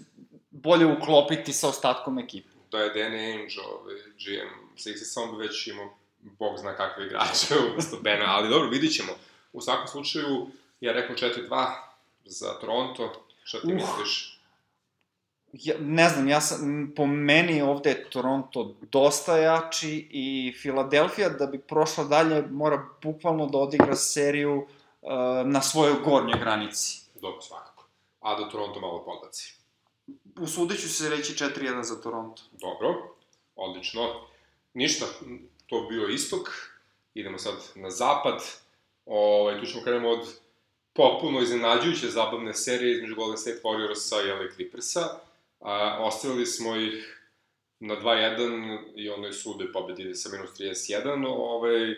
bolje 0.52 0.86
uklopiti 0.86 1.54
sa 1.54 1.68
ostatkom 1.68 2.20
ekipe. 2.20 2.50
da 2.72 2.78
je 2.78 2.94
Danny 2.94 3.38
Ainge, 3.38 3.56
ovaj, 3.74 3.96
GM 3.96 4.78
Sixers, 4.78 5.14
samo 5.14 5.32
bi 5.32 5.48
već 5.48 5.68
imao 5.68 5.90
bog 6.22 6.58
zna 6.58 6.76
kakve 6.76 7.06
igrače 7.06 7.56
umesto 7.74 7.98
Bena, 8.02 8.26
ali 8.28 8.50
dobro, 8.50 8.70
vidit 8.70 8.96
ćemo. 8.96 9.12
U 9.54 9.62
svakom 9.62 9.88
slučaju, 9.88 10.48
ja 10.82 10.94
rekao 10.94 11.16
4-2 11.16 11.74
za 12.26 12.60
Toronto, 12.60 13.26
šta 13.44 13.62
ti 13.62 13.68
Uh. 13.68 13.74
misliš? 13.74 14.40
Ja, 15.54 15.76
ne 15.80 16.10
znam, 16.10 16.28
ja 16.28 16.42
sam, 16.42 16.92
po 16.96 17.06
meni 17.06 17.62
ovde 17.62 17.90
je 17.90 18.10
Toronto 18.10 18.76
dosta 18.82 19.38
jači 19.38 20.08
i 20.12 20.54
Filadelfija 20.62 21.30
da 21.30 21.46
bi 21.46 21.60
prošla 21.60 22.04
dalje 22.04 22.48
mora 22.52 22.86
bukvalno 23.02 23.46
da 23.48 23.58
odigra 23.58 23.96
seriju 23.96 24.56
uh, 24.58 25.12
na 25.46 25.62
svojoj 25.62 25.96
gornjoj 26.06 26.40
granici. 26.40 27.02
Dobro, 27.22 27.42
svakako. 27.42 27.86
A 28.20 28.40
da 28.40 28.50
Toronto 28.50 28.80
malo 28.80 29.06
podlaci. 29.06 29.54
Usudit 30.40 30.82
ću 30.82 30.90
se 30.90 31.10
reći 31.10 31.34
4-1 31.34 31.84
za 31.84 32.02
Toronto. 32.02 32.42
Dobro, 32.52 33.16
odlično. 33.56 34.02
Ništa, 34.74 35.06
to 35.70 35.88
bio 35.90 36.08
istok. 36.08 36.50
Idemo 37.14 37.38
sad 37.38 37.54
na 37.76 37.90
zapad. 37.90 38.42
Ovaj, 39.06 39.60
tu 39.60 39.66
ćemo 39.66 39.84
krenemo 39.84 40.10
od 40.10 40.40
popuno 40.94 41.42
iznenađujuće 41.42 42.08
zabavne 42.08 42.54
serije 42.54 42.96
između 42.96 43.16
Golden 43.16 43.38
State 43.38 43.60
Warriorsa 43.64 44.28
i 44.28 44.32
LA 44.32 44.52
Clippersa. 44.56 45.20
A, 45.60 45.98
ostavili 46.00 46.46
smo 46.46 46.76
ih 46.76 47.20
na 47.80 47.96
2-1 48.02 48.80
i 48.96 49.10
onoj 49.10 49.34
sude 49.34 49.72
pobedili 49.72 50.16
sa 50.16 50.30
minus 50.30 50.60
31. 50.60 51.28
Ovaj, 51.28 51.96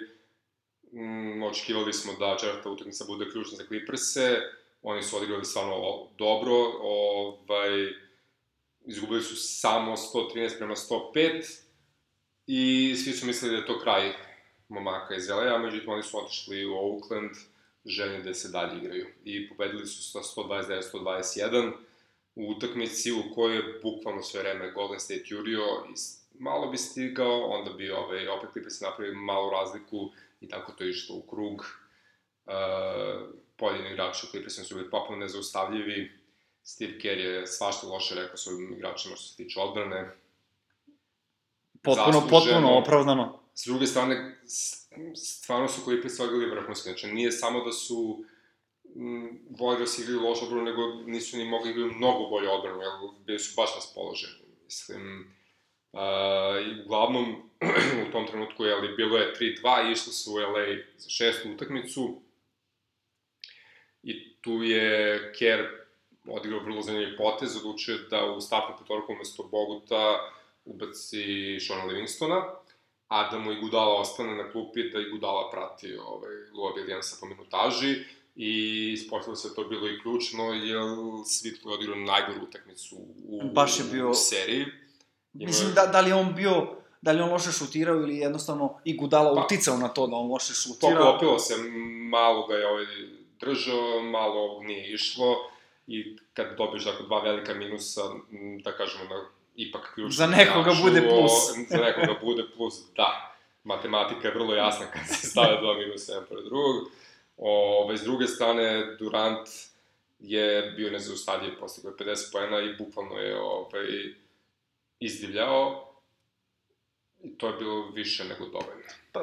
mm, 0.92 1.44
očekivali 1.44 1.94
smo 1.94 2.14
da 2.14 2.38
četvrta 2.40 2.70
utakmica 2.70 3.06
bude 3.08 3.32
ključna 3.32 3.58
za 3.58 3.64
Clippers-e. 3.68 4.42
Oni 4.82 5.04
su 5.04 5.18
odigrali 5.18 5.46
stvarno 5.46 6.08
dobro. 6.18 6.54
Ovaj, 6.82 7.94
izgubili 8.86 9.22
su 9.22 9.36
samo 9.36 9.96
113 9.98 10.58
prema 10.58 10.76
105 10.76 11.61
i 12.54 12.96
svi 12.96 13.14
su 13.14 13.26
mislili 13.26 13.56
da 13.56 13.62
je 13.62 13.68
to 13.68 13.80
kraj 13.80 14.14
momaka 14.70 15.16
iz 15.16 15.30
LA, 15.30 15.58
međutim 15.58 15.90
oni 15.90 16.04
su 16.04 16.18
otišli 16.18 16.66
u 16.66 16.74
Oakland 16.74 17.32
željni 17.86 18.24
da 18.24 18.34
se 18.34 18.50
dalje 18.50 18.78
igraju 18.78 19.08
i 19.26 19.50
pobedili 19.50 19.88
su 19.88 20.04
sa 20.04 20.20
129-121 20.20 21.72
u 22.36 22.52
utakmici 22.52 23.12
u 23.12 23.36
kojoj 23.36 23.56
je 23.56 23.80
bukvalno 23.84 24.22
sve 24.22 24.42
vreme 24.42 24.72
Golden 24.72 25.00
State 25.00 25.24
jurio 25.26 25.64
i 25.64 25.94
malo 26.40 26.68
bi 26.68 26.78
stigao, 26.78 27.46
onda 27.46 27.73
bi 27.73 27.92
ovaj, 27.92 28.28
opet 28.28 28.50
Clippers 28.52 28.82
napravili 28.82 29.15
malu 29.15 29.50
razliku 29.50 30.12
i 30.42 30.50
tako 30.50 30.71
to 30.71 30.84
išlo 30.84 31.15
u 31.15 31.21
krug. 31.21 31.65
Uh, 32.46 32.54
pojedini 33.56 33.92
igrači 33.92 34.25
u 34.25 34.30
Clippersima 34.30 34.65
su 34.65 34.75
bili 34.75 34.90
popuno 34.90 35.17
nezaustavljivi, 35.17 36.12
Steve 36.63 37.00
Kerr 37.00 37.19
je 37.19 37.48
svašta 37.48 37.88
loše 37.88 38.15
rekao 38.15 38.38
svojim 38.38 38.73
igračima 38.73 39.15
što 39.15 39.28
se 39.28 39.38
tiče 39.38 39.60
odbrane. 39.60 40.21
Potpuno, 41.82 42.19
Zasluženo. 42.19 42.40
potpuno 42.40 42.77
opravdano. 42.77 43.40
S 43.54 43.65
druge 43.65 43.88
strane, 43.88 44.42
stvarno 45.15 45.67
su 45.67 45.82
koji 45.86 46.02
predstavljali 46.02 46.50
vrhunski. 46.50 46.90
Znači, 46.90 47.08
nije 47.08 47.32
samo 47.32 47.63
da 47.63 47.71
su 47.71 48.23
Warriors 49.50 50.02
igrali 50.02 50.27
lošu 50.27 50.46
odbranu, 50.46 50.63
nego 50.63 50.82
nisu 51.06 51.38
ni 51.38 51.46
mogli 51.46 51.71
igrati 51.71 51.96
mnogo 51.96 52.29
bolje 52.29 52.50
odbranu, 52.50 52.82
jer 52.82 52.92
bili 53.25 53.40
su 53.40 53.54
baš 53.56 53.75
raspoloženi. 53.75 54.34
Mislim, 54.65 55.32
Uh, 55.94 56.67
I 56.67 56.82
uglavnom, 56.86 57.36
u 58.08 58.12
tom 58.12 58.27
trenutku, 58.27 58.63
jeli, 58.65 58.96
bilo 58.96 59.17
je 59.17 59.34
3-2, 59.34 59.92
išlo 59.92 60.13
se 60.13 60.29
u 60.29 60.34
LA 60.34 60.65
za 60.98 61.10
šestu 61.10 61.50
utakmicu. 61.52 62.21
I 64.04 64.34
tu 64.42 64.52
je 64.63 65.34
Kerr 65.40 65.65
odigrao 66.27 66.63
vrlo 66.63 66.82
zanimljiv 66.82 67.17
potez, 67.17 67.56
odlučio 67.58 67.98
da 68.10 68.25
u 68.25 68.42
startnu 68.42 68.75
petorku 68.79 69.12
umesto 69.13 69.44
Boguta 69.44 70.32
ubaci 70.66 71.60
Shona 71.60 71.84
Livingstona, 71.84 72.42
a 73.08 73.30
da 73.32 73.40
mu 73.40 73.52
i 73.52 73.62
Gudala 73.62 74.00
ostane 74.00 74.36
na 74.36 74.52
klupi, 74.52 74.90
da 74.90 75.00
i 75.00 75.10
Gudala 75.10 75.50
prati 75.52 75.94
ovaj, 75.94 76.36
Lua 76.54 76.72
Williamsa 76.76 77.20
po 77.20 77.26
minutaži 77.26 77.96
i 78.36 78.92
ispostavilo 78.94 79.36
se 79.36 79.56
to 79.56 79.64
bilo 79.64 79.88
i 79.88 80.02
ključno, 80.02 80.44
jer 80.44 80.82
Svitlo 81.26 81.72
je 81.72 81.76
odigrao 81.76 81.96
najgoru 81.96 82.44
utakmicu 82.44 82.96
u, 83.28 83.42
Baš 83.54 83.80
je 83.80 83.86
bio... 83.92 84.10
u 84.10 84.14
seriji. 84.14 84.66
Ima... 85.34 85.46
Mislim, 85.48 85.74
da, 85.74 85.86
da 85.86 86.02
li 86.02 86.12
on 86.12 86.36
bio 86.36 86.82
da 87.02 87.12
li 87.12 87.22
on 87.22 87.30
loše 87.30 87.52
šutirao 87.52 87.96
ili 87.96 88.18
jednostavno 88.18 88.80
i 88.84 88.98
Gudala 88.98 89.36
pa, 89.36 89.46
uticao 89.46 89.78
na 89.78 89.88
to 89.88 90.08
da 90.08 90.16
on 90.16 90.32
loše 90.32 90.54
šutirao. 90.54 90.98
Poklopilo 90.98 91.40
se, 91.40 91.56
malo 92.10 92.48
ga 92.48 92.56
je 92.56 92.68
ovaj 92.68 92.86
držao, 93.40 94.02
malo 94.02 94.42
ovog 94.42 94.64
nije 94.64 94.94
išlo 94.94 95.36
i 95.88 96.18
kad 96.34 96.58
dobiješ 96.58 96.86
dakle 96.86 97.06
dva 97.06 97.22
velika 97.22 97.54
minusa, 97.54 98.02
da 98.64 98.78
kažemo 98.78 99.04
na 99.04 99.30
ipak 99.56 99.93
ključno. 99.93 100.12
Za 100.12 100.27
nekoga 100.27 100.71
bude 100.81 101.02
plus. 101.10 101.33
za 101.71 101.77
nekoga 101.77 102.19
bude 102.21 102.43
plus, 102.56 102.81
da. 102.95 103.27
Matematika 103.63 104.27
je 104.27 104.33
vrlo 104.33 104.56
jasna 104.56 104.85
kad 104.93 105.08
se 105.08 105.27
stave 105.27 105.58
dva 105.62 105.73
minusa 105.73 106.12
jedan 106.12 106.27
pored 106.29 106.45
drugog. 106.45 106.91
Ove, 107.37 107.97
s 107.97 108.02
druge 108.02 108.27
strane, 108.27 108.95
Durant 108.99 109.47
je 110.19 110.71
bio 110.71 110.91
nezaustavljiv, 110.91 111.60
postigao 111.60 111.89
je 111.89 112.06
50 112.06 112.31
poena 112.31 112.60
i 112.60 112.75
bukvalno 112.77 113.17
je 113.17 113.39
ovaj, 113.39 114.13
izdivljao. 114.99 115.87
I 117.23 117.37
to 117.37 117.47
je 117.47 117.54
bilo 117.54 117.91
više 117.91 118.23
nego 118.23 118.45
dovoljno. 118.45 118.83
Pa, 119.12 119.19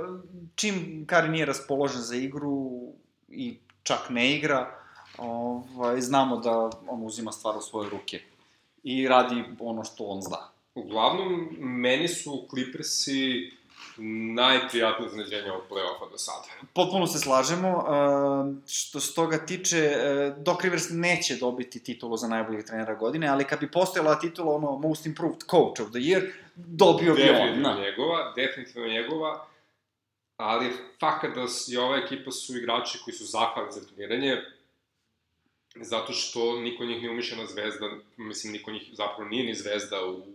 čim 0.54 1.04
Kari 1.06 1.28
nije 1.28 1.46
raspoložen 1.46 2.00
za 2.00 2.16
igru 2.16 2.92
i 3.28 3.56
čak 3.82 4.10
ne 4.10 4.36
igra, 4.36 4.78
ovaj, 5.18 6.00
znamo 6.00 6.36
da 6.36 6.70
on 6.88 7.02
uzima 7.02 7.32
stvar 7.32 7.56
u 7.56 7.60
svoje 7.60 7.90
ruke 7.90 8.20
i 8.82 9.08
radi 9.08 9.44
ono 9.60 9.84
što 9.84 10.04
on 10.04 10.22
zna. 10.22 10.38
Uglavnom, 10.74 11.48
meni 11.58 12.08
su 12.08 12.46
Clippersi 12.50 13.50
najprijatnije 14.34 15.06
iznenađenje 15.06 15.50
ovog 15.52 15.64
play-offa 15.70 16.10
do 16.10 16.18
sada. 16.18 16.46
Potpuno 16.72 17.06
se 17.06 17.18
slažemo. 17.18 17.76
Uh, 17.76 17.84
što 18.66 19.00
se 19.00 19.14
toga 19.14 19.46
tiče, 19.46 19.96
uh, 19.96 20.42
Doc 20.42 20.62
Rivers 20.62 20.84
neće 20.90 21.36
dobiti 21.36 21.82
titulu 21.82 22.16
za 22.16 22.28
najboljeg 22.28 22.66
trenera 22.66 22.94
godine, 22.94 23.28
ali 23.28 23.44
kad 23.44 23.60
bi 23.60 23.70
postojala 23.70 24.18
titula 24.18 24.54
ono 24.54 24.78
Most 24.78 25.06
Improved 25.06 25.40
Coach 25.50 25.80
of 25.80 25.88
the 25.88 25.98
Year, 25.98 26.30
dobio 26.56 27.14
bi 27.14 27.22
on. 27.22 27.26
Definitivno 27.26 27.74
njegova, 27.80 28.32
definitivno 28.36 28.88
njegova, 28.88 29.46
ali 30.36 30.72
fakat 31.00 31.34
da 31.34 31.46
je 31.66 31.80
ova 31.80 31.96
ekipa 31.96 32.30
su 32.30 32.56
igrači 32.56 32.98
koji 33.04 33.14
su 33.14 33.24
zahvalni 33.24 33.72
za 33.72 33.80
treniranje, 33.86 34.36
zato 35.80 36.12
što 36.12 36.60
niko 36.60 36.84
njih 36.84 36.96
nije 36.96 37.10
umišljena 37.10 37.46
zvezda, 37.46 37.90
mislim, 38.16 38.52
niko 38.52 38.70
njih 38.70 38.82
zapravo 38.92 39.28
nije 39.30 39.44
ni 39.44 39.54
zvezda 39.54 40.06
u, 40.06 40.26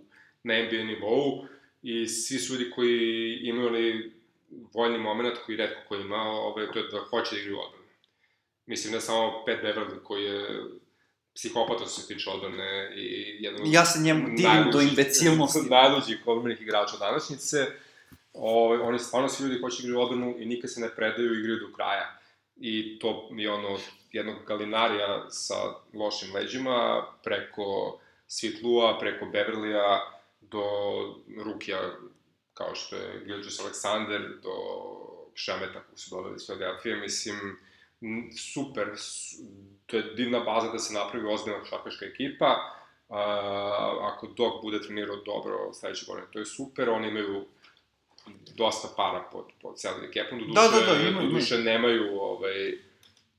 na 0.44 0.54
NBA 0.64 0.84
nivou 0.84 1.46
i 1.82 2.08
svi 2.08 2.40
su 2.40 2.54
ljudi 2.54 2.72
koji 2.72 3.40
imaju 3.44 3.68
onaj 3.68 4.10
voljni 4.74 4.98
moment 4.98 5.38
koji 5.46 5.58
redko 5.58 5.82
ko 5.88 5.96
ima, 5.96 6.22
ovaj, 6.22 6.72
to 6.74 6.80
je 6.80 6.88
da 6.88 7.00
hoće 7.00 7.36
da 7.36 7.42
igraju 7.42 7.60
odbrane. 7.60 7.88
Mislim, 8.66 8.94
ne 8.94 9.02
samo 9.02 9.44
Pat 9.46 9.58
Beverly 9.64 10.04
koji 10.04 10.24
je 10.24 10.64
psihopata 11.36 11.86
što 11.86 12.02
se 12.02 12.08
tiče 12.08 12.30
odbrane 12.30 12.94
i 12.96 13.38
jedan 13.40 13.62
Ja 13.66 13.86
se 13.86 14.00
njemu 14.02 14.28
divim 14.28 14.72
do 14.72 14.82
imbecilnosti. 14.82 15.70
najluđih 15.80 16.18
odbranih 16.26 16.62
igrača 16.62 16.98
današnjice. 16.98 17.66
Ovaj, 18.34 18.80
oni 18.80 19.00
stvarno 19.00 19.30
svi 19.30 19.48
ljudi 19.48 19.62
hoće 19.62 19.82
da 19.82 19.88
igraju 19.88 20.04
odbranu 20.04 20.36
i 20.40 20.46
nikad 20.46 20.72
se 20.72 20.82
ne 20.82 20.90
predaju 20.96 21.36
i 21.36 21.40
igraju 21.40 21.60
do 21.60 21.76
kraja. 21.76 22.20
I 22.58 23.00
to 23.00 23.30
je 23.38 23.52
ono 23.52 23.78
jednog 24.14 24.36
galinarija 24.48 25.30
sa 25.30 25.56
lošim 25.94 26.36
leđima, 26.36 27.06
preko 27.24 28.00
Svitlua, 28.28 29.00
preko 29.00 29.26
Beverlija, 29.26 30.12
do 30.42 30.64
Rukija, 31.44 31.80
kao 32.54 32.76
što 32.76 32.96
je 32.96 33.24
Gilgis 33.26 33.60
Aleksander, 33.60 34.22
do 34.44 34.56
Šemeta 35.34 35.84
koji 35.84 35.98
su 35.98 36.16
dodali 36.16 36.36
iz 36.36 36.46
Philadelphia, 36.46 36.96
mislim, 36.96 37.60
super, 38.38 38.88
to 39.86 39.98
je 39.98 40.04
divna 40.04 40.40
baza 40.40 40.72
da 40.72 40.80
se 40.80 40.94
napravi 40.94 41.34
ozbiljna 41.34 41.66
šakaška 41.66 42.06
ekipa, 42.06 42.56
Uh, 43.10 43.20
ako 44.02 44.28
Dok 44.28 44.62
bude 44.62 44.82
trenirao 44.82 45.16
dobro 45.16 45.74
sledeće 45.74 46.06
godine, 46.08 46.28
to 46.32 46.40
je 46.40 46.46
super, 46.46 46.90
oni 46.90 47.08
imaju 47.08 47.46
dosta 48.56 48.88
para 48.98 49.24
pod, 49.32 49.46
pod 49.62 49.76
salary 49.76 50.14
capom, 50.14 50.40
do 50.40 50.46
duše, 50.46 50.62
da, 50.62 50.80
da, 50.80 50.94
da, 50.94 51.10
imaju, 51.10 51.28
do 51.28 51.34
duše 51.34 51.58
nemaju 51.58 52.22
ovaj, 52.22 52.78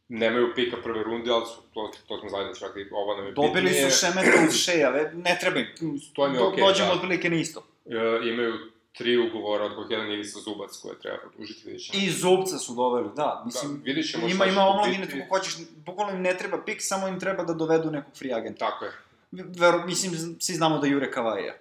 nemaju 0.09 0.53
pika 0.55 0.77
prve 0.83 1.03
runde, 1.03 1.31
ali 1.31 1.47
su, 1.47 1.63
to, 1.75 1.91
to 2.09 2.21
smo 2.21 2.29
znali 2.29 2.49
da 2.49 2.55
čak 2.55 2.77
i 2.77 2.87
ovo 2.93 3.17
nam 3.17 3.27
je 3.27 3.33
Dobili 3.33 3.69
pitanje. 3.69 3.91
su 3.91 3.99
Šemeta 3.99 4.47
uz 4.49 4.55
Šeja, 4.55 4.91
ne 5.15 5.39
treba 5.41 5.59
im. 5.61 5.67
To 6.13 6.27
im 6.27 6.35
je 6.35 6.41
okej, 6.41 6.63
okay, 6.63 6.67
Dođemo 6.69 6.89
da. 6.89 6.95
otprilike 6.95 7.31
na 7.31 7.37
isto. 7.37 7.67
E, 7.87 8.29
imaju 8.33 8.55
tri 8.99 9.19
ugovora, 9.19 9.65
od 9.65 9.75
kojih 9.75 9.91
jedan 9.91 10.11
je 10.11 10.25
sa 10.25 10.41
Zubac 10.41 10.77
koje 10.83 10.99
treba 11.01 11.19
produžiti, 11.19 11.67
vidit 11.67 11.87
ćemo. 11.87 11.99
I 12.03 12.11
Zubca 12.11 12.59
su 12.59 12.75
doveli, 12.75 13.09
da. 13.17 13.43
Mislim, 13.47 13.77
da, 13.77 13.83
vidit 13.85 14.11
ćemo 14.11 14.29
ima, 14.29 14.47
ima 14.47 14.63
omladine, 14.63 15.07
biti... 15.07 15.23
hoćeš, 15.29 15.57
bukvalno 15.87 16.13
im 16.13 16.23
ne 16.23 16.39
treba 16.39 16.65
pik, 16.65 16.77
samo 16.81 17.09
im 17.09 17.21
treba 17.21 17.45
da 17.45 17.55
dovedu 17.55 17.91
nekog 17.91 18.15
free 18.19 18.33
agenta. 18.33 18.71
Tako 18.71 18.85
je. 18.85 18.93
Vero, 19.33 19.87
mislim, 19.87 20.37
svi 20.41 20.55
znamo 20.55 20.79
da 20.79 20.87
Jure 20.87 21.11
Kavaja. 21.11 21.55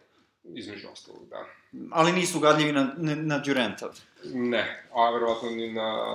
Između 0.43 0.87
ostalog, 0.91 1.21
da. 1.29 1.45
Ali 1.91 2.11
nisu 2.11 2.39
gadljivi 2.39 2.71
na, 2.71 2.93
na, 2.97 3.15
na 3.15 3.37
Durenta. 3.39 3.91
Ne, 4.23 4.83
a 4.93 5.11
verovatno 5.11 5.49
ni 5.49 5.73
na 5.73 6.05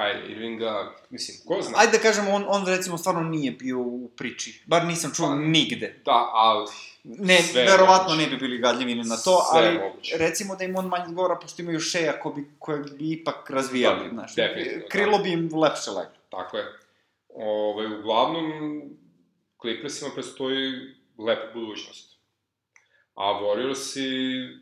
Kyrie 0.00 0.30
Irvinga, 0.30 0.92
mislim, 1.10 1.38
ko 1.46 1.62
zna? 1.62 1.78
Ajde 1.78 1.92
da 1.92 2.02
kažemo, 2.02 2.30
on, 2.30 2.44
on 2.48 2.66
recimo 2.66 2.98
stvarno 2.98 3.22
nije 3.22 3.52
bio 3.52 3.78
u 3.78 4.10
priči. 4.16 4.62
Bar 4.66 4.84
nisam 4.84 5.12
čuo 5.16 5.26
pa, 5.26 5.34
nigde. 5.34 6.00
Da, 6.04 6.30
ali... 6.32 6.66
Ne, 7.04 7.42
sve 7.42 7.62
verovatno 7.62 8.08
moguće. 8.08 8.30
ne 8.30 8.30
bi 8.30 8.36
bili 8.36 8.58
gadljivi 8.58 8.94
na 8.94 9.16
to, 9.16 9.44
sve 9.52 9.66
ali 9.66 9.78
moguće. 9.78 10.16
recimo 10.18 10.56
da 10.56 10.64
im 10.64 10.76
on 10.76 10.86
manje 10.86 11.14
govora, 11.14 11.38
pošto 11.38 11.62
imaju 11.62 11.80
šeja 11.80 12.20
ko 12.20 12.30
bi, 12.30 12.50
koje 12.58 12.78
bi 12.78 13.12
ipak 13.12 13.50
razvijali, 13.50 14.04
da, 14.04 14.10
znaš. 14.10 14.34
Definitivno. 14.34 14.84
Krilo 14.88 15.16
da. 15.16 15.22
bi 15.22 15.32
im 15.32 15.50
lepše 15.54 15.90
leglo. 15.90 16.14
Tako 16.30 16.56
je. 16.56 16.64
Ove, 17.28 17.98
uglavnom, 17.98 18.82
Clippersima 19.60 20.10
prestoji 20.14 20.72
lepa 21.18 21.52
budućnost. 21.54 22.16
A 23.14 23.22
Warriorsi 23.22 24.60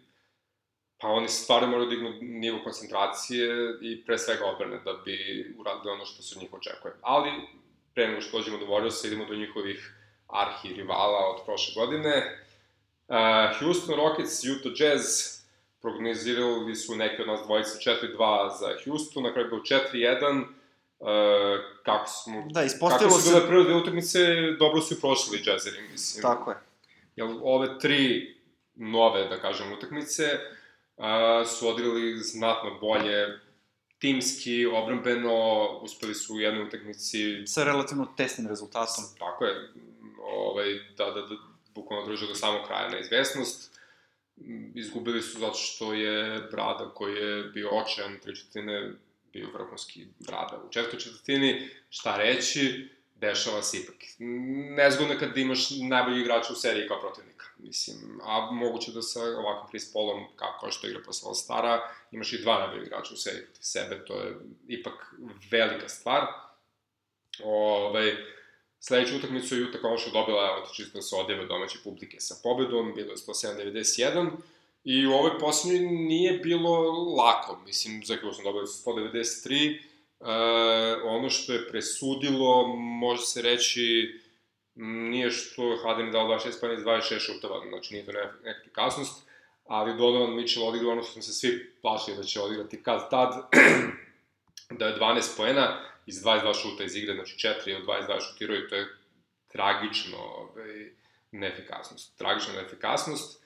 pa 1.01 1.09
oni 1.09 1.29
stvarno 1.29 1.69
moraju 1.69 1.91
da 1.91 1.95
dignu 1.95 2.13
nivo 2.21 2.59
koncentracije 2.65 3.49
i 3.81 4.05
pre 4.05 4.19
svega 4.19 4.45
odbrane 4.45 4.81
da 4.85 4.93
bi 5.05 5.47
uradili 5.59 5.93
ono 5.93 6.05
što 6.05 6.23
se 6.23 6.35
od 6.37 6.43
njih 6.43 6.53
očekuje. 6.53 6.95
Ali, 7.03 7.31
pre 7.95 8.09
nego 8.09 8.21
što 8.21 8.39
dođemo 8.39 8.59
do 8.59 8.67
Warriorsa, 8.67 9.07
idemo 9.07 9.25
do 9.25 9.35
njihovih 9.35 9.95
arhi 10.27 10.75
rivala 10.75 11.35
od 11.35 11.45
prošle 11.45 11.75
godine. 11.75 12.45
Uh, 13.09 13.15
Houston 13.59 13.97
Rockets, 13.97 14.45
Utah 14.45 14.73
Jazz, 14.81 15.05
prognozirali 15.81 16.75
su 16.75 16.97
neki 16.97 17.23
od 17.23 17.29
nas 17.29 17.41
dvojice 17.47 17.91
4-2 17.91 18.59
za 18.61 18.69
Houston, 18.85 19.23
na 19.23 19.33
kraju 19.33 19.49
bilo 19.49 19.63
4-1, 19.63 20.45
Uh, 21.01 21.09
kako 21.85 22.07
smo... 22.07 22.47
Da, 22.51 22.63
ispostavilo 22.65 23.11
se... 23.11 23.17
Kako 23.17 23.23
su 23.23 23.31
bile 23.31 23.47
prve 23.47 23.65
dve 23.65 23.75
utakmice, 23.75 24.19
dobro 24.59 24.81
su 24.81 24.95
i 24.95 25.01
prošli 25.01 25.39
džezeri, 25.39 25.89
mislim. 25.93 26.23
Tako 26.23 26.51
je. 26.51 26.57
Jel, 27.17 27.39
ove 27.43 27.79
tri 27.79 28.35
nove, 28.75 29.29
da 29.29 29.41
kažem, 29.41 29.73
utakmice, 29.73 30.39
a, 30.99 31.45
su 31.45 31.69
odigrali 31.69 32.19
znatno 32.19 32.79
bolje 32.81 33.39
timski, 33.99 34.67
obrambeno, 34.67 35.67
uspeli 35.83 36.15
su 36.15 36.35
u 36.35 36.41
jednoj 36.41 36.67
utakmici... 36.67 37.47
Sa 37.47 37.65
relativno 37.65 38.15
tesnim 38.17 38.49
rezultatom. 38.49 39.05
Tako 39.19 39.45
je, 39.45 39.73
ovaj, 40.23 40.75
da, 40.97 41.05
da, 41.05 41.21
da 41.21 41.37
bukvalno 41.75 42.07
drže 42.07 42.27
do 42.27 42.35
samog 42.35 42.67
kraja 42.67 42.89
neizvesnost. 42.89 43.79
Izgubili 44.75 45.23
su 45.23 45.39
zato 45.39 45.55
što 45.55 45.93
je 45.95 46.41
Brada, 46.51 46.91
koji 46.95 47.15
je 47.17 47.45
bio 47.45 47.69
očajan 47.69 48.19
tri 48.23 48.37
četvrtine, 48.37 48.93
bio 49.33 49.49
vrhunski 49.55 50.07
Brada. 50.19 50.63
U 50.69 50.73
četvrtoj 50.73 51.01
četvrtini, 51.01 51.69
šta 51.91 52.17
reći, 52.17 52.89
dešava 53.15 53.63
se 53.63 53.79
ipak. 53.79 53.97
Nezgodno 54.77 55.15
je 55.15 55.19
kad 55.21 55.39
imaš 55.39 55.71
najbolji 55.71 56.21
igrača 56.21 56.53
u 56.53 56.57
seriji 56.57 56.89
kao 56.89 57.01
protivnika. 57.01 57.28
Mislim, 57.69 58.21
a 58.23 58.51
moguće 58.53 58.93
da 58.93 59.03
sa 59.03 59.21
ovakvim 59.23 59.69
Chris 59.69 59.93
Paulom, 59.93 60.25
kako 60.37 60.71
što 60.71 60.87
igra 60.87 61.01
posle 61.07 61.35
Stara, 61.35 61.81
imaš 62.13 62.33
i 62.33 62.43
dva 62.43 62.59
najbolji 62.59 62.87
igrača 62.87 63.15
u 63.15 63.17
seriji 63.17 63.45
protiv 63.45 63.63
sebe, 63.63 64.05
to 64.07 64.15
je 64.15 64.37
ipak 64.69 65.15
velika 65.51 65.89
stvar. 65.89 66.27
Ove, 67.45 67.87
ovaj, 67.87 68.15
sledeću 68.81 69.17
utakmicu 69.17 69.57
je 69.57 69.65
Utah 69.65 69.81
Konoša 69.81 70.11
dobila, 70.11 70.47
evo 70.47 70.67
to 70.67 70.75
čisto 70.75 70.99
da 70.99 71.03
se 71.03 71.17
odjeve 71.17 71.47
domaće 71.47 71.79
publike 71.85 72.21
sa 72.21 72.35
pobedom, 72.43 72.93
bilo 72.95 73.11
je 73.11 73.17
107-91, 73.17 74.31
I 74.85 75.07
u 75.07 75.13
ovoj 75.13 75.39
poslednjoj 75.39 75.91
nije 75.91 76.39
bilo 76.39 76.81
lako, 77.17 77.61
mislim, 77.67 78.03
za 78.05 78.17
kako 78.17 78.33
sam 78.33 78.45
dobili 78.45 78.67
193, 78.67 79.81
Uh, 80.21 80.27
ono 81.05 81.31
što 81.31 81.53
je 81.53 81.69
presudilo, 81.69 82.77
može 82.77 83.23
se 83.23 83.43
reći, 83.43 84.15
nije 84.79 85.31
što 85.31 85.79
Harden 85.83 86.13
dao 86.13 86.29
26 86.29 86.61
pojena 86.61 86.79
iz 86.79 86.85
26 86.85 87.19
šuteva, 87.19 87.61
znači 87.69 87.95
nije 87.95 88.07
to 88.07 88.13
neka 88.13 88.35
efikasnost, 88.61 89.29
ali 89.67 89.97
Donovan 89.97 90.35
Mitchell 90.35 90.69
odigrao 90.69 90.93
ono 90.93 91.03
što 91.03 91.13
smo 91.13 91.23
se 91.23 91.33
svi 91.33 91.73
plašili 91.83 92.17
da 92.17 92.23
će 92.23 92.41
odigrati 92.41 92.83
kad 92.83 93.11
tad, 93.11 93.35
da 94.79 94.87
je 94.87 94.99
12 94.99 95.37
poena 95.37 95.81
iz 96.07 96.23
22 96.23 96.63
šuta 96.63 96.85
iz 96.85 96.97
igre, 96.97 97.15
znači 97.15 97.49
4 97.65 97.77
od 97.77 97.87
22 97.87 98.21
šutirao 98.21 98.57
i 98.57 98.69
to 98.69 98.75
je 98.75 98.97
tragično 99.53 100.19
ovaj, 100.19 100.91
neefikasnost. 101.33 102.19
Tragična 102.19 102.55
neefikasnost 102.55 103.43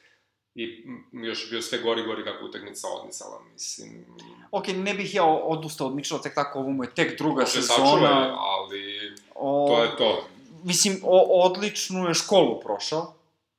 i 0.55 0.85
još 1.13 1.51
bio 1.51 1.63
sve 1.63 1.79
gori 1.79 2.03
gori 2.03 2.25
kako 2.25 2.45
utakmica 2.45 2.89
odnisala, 2.89 3.43
mislim. 3.53 4.07
Ok, 4.51 4.65
ne 4.69 4.95
bih 4.95 5.15
ja 5.15 5.25
odustao 5.25 5.87
od 5.87 5.95
Mitchella 5.95 6.23
tek 6.23 6.35
tako, 6.35 6.59
ovo 6.59 6.71
mu 6.71 6.85
je 6.85 6.95
tek 6.95 7.19
druga 7.19 7.41
Može 7.41 7.53
sezona. 7.53 7.79
sačuvaj, 7.79 8.29
ali 8.31 9.13
O, 9.35 9.67
to 9.69 9.83
je 9.83 9.97
to. 9.97 10.29
Mislim, 10.63 11.01
o, 11.05 11.45
odličnu 11.45 12.09
je 12.09 12.15
školu 12.15 12.61
prošao 12.61 13.15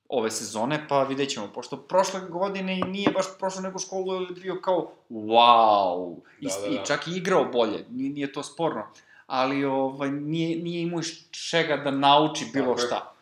ove 0.09 0.31
sezone, 0.31 0.85
pa 0.87 1.03
vidjet 1.03 1.29
ćemo, 1.29 1.47
pošto 1.53 1.77
prošle 1.77 2.19
godine 2.29 2.79
i 2.79 2.83
nije 2.83 3.11
baš 3.11 3.25
prošao 3.39 3.61
neku 3.61 3.79
školu, 3.79 4.11
ali 4.11 4.25
je 4.25 4.41
bio 4.41 4.61
kao, 4.61 4.91
wow, 5.09 6.15
I, 6.39 6.47
Da, 6.47 6.53
da, 6.61 6.67
i 6.67 6.75
da. 6.75 6.83
čak 6.83 7.07
i 7.07 7.11
igrao 7.11 7.45
bolje, 7.45 7.85
nije, 7.89 8.09
nije 8.09 8.33
to 8.33 8.43
sporno, 8.43 8.83
ali 9.25 9.65
ovaj, 9.65 10.11
nije, 10.11 10.57
nije 10.57 10.81
imao 10.81 10.99
iz 10.99 11.29
čega 11.49 11.77
da 11.77 11.91
nauči 11.91 12.45
bilo 12.53 12.75
Tako 12.75 12.87
šta. 12.87 13.13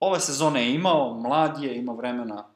Ove 0.00 0.20
sezone 0.20 0.62
je 0.62 0.74
imao, 0.74 1.14
mlad 1.14 1.62
je, 1.62 1.76
ima 1.76 1.92
vremena, 1.92 2.50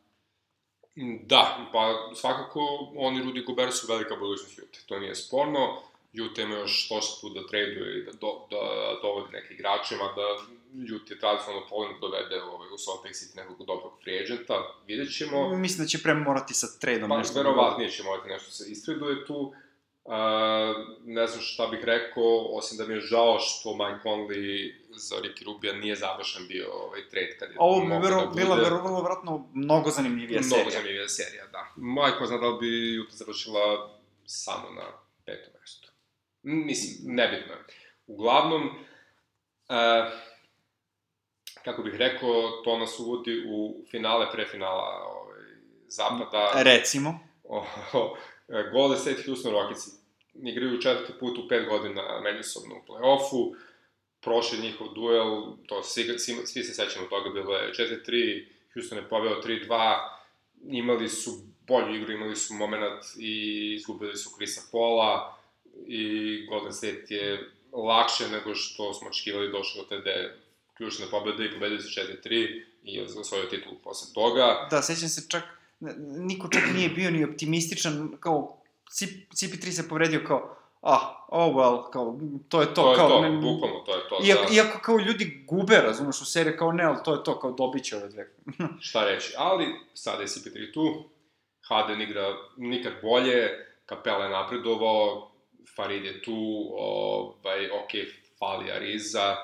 Da, 1.26 1.68
pa 1.72 2.14
svakako 2.14 2.60
oni 2.96 3.22
Rudy 3.22 3.46
Gobert 3.46 3.74
su 3.74 3.86
velika 3.88 4.16
budućnost 4.16 4.58
Jute, 4.58 4.78
to 4.86 4.98
nije 4.98 5.14
sporno. 5.14 5.80
Jute 6.14 6.42
ima 6.42 6.54
još 6.54 6.84
što 6.84 7.02
se 7.02 7.20
tu 7.20 7.28
da 7.28 7.46
traduje 7.46 7.98
i 7.98 8.04
da, 8.04 8.12
do, 8.12 8.30
da 8.50 8.60
dovodi 9.02 9.32
neke 9.32 9.54
igrače, 9.54 9.96
mada 9.96 10.26
Jute 10.74 11.14
je 11.14 11.20
tradicionalno 11.20 11.66
povoljno 11.70 11.92
da 11.94 12.00
dovede 12.00 12.42
ovaj, 12.42 12.68
u 12.68 12.76
City 13.18 13.36
nekog 13.36 13.66
dobrog 13.66 13.92
free 14.02 14.20
agenta, 14.24 14.54
vidjet 14.86 15.16
ćemo. 15.18 15.56
mislim 15.56 15.84
da 15.84 15.88
će 15.88 16.02
pre 16.02 16.14
morati 16.14 16.54
sa 16.54 16.66
tradom 16.80 17.08
Pa, 17.08 17.18
nešto. 17.18 17.38
verovatnije 17.38 17.90
će 17.90 18.02
morati 18.02 18.28
nešto 18.28 18.50
se 18.50 18.64
istraduje 18.70 19.26
tu. 19.26 19.52
Uh, 20.04 20.12
ne 21.04 21.26
znam 21.26 21.40
šta 21.42 21.66
bih 21.66 21.80
rekao, 21.84 22.48
osim 22.52 22.78
da 22.78 22.86
mi 22.86 22.94
je 22.94 23.00
žao 23.00 23.38
što 23.38 23.76
Mike 23.76 24.08
Conley 24.08 24.74
za 24.96 25.16
Ricky 25.16 25.44
Rubija 25.44 25.72
nije 25.74 25.96
završen 25.96 26.46
bio 26.48 26.72
ovaj 26.72 27.08
trade 27.10 27.36
kad 27.38 27.50
je 27.50 27.56
Ovo 27.58 27.80
bi 27.80 27.86
vero, 28.06 28.20
da 28.20 28.26
bude. 28.26 28.42
bila 28.42 28.56
vero, 28.56 28.82
vrlo 28.82 29.02
vratno 29.02 29.48
mnogo 29.54 29.90
zanimljivija 29.90 30.42
serija. 30.42 30.56
Mnogo 30.56 30.70
zanimljivija 30.70 31.08
serija, 31.08 31.46
da. 31.46 31.72
Majko 31.76 32.26
zna 32.26 32.38
da 32.38 32.48
li 32.48 32.58
bi 32.60 32.98
Utah 33.00 33.14
završila 33.14 33.90
samo 34.26 34.70
na 34.70 34.86
petom 35.24 35.52
mestu. 35.60 35.83
Mislim, 36.44 37.14
nebitno. 37.14 37.54
Uglavnom, 38.06 38.62
e, 39.68 40.10
kako 41.64 41.82
bih 41.82 41.94
rekao, 41.94 42.50
to 42.64 42.78
nas 42.78 42.98
uvodi 42.98 43.44
u 43.48 43.84
finale, 43.90 44.26
pre 44.32 44.46
finala 44.46 45.04
ovaj, 45.06 45.40
zapada. 45.88 46.52
Recimo. 46.54 47.18
O, 47.44 47.66
o, 47.92 48.16
e, 48.48 48.70
Golden 48.72 48.98
State 48.98 49.22
Houston 49.26 49.52
Rockets 49.52 49.88
igraju 50.34 50.80
četvrti 50.80 51.12
put 51.20 51.38
u 51.38 51.48
pet 51.48 51.68
godina 51.68 52.20
međusobno 52.20 52.74
u 52.74 52.92
play-offu. 52.92 53.54
Prošli 54.20 54.58
njihov 54.58 54.94
duel, 54.94 55.42
to 55.66 55.82
svi, 55.82 56.18
svi, 56.18 56.46
svi 56.46 56.62
se 56.62 56.74
sećamo 56.74 57.06
toga, 57.06 57.30
bilo 57.30 57.56
je 57.56 57.72
4-3, 57.72 58.46
Houston 58.74 58.98
je 58.98 59.08
poveo 59.08 59.42
3-2, 59.42 59.98
imali 60.68 61.08
su 61.08 61.30
bolju 61.66 61.94
igru, 61.94 62.12
imali 62.12 62.36
su 62.36 62.54
moment 62.54 63.02
i 63.18 63.74
izgubili 63.74 64.16
su 64.16 64.30
Krisa 64.38 64.62
Pola 64.72 65.43
i 65.86 66.46
Golden 66.46 66.72
State 66.72 67.04
je 67.08 67.50
lakše 67.72 68.28
nego 68.28 68.54
što 68.54 68.94
smo 68.94 69.08
očekivali 69.08 69.52
došlo 69.52 69.84
do 69.90 70.00
te 70.00 70.36
ključne 70.76 71.06
pobede 71.10 71.44
i 71.44 71.52
pobedili 71.52 71.82
su 71.82 72.00
4-3 72.00 72.62
i 72.84 73.00
osvojio 73.00 73.46
titul 73.46 73.72
posle 73.84 74.14
toga. 74.14 74.68
Da, 74.70 74.82
sećam 74.82 75.08
se 75.08 75.28
čak, 75.28 75.42
niko 76.18 76.48
čak 76.48 76.62
nije 76.74 76.88
bio 76.88 77.10
ni 77.10 77.24
optimističan, 77.24 78.16
kao, 78.20 78.60
Cip, 78.90 79.32
CP3 79.32 79.70
se 79.70 79.88
povredio 79.88 80.20
kao, 80.26 80.56
ah, 80.82 81.26
oh 81.28 81.54
well, 81.54 81.90
kao, 81.90 82.18
to 82.48 82.60
je 82.60 82.66
to, 82.66 82.82
To 82.82 82.90
je 82.90 82.96
kao, 82.96 83.08
to, 83.08 83.20
ne, 83.20 83.30
bukvalno 83.30 83.78
to 83.78 83.96
je 83.96 84.08
to. 84.08 84.18
Iako, 84.24 84.42
da. 84.42 84.54
iako 84.54 84.78
kao 84.82 84.98
ljudi 84.98 85.44
gube, 85.46 85.76
razumeš, 85.76 86.20
u 86.20 86.24
seriji, 86.24 86.56
kao 86.56 86.72
ne, 86.72 86.84
ali 86.84 86.96
to 87.04 87.14
je 87.14 87.24
to, 87.24 87.40
kao 87.40 87.52
dobit 87.52 87.84
će 87.84 87.96
ove 87.96 88.08
dve. 88.08 88.30
šta 88.88 89.04
reći, 89.04 89.32
ali 89.36 89.66
sada 89.94 90.22
je 90.22 90.28
CP3 90.28 90.74
tu, 90.74 91.04
Harden 91.68 92.00
igra 92.00 92.36
nikad 92.56 92.92
bolje, 93.02 93.66
Capella 93.88 94.24
je 94.24 94.30
napredovao, 94.30 95.30
Farid 95.76 96.04
je 96.04 96.22
tu, 96.22 96.68
ovaj, 96.76 97.70
ok, 97.70 97.90
fali 98.38 98.70
Ariza, 98.72 99.36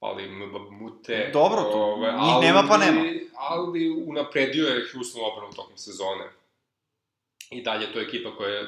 fali 0.00 0.28
Mute. 0.70 1.30
Dobro, 1.32 1.62
tu, 1.62 1.78
ovaj, 1.78 2.12
njih 2.12 2.34
nema 2.40 2.64
pa 2.68 2.76
nema. 2.76 3.00
Ali 3.36 3.90
unapredio 4.06 4.66
je 4.66 4.88
Houston 4.92 5.22
obranu 5.32 5.52
tokom 5.52 5.76
sezone. 5.76 6.30
I 7.50 7.62
dalje 7.62 7.84
je 7.84 7.92
to 7.92 8.00
ekipa 8.00 8.36
koja 8.36 8.50
je 8.50 8.66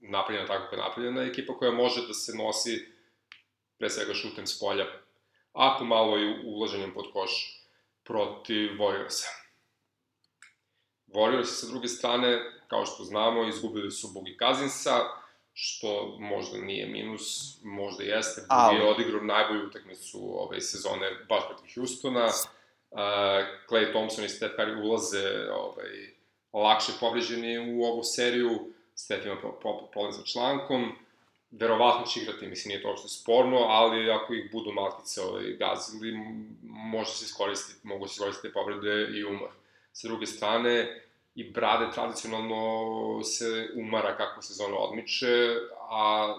napravljena 0.00 0.46
tako 0.46 0.62
kako 0.62 0.76
je 0.76 0.82
napravljena, 0.82 1.22
ekipa 1.22 1.58
koja 1.58 1.72
može 1.72 2.06
da 2.06 2.14
se 2.14 2.36
nosi 2.36 2.88
pre 3.78 3.90
svega 3.90 4.14
šutem 4.14 4.46
s 4.46 4.60
polja, 4.60 4.86
a 5.52 5.76
pomalo 5.78 6.18
i 6.18 6.34
ulaženjem 6.44 6.94
pod 6.94 7.12
koš 7.12 7.30
protiv 8.04 8.70
Warriorsa. 8.78 9.28
Warriorsi 11.06 11.54
sa 11.60 11.66
druge 11.66 11.88
strane, 11.88 12.38
kao 12.68 12.86
što 12.86 13.04
znamo, 13.04 13.48
izgubili 13.48 13.90
su 13.90 14.08
Bogi 14.14 14.36
Kazinsa, 14.36 15.21
što 15.54 16.16
možda 16.20 16.58
nije 16.58 16.86
minus, 16.86 17.58
možda 17.62 18.04
jeste. 18.04 18.42
Ali- 18.48 18.76
je 18.76 18.90
odigrao 18.90 19.22
najbolju 19.22 19.66
utakmicu 19.66 20.42
ove 20.42 20.60
sezone 20.60 21.10
baš 21.28 21.42
protiv 21.48 21.74
Houstona. 21.74 22.24
Uh, 22.24 22.98
Clay 23.68 23.90
Thompson 23.90 24.24
i 24.24 24.28
Steph 24.28 24.54
Curry 24.58 24.82
ulaze 24.84 25.50
ovaj, 25.52 26.14
lakše 26.52 26.92
povređeni 27.00 27.74
u 27.74 27.84
ovu 27.84 28.02
seriju. 28.02 28.72
Steph 28.94 29.26
ima 29.26 29.36
pro- 29.36 29.58
pro- 29.60 29.86
problem 29.92 30.12
sa 30.12 30.22
člankom. 30.24 30.92
Verovatno 31.50 32.06
će 32.06 32.20
igrati, 32.20 32.46
mislim, 32.46 32.68
nije 32.68 32.82
to 32.82 32.88
uopšte 32.88 33.08
sporno, 33.08 33.58
ali 33.58 34.10
ako 34.10 34.34
ih 34.34 34.52
budu 34.52 34.72
malkice 34.72 35.20
ovaj, 35.22 35.44
gazili, 35.44 36.12
može 36.62 37.10
se 37.10 37.24
iskoristiti, 37.24 37.86
mogu 37.86 38.08
se 38.08 38.12
iskoristiti 38.12 38.52
povrede 38.52 39.18
i 39.18 39.24
umor. 39.24 39.50
Sa 39.92 40.08
druge 40.08 40.26
strane, 40.26 41.02
i 41.34 41.50
Brade 41.50 41.92
tradicionalno 41.94 43.22
se 43.24 43.68
umara 43.76 44.16
kako 44.16 44.42
sezona 44.42 44.76
odmiče, 44.78 45.56
a 45.90 46.34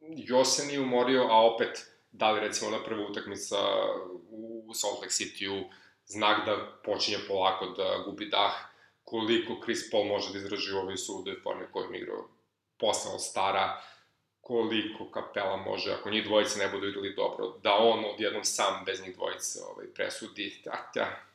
još 0.00 0.48
se 0.48 0.66
nije 0.66 0.80
umorio, 0.80 1.26
a 1.30 1.46
opet, 1.54 1.90
da 2.12 2.30
li 2.30 2.40
recimo 2.40 2.70
na 2.70 2.84
prva 2.84 3.06
utakmica 3.06 3.56
u 4.30 4.74
Salt 4.74 4.94
Lake 4.94 5.10
City-u 5.10 5.64
znak 6.06 6.46
da 6.46 6.78
počinje 6.84 7.18
polako 7.28 7.66
da 7.66 8.02
gubi 8.04 8.28
dah, 8.28 8.52
koliko 9.04 9.60
Chris 9.62 9.90
Paul 9.90 10.04
može 10.04 10.32
da 10.32 10.38
izdrži 10.38 10.74
u 10.74 10.78
ovoj 10.78 10.96
sudoj 10.96 11.40
formi 11.42 11.64
kojom 11.72 11.94
igrao 11.94 12.28
postao 12.78 13.18
stara, 13.18 13.82
koliko 14.40 15.10
Kapela 15.10 15.56
može, 15.56 15.92
ako 15.92 16.10
njih 16.10 16.24
dvojice 16.24 16.58
ne 16.58 16.68
budu 16.68 16.88
igrali 16.88 17.14
dobro, 17.14 17.58
da 17.62 17.74
on 17.74 18.04
odjednom 18.14 18.44
sam 18.44 18.84
bez 18.86 19.00
njih 19.02 19.16
dvojice 19.16 19.58
ovaj, 19.72 19.86
presudi, 19.94 20.62
da, 20.64 20.90
da, 20.94 21.27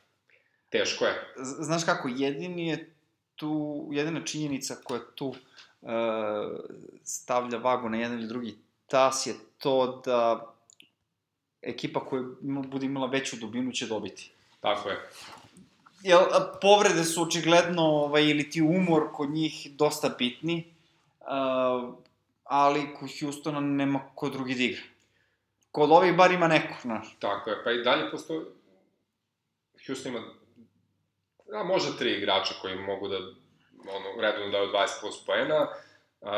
teško 0.78 1.04
je. 1.04 1.34
Znaš 1.36 1.84
kako, 1.84 2.08
jedini 2.08 2.68
je 2.68 2.94
tu, 3.36 3.88
jedina 3.92 4.24
činjenica 4.24 4.76
koja 4.84 5.00
tu 5.14 5.26
uh, 5.26 5.90
stavlja 7.04 7.58
vagu 7.58 7.88
na 7.88 7.96
jedan 7.96 8.18
ili 8.18 8.28
drugi 8.28 8.56
tas 8.86 9.26
je 9.26 9.34
to 9.58 10.02
da 10.04 10.50
ekipa 11.62 12.00
koja 12.00 12.22
ima, 12.42 12.60
bude 12.62 12.86
imala 12.86 13.06
veću 13.06 13.36
dubinu 13.36 13.72
će 13.72 13.86
dobiti. 13.86 14.30
Tako 14.60 14.88
je. 14.88 14.96
Jel, 16.02 16.20
povrede 16.60 17.04
su 17.04 17.22
očigledno, 17.22 17.82
ovaj, 17.82 18.22
ili 18.22 18.50
ti 18.50 18.62
umor 18.62 19.12
kod 19.12 19.30
njih 19.30 19.70
dosta 19.72 20.08
bitni, 20.18 20.64
uh, 21.20 21.94
ali 22.44 22.94
kod 22.94 23.08
Houstona 23.20 23.60
nema 23.60 24.00
ko 24.14 24.28
drugi 24.28 24.54
da 24.54 24.62
igra. 24.62 24.82
Kod 25.70 25.90
ovih 25.90 26.16
bar 26.16 26.30
ima 26.30 26.48
neko, 26.48 26.74
znaš. 26.82 27.16
Tako 27.18 27.50
je, 27.50 27.64
pa 27.64 27.72
i 27.72 27.82
dalje 27.82 28.10
postoji... 28.10 28.40
Houston 29.86 30.12
ima, 30.12 30.22
a, 31.52 31.62
možda 31.64 31.96
tri 31.98 32.10
igrača 32.12 32.54
koji 32.62 32.76
mogu 32.76 33.08
da 33.08 33.16
ono, 33.96 34.22
redovno 34.22 34.50
daju 34.50 34.68
20 34.68 34.88
plus 35.00 35.24
poena. 35.26 35.68
Uh, 36.20 36.30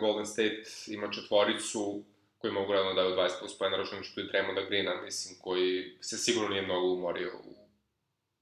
Golden 0.00 0.26
State 0.26 0.62
ima 0.86 1.10
četvoricu 1.10 2.02
koji 2.38 2.52
mogu 2.52 2.72
redovno 2.72 2.94
da 2.94 3.02
daju 3.02 3.16
20 3.16 3.30
plus 3.40 3.58
poena, 3.58 3.76
računajući 3.76 4.14
tu 4.14 4.20
i 4.20 4.24
Draymonda 4.24 4.66
Greena, 4.68 5.02
mislim, 5.02 5.38
koji 5.40 5.96
se 6.00 6.18
sigurno 6.18 6.48
nije 6.48 6.62
mnogo 6.62 6.86
umorio 6.86 7.32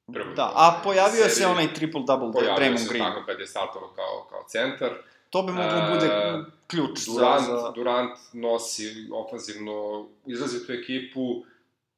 u 0.09 0.13
prvoj 0.13 0.35
Da, 0.35 0.53
a 0.55 0.81
pojavio 0.85 1.25
se 1.25 1.31
seriji. 1.31 1.51
onaj 1.53 1.69
triple-double 1.69 2.33
Pojavio 2.33 2.57
Draymond 2.57 2.79
se 2.79 2.89
Green. 2.89 3.05
tako 3.05 3.27
kad 3.27 3.41
je 3.41 3.47
startovao 3.47 3.89
kao, 3.89 4.27
kao 4.31 4.45
centar. 4.49 4.91
To 5.31 5.43
bi 5.43 5.53
moglo 5.53 5.79
E, 5.79 5.95
bude 5.95 6.09
ključ 6.67 6.99
Durant, 7.07 7.47
za... 7.47 7.73
Durant 7.75 8.19
nosi 8.33 9.09
ofanzivno 9.13 10.07
izrazitu 10.27 10.73
ekipu 10.73 11.45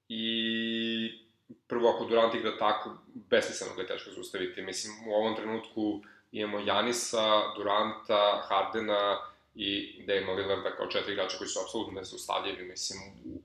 i 0.08 1.25
prvo 1.66 1.88
ako 1.88 2.04
Durant 2.04 2.34
igra 2.34 2.58
tako, 2.58 2.90
besmisleno 3.14 3.74
ga 3.74 3.82
je 3.82 3.88
teško 3.88 4.10
zaustaviti. 4.10 4.62
Mislim, 4.62 4.92
u 5.08 5.14
ovom 5.14 5.36
trenutku 5.36 6.00
imamo 6.32 6.58
Janisa, 6.58 7.54
Duranta, 7.56 8.42
Hardena 8.48 9.18
i 9.54 10.02
Dama 10.06 10.32
Lillarda 10.32 10.76
kao 10.76 10.86
četiri 10.86 11.12
igrača 11.12 11.38
koji 11.38 11.48
su 11.48 11.60
apsolutno 11.60 11.94
nezaustavljivi, 11.94 12.68
mislim, 12.68 13.00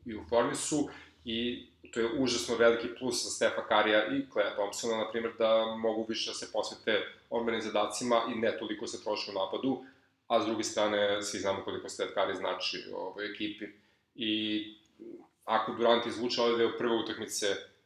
i 0.05 0.15
u 0.15 0.23
formi 0.29 0.55
su. 0.55 0.89
I 1.25 1.67
to 1.93 1.99
je 1.99 2.09
užasno 2.17 2.55
veliki 2.55 2.87
plus 2.99 3.23
za 3.23 3.29
Stefa 3.29 3.67
Karija 3.67 4.05
i 4.05 4.25
Clea 4.31 4.55
Thompsona, 4.55 4.97
na 4.97 5.11
primjer, 5.11 5.33
da 5.37 5.75
mogu 5.75 6.05
više 6.09 6.29
da 6.29 6.33
se 6.33 6.51
posvete 6.51 7.07
odmenim 7.29 7.61
zadacima 7.61 8.21
i 8.35 8.39
ne 8.39 8.57
toliko 8.57 8.87
se 8.87 9.03
troši 9.03 9.31
u 9.31 9.33
napadu, 9.33 9.83
a 10.27 10.41
s 10.41 10.45
druge 10.45 10.63
strane, 10.63 11.23
svi 11.23 11.39
znamo 11.39 11.63
koliko 11.63 11.89
Steph 11.89 12.13
Curry 12.15 12.37
znači 12.37 12.83
ovoj 12.93 13.31
ekipi. 13.31 13.65
I 14.15 14.63
ako 15.45 15.71
Durant 15.71 16.05
izvuče 16.05 16.41
ove 16.41 16.55
dve 16.55 16.77
prve 16.77 16.95
utakmice 16.95 17.45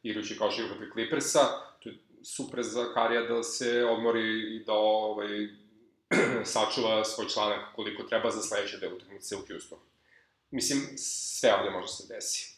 igrajući 0.10 0.38
kao 0.38 0.51
što 0.51 0.68
protiv 0.68 0.91
Clippersa, 0.93 1.39
to 1.80 1.89
je 1.89 1.97
super 2.24 2.64
za 2.64 2.93
Karija 2.93 3.22
da 3.22 3.43
se 3.43 3.86
odmori 3.86 4.56
i 4.56 4.64
da 4.64 4.74
ovaj, 4.74 5.47
sačuva 6.53 7.03
svoj 7.03 7.28
članak 7.28 7.76
koliko 7.76 8.03
treba 8.03 8.32
za 8.32 8.41
sledeće 8.41 8.78
dve 8.78 8.93
utakmice 8.93 9.36
u 9.36 9.39
Houstonu. 9.47 9.82
Mislim, 10.51 10.80
sve 10.97 11.53
ovde 11.53 11.70
može 11.70 11.88
se 11.88 12.14
desi. 12.14 12.56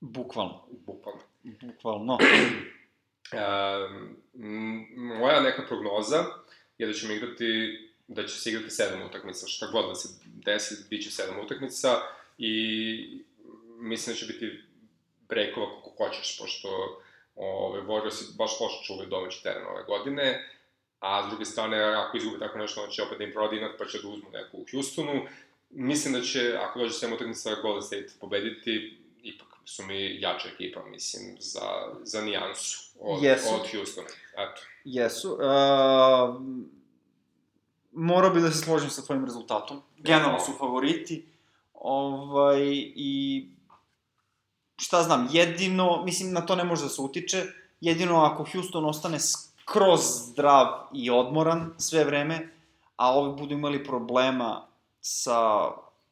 Bukvalno. 0.00 0.66
Bukvalno. 0.70 1.22
Bukvalno. 1.42 2.18
E, 3.32 3.36
moja 4.96 5.40
neka 5.40 5.66
prognoza 5.68 6.24
je 6.78 6.86
da 6.86 6.92
ćemo 6.92 7.12
igrati, 7.12 7.78
da 8.08 8.26
će 8.26 8.40
se 8.40 8.50
igrati 8.50 8.70
sedam 8.70 9.02
utakmica, 9.06 9.46
šta 9.46 9.66
god 9.72 9.88
da 9.88 9.94
se 9.94 10.08
desi, 10.24 10.74
bit 10.90 11.04
će 11.04 11.10
sedam 11.10 11.40
utakmica 11.44 11.88
i 12.38 13.24
mislim 13.78 14.14
da 14.14 14.18
će 14.18 14.26
biti 14.26 14.62
brekova 15.30 15.66
kako 15.66 16.04
hoćeš, 16.04 16.38
pošto 16.38 16.68
ove, 17.36 17.82
Warriors 17.82 18.36
baš 18.38 18.60
loše 18.60 18.84
čuvaju 18.84 19.08
domaći 19.08 19.42
teren 19.42 19.66
ove 19.66 19.84
godine, 19.84 20.48
a 21.00 21.26
s 21.26 21.28
druge 21.28 21.44
strane, 21.44 21.78
ako 21.82 22.16
izgubi 22.16 22.38
tako 22.38 22.58
nešto, 22.58 22.82
on 22.82 22.90
će 22.90 23.02
opet 23.02 23.18
da 23.18 23.24
im 23.24 23.32
prodi 23.32 23.56
inat, 23.56 23.70
pa 23.78 23.84
će 23.84 23.98
da 24.02 24.08
uzmu 24.08 24.30
neku 24.32 24.56
u 24.56 24.64
Houstonu. 24.72 25.22
Mislim 25.70 26.14
da 26.14 26.20
će, 26.20 26.56
ako 26.58 26.78
dođe 26.78 26.92
sve 26.92 27.12
utakmica, 27.12 27.54
Golden 27.62 27.82
State 27.82 28.08
pobediti, 28.20 28.98
ipak 29.22 29.48
su 29.64 29.82
mi 29.82 30.20
jača 30.20 30.48
ekipa, 30.54 30.84
mislim, 30.84 31.36
za, 31.40 31.94
za 32.02 32.20
nijansu 32.20 32.90
od, 33.00 33.22
Jesu. 33.22 33.48
od 33.54 33.70
Houstona. 33.72 34.08
Eto. 34.32 34.62
Jesu. 34.84 35.32
Uh, 35.32 35.40
morao 37.92 38.30
bi 38.30 38.40
da 38.40 38.50
se 38.50 38.58
složim 38.58 38.90
sa 38.90 39.02
tvojim 39.02 39.24
rezultatom. 39.24 39.82
Generalno 39.98 40.40
su 40.40 40.52
favoriti. 40.58 41.26
Ovaj, 41.74 42.60
i 42.96 43.46
šta 44.80 45.02
znam, 45.02 45.28
jedino, 45.30 46.02
mislim, 46.04 46.32
na 46.32 46.46
to 46.46 46.56
ne 46.56 46.64
može 46.64 46.82
da 46.82 46.88
se 46.88 47.02
utiče, 47.02 47.42
jedino 47.80 48.24
ako 48.24 48.44
Houston 48.52 48.84
ostane 48.84 49.18
skroz 49.20 50.00
zdrav 50.00 50.66
i 50.94 51.10
odmoran 51.10 51.74
sve 51.78 52.04
vreme, 52.04 52.48
a 52.96 53.14
ovi 53.14 53.36
budu 53.40 53.54
imali 53.54 53.84
problema 53.84 54.66
sa 55.00 55.70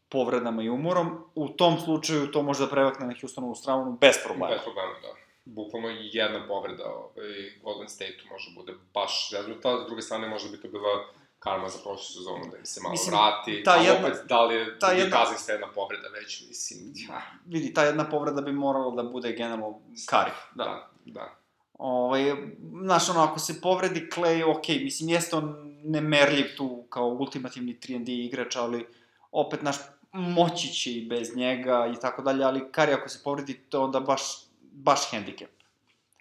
povredama 0.09 0.63
i 0.63 0.69
umorom, 0.69 1.25
u 1.35 1.49
tom 1.49 1.81
slučaju 1.81 2.31
to 2.33 2.43
može 2.43 2.65
da 2.65 2.71
prevakne 2.71 3.07
na 3.07 3.15
Houstonovu 3.21 3.55
stranu 3.55 3.99
bez 4.01 4.17
problema. 4.25 4.55
Bez 4.55 4.63
problema, 4.65 4.93
da. 5.03 5.09
Bukvalno 5.45 5.89
jedna 5.89 6.47
povreda 6.49 6.85
ovaj, 6.85 7.61
Golden 7.63 7.89
State-u 7.89 8.33
može 8.33 8.51
bude 8.55 8.73
baš 8.95 9.31
rezultat, 9.33 9.85
s 9.85 9.87
druge 9.87 10.03
strane 10.03 10.29
može 10.29 10.51
bi 10.51 10.61
to 10.61 10.69
bila 10.69 11.05
karma 11.39 11.69
za 11.69 11.79
prošlu 11.79 12.05
sezonu, 12.05 12.51
da 12.51 12.57
im 12.59 12.67
se 12.67 12.81
malo 12.81 12.93
Mislim, 12.93 13.15
vrati, 13.15 13.63
ta 13.65 13.73
a 13.73 13.77
jedna- 13.77 14.07
opet 14.09 14.19
da 14.29 14.45
li 14.45 14.55
je 14.55 14.79
ta 14.79 14.91
jedna- 14.91 15.19
jedna... 15.19 15.53
jedna 15.53 15.67
povreda 15.75 16.09
već, 16.09 16.45
mislim, 16.49 16.81
ja, 17.09 17.23
Vidi, 17.47 17.75
ta 17.75 17.83
jedna 17.85 18.11
povreda 18.11 18.41
bi 18.41 18.53
morala 18.53 19.03
da 19.03 19.09
bude 19.09 19.33
generalno 19.33 19.81
kari. 20.07 20.31
da, 20.55 20.65
da. 20.65 20.89
da. 21.05 21.35
Ovaj, 21.79 22.23
znaš, 22.85 23.09
ono, 23.09 23.21
ako 23.21 23.39
se 23.39 23.61
povredi 23.61 24.09
Clay, 24.15 24.57
ok, 24.57 24.69
mislim, 24.69 25.09
jeste 25.11 25.37
on 25.37 25.55
nemerljiv 25.85 26.47
tu 26.57 26.85
kao 26.89 27.07
ultimativni 27.09 27.79
3&D 27.83 28.13
igrač, 28.13 28.57
ali 28.57 28.87
opet, 29.33 29.63
naš, 29.63 29.77
moći 30.13 30.69
će 30.69 30.93
i 30.93 31.07
bez 31.09 31.37
njega 31.37 31.93
i 31.97 32.01
tako 32.01 32.23
dalje, 32.23 32.45
ali 32.45 32.73
Kari 32.73 32.93
ako 32.93 33.09
se 33.09 33.21
povredi, 33.25 33.55
to 33.55 33.85
onda 33.85 34.01
baš, 34.01 34.23
baš 34.61 35.11
hendikep. 35.11 35.51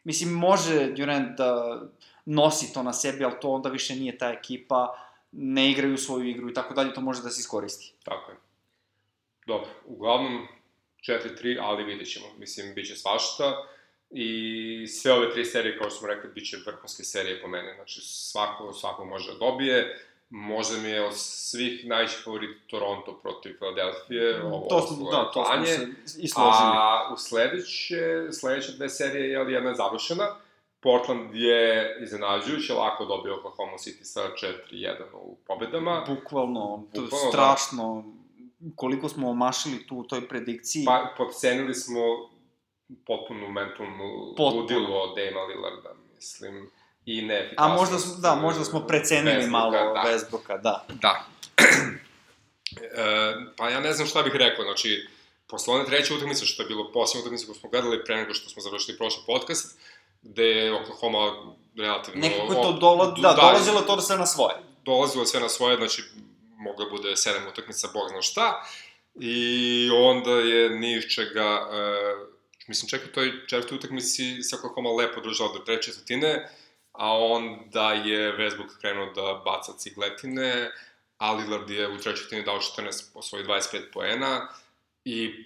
Mislim, 0.03 0.33
može 0.33 0.91
Durant 0.93 1.37
da 1.37 1.81
nosi 2.25 2.73
to 2.73 2.83
na 2.83 2.93
sebi, 2.93 3.25
ali 3.25 3.33
to 3.41 3.49
onda 3.51 3.69
više 3.69 3.95
nije 3.95 4.17
ta 4.17 4.29
ekipa, 4.29 4.93
ne 5.31 5.71
igraju 5.71 5.97
svoju 5.97 6.29
igru 6.29 6.49
i 6.49 6.53
tako 6.53 6.73
dalje, 6.73 6.93
to 6.93 7.01
može 7.01 7.21
da 7.21 7.29
se 7.29 7.39
iskoristi. 7.39 7.93
Tako 8.03 8.31
je. 8.31 8.37
Dobro, 9.45 9.69
uglavnom 9.85 10.47
4-3, 11.01 11.57
ali 11.61 11.83
vidjet 11.83 12.09
ćemo. 12.09 12.25
Mislim, 12.37 12.73
bit 12.75 12.87
će 12.87 12.95
svašta. 12.95 13.67
I 14.11 14.87
sve 14.87 15.13
ove 15.13 15.31
tri 15.31 15.45
serije, 15.45 15.77
kao 15.77 15.89
što 15.89 15.99
smo 15.99 16.07
rekli, 16.07 16.29
bit 16.35 16.49
će 16.49 16.57
vrhunske 16.65 17.03
serije 17.03 17.41
po 17.41 17.47
mene. 17.47 17.73
Znači, 17.75 18.01
svako, 18.01 18.73
svako 18.73 19.05
može 19.05 19.31
da 19.31 19.37
dobije. 19.37 19.99
Možda 20.29 20.77
mi 20.77 20.89
je 20.89 21.05
od 21.05 21.13
svih 21.15 21.85
najveći 21.85 22.15
favorit 22.23 22.57
Toronto 22.67 23.19
protiv 23.23 23.57
Philadelphia. 23.57 24.45
Ovo, 24.45 24.67
to 24.69 24.87
smo, 24.87 25.11
da, 25.11 25.31
to 25.31 25.45
smo 25.45 25.65
se 25.65 25.87
i 26.05 26.27
složili. 26.27 26.71
A 26.73 27.13
u 27.13 27.17
sledeće, 27.17 28.31
sledeće 28.31 28.71
dve 28.71 28.89
serije, 28.89 29.29
jel, 29.29 29.49
jedna 29.49 29.69
je 29.69 29.75
završena. 29.75 30.35
Portland 30.81 31.35
je 31.35 31.97
iznenađujuće 32.03 32.73
lako 32.73 33.05
dobio 33.05 33.35
Oklahoma 33.39 33.77
City 33.77 34.03
sa 34.03 34.21
4-1 34.71 34.95
u 35.13 35.37
pobedama. 35.47 36.05
Bukvalno, 36.07 36.77
Bukvalno, 36.77 37.09
da. 37.11 37.29
strašno. 37.31 38.03
Koliko 38.75 39.09
smo 39.09 39.29
omašili 39.29 39.87
tu 39.87 39.97
u 39.97 40.03
toj 40.03 40.27
predikciji. 40.27 40.85
Pa, 40.85 41.13
podcenili 41.17 41.73
smo 41.73 42.01
potpuno 43.05 43.49
mentalnu 43.49 44.33
Potpuno. 44.37 44.61
ludilu 44.61 44.93
od 44.93 45.15
Dama 45.15 45.41
Lillarda, 45.41 45.93
mislim, 46.15 46.69
i 47.05 47.21
A 47.23 47.27
neefikasnost. 47.27 47.79
možda 47.81 47.99
smo, 47.99 48.21
da, 48.21 48.35
možda 48.35 48.63
smo 48.63 48.79
precenili 48.87 49.47
malo 49.47 49.71
da. 49.71 50.03
Westbrooka, 50.07 50.61
da. 50.61 50.85
Da. 51.01 51.25
e, 52.77 53.33
pa 53.57 53.69
ja 53.69 53.79
ne 53.79 53.93
znam 53.93 54.07
šta 54.07 54.21
bih 54.23 54.33
rekao, 54.35 54.63
znači, 54.65 55.07
posle 55.47 55.73
one 55.73 55.85
treće 55.85 56.13
utakmice, 56.13 56.45
što 56.45 56.63
je 56.63 56.67
bilo 56.67 56.91
posljednja 56.91 57.21
utakmica 57.21 57.45
koju 57.45 57.55
smo 57.55 57.69
gledali 57.69 58.03
pre 58.05 58.15
nego 58.15 58.33
što 58.33 58.49
smo 58.49 58.61
završili 58.61 58.97
prošli 58.97 59.23
podcast, 59.27 59.79
gde 60.29 60.43
je 60.43 60.73
Oklahoma 60.73 61.55
relativno... 61.77 62.21
Nekako 62.21 62.53
je 62.53 62.61
to 62.61 62.71
dola, 62.71 63.05
da, 63.05 63.33
dolazilo 63.33 63.81
to 63.81 63.95
da 63.95 64.01
sve 64.01 64.17
na 64.17 64.25
svoje. 64.25 64.55
dolazilo 64.85 65.25
sve 65.25 65.39
na 65.39 65.49
svoje, 65.49 65.77
znači 65.77 66.03
moglo 66.57 66.85
da 66.85 66.91
bude 66.91 67.17
sedam 67.17 67.47
utakmica, 67.47 67.87
bog 67.93 68.09
zna 68.09 68.21
šta. 68.21 68.65
I 69.15 69.89
onda 69.93 70.31
je 70.31 70.69
ni 70.69 71.09
čega, 71.09 71.69
e, 71.71 72.15
mislim 72.67 72.89
čak 72.89 73.01
i 73.01 73.09
u 73.09 73.13
toj 73.13 73.31
četvrtoj 73.47 73.75
utakmici 73.75 74.43
se 74.43 74.55
Oklahoma 74.55 74.89
lepo 74.89 75.21
držao 75.21 75.53
do 75.53 75.59
treće 75.59 75.91
četvrtine, 75.91 76.49
a 76.91 77.17
onda 77.17 77.93
je 77.93 78.37
Westbrook 78.37 78.79
krenuo 78.81 79.05
da 79.05 79.41
baca 79.45 79.73
cigletine, 79.77 80.71
a 81.17 81.33
Lillard 81.33 81.69
je 81.69 81.87
u 81.87 81.91
trećoj 81.91 82.13
četvrtini 82.13 82.43
dao 82.43 82.59
14, 82.59 83.03
osvoji 83.13 83.45
25 83.45 83.91
poena 83.93 84.47
i 85.05 85.45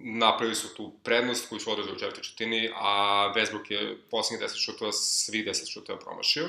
napravili 0.00 0.54
su 0.54 0.74
tu 0.74 0.92
prednost 1.02 1.48
koju 1.48 1.60
su 1.60 1.72
održali 1.72 1.96
u 1.96 1.98
četvrtoj 1.98 2.22
četvrtini, 2.22 2.70
a 2.74 3.32
Westbrook 3.36 3.70
je 3.70 3.98
poslednjih 4.10 4.50
10 4.50 4.64
šutova, 4.64 4.92
svih 4.92 5.46
10 5.46 5.72
šutova 5.72 5.98
promašio. 5.98 6.48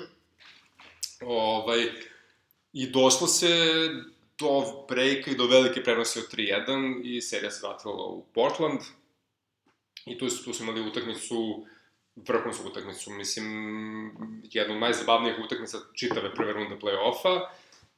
Ovaj, 1.21 1.89
I 2.73 2.87
došlo 2.87 3.27
se 3.27 3.47
do 4.39 4.85
breaka 4.89 5.31
i 5.31 5.35
do 5.35 5.47
velike 5.47 5.83
prednosti 5.83 6.19
od 6.19 6.33
3-1 6.33 7.01
i 7.03 7.21
serija 7.21 7.51
se 7.51 7.67
vratila 7.67 8.05
u 8.05 8.25
Portland. 8.33 8.79
I 10.05 10.17
tu, 10.17 10.29
su, 10.29 10.43
tu 10.43 10.53
smo 10.53 10.63
imali 10.63 10.89
utakmicu, 10.89 11.65
vrhunsku 12.15 12.67
utakmicu, 12.67 13.11
mislim, 13.11 13.47
jednu 14.43 14.73
od 14.73 14.79
najzabavnijih 14.81 15.39
utakmica 15.45 15.77
čitave 15.93 16.35
prve 16.35 16.53
runde 16.53 16.75
play-offa, 16.75 17.47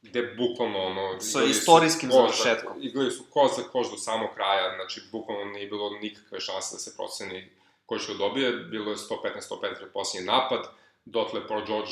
gde 0.01 0.35
bukvalno 0.37 0.79
ono... 0.79 1.19
Sa 1.19 1.43
istorijskim 1.43 2.09
koš 2.09 2.17
za- 2.17 2.43
završetkom. 2.43 2.73
Igrali 2.81 3.11
su 3.11 3.23
koš 3.29 3.55
za 3.55 3.63
koš 3.63 3.91
do 3.91 3.97
samog 3.97 4.29
kraja, 4.35 4.75
znači 4.75 5.01
bukvalno 5.11 5.45
nije 5.45 5.67
bilo 5.67 5.89
nikakve 5.89 6.39
šanse 6.39 6.75
da 6.75 6.79
se 6.79 6.95
proceni 6.95 7.49
ko 7.91 7.97
će 7.97 8.11
da 8.11 8.17
dobije, 8.17 8.51
bilo 8.51 8.91
je 8.91 8.97
115-115 8.97 9.91
posljednji 9.93 10.27
napad, 10.27 10.59
dotle 11.05 11.47
Paul 11.47 11.65
George 11.65 11.91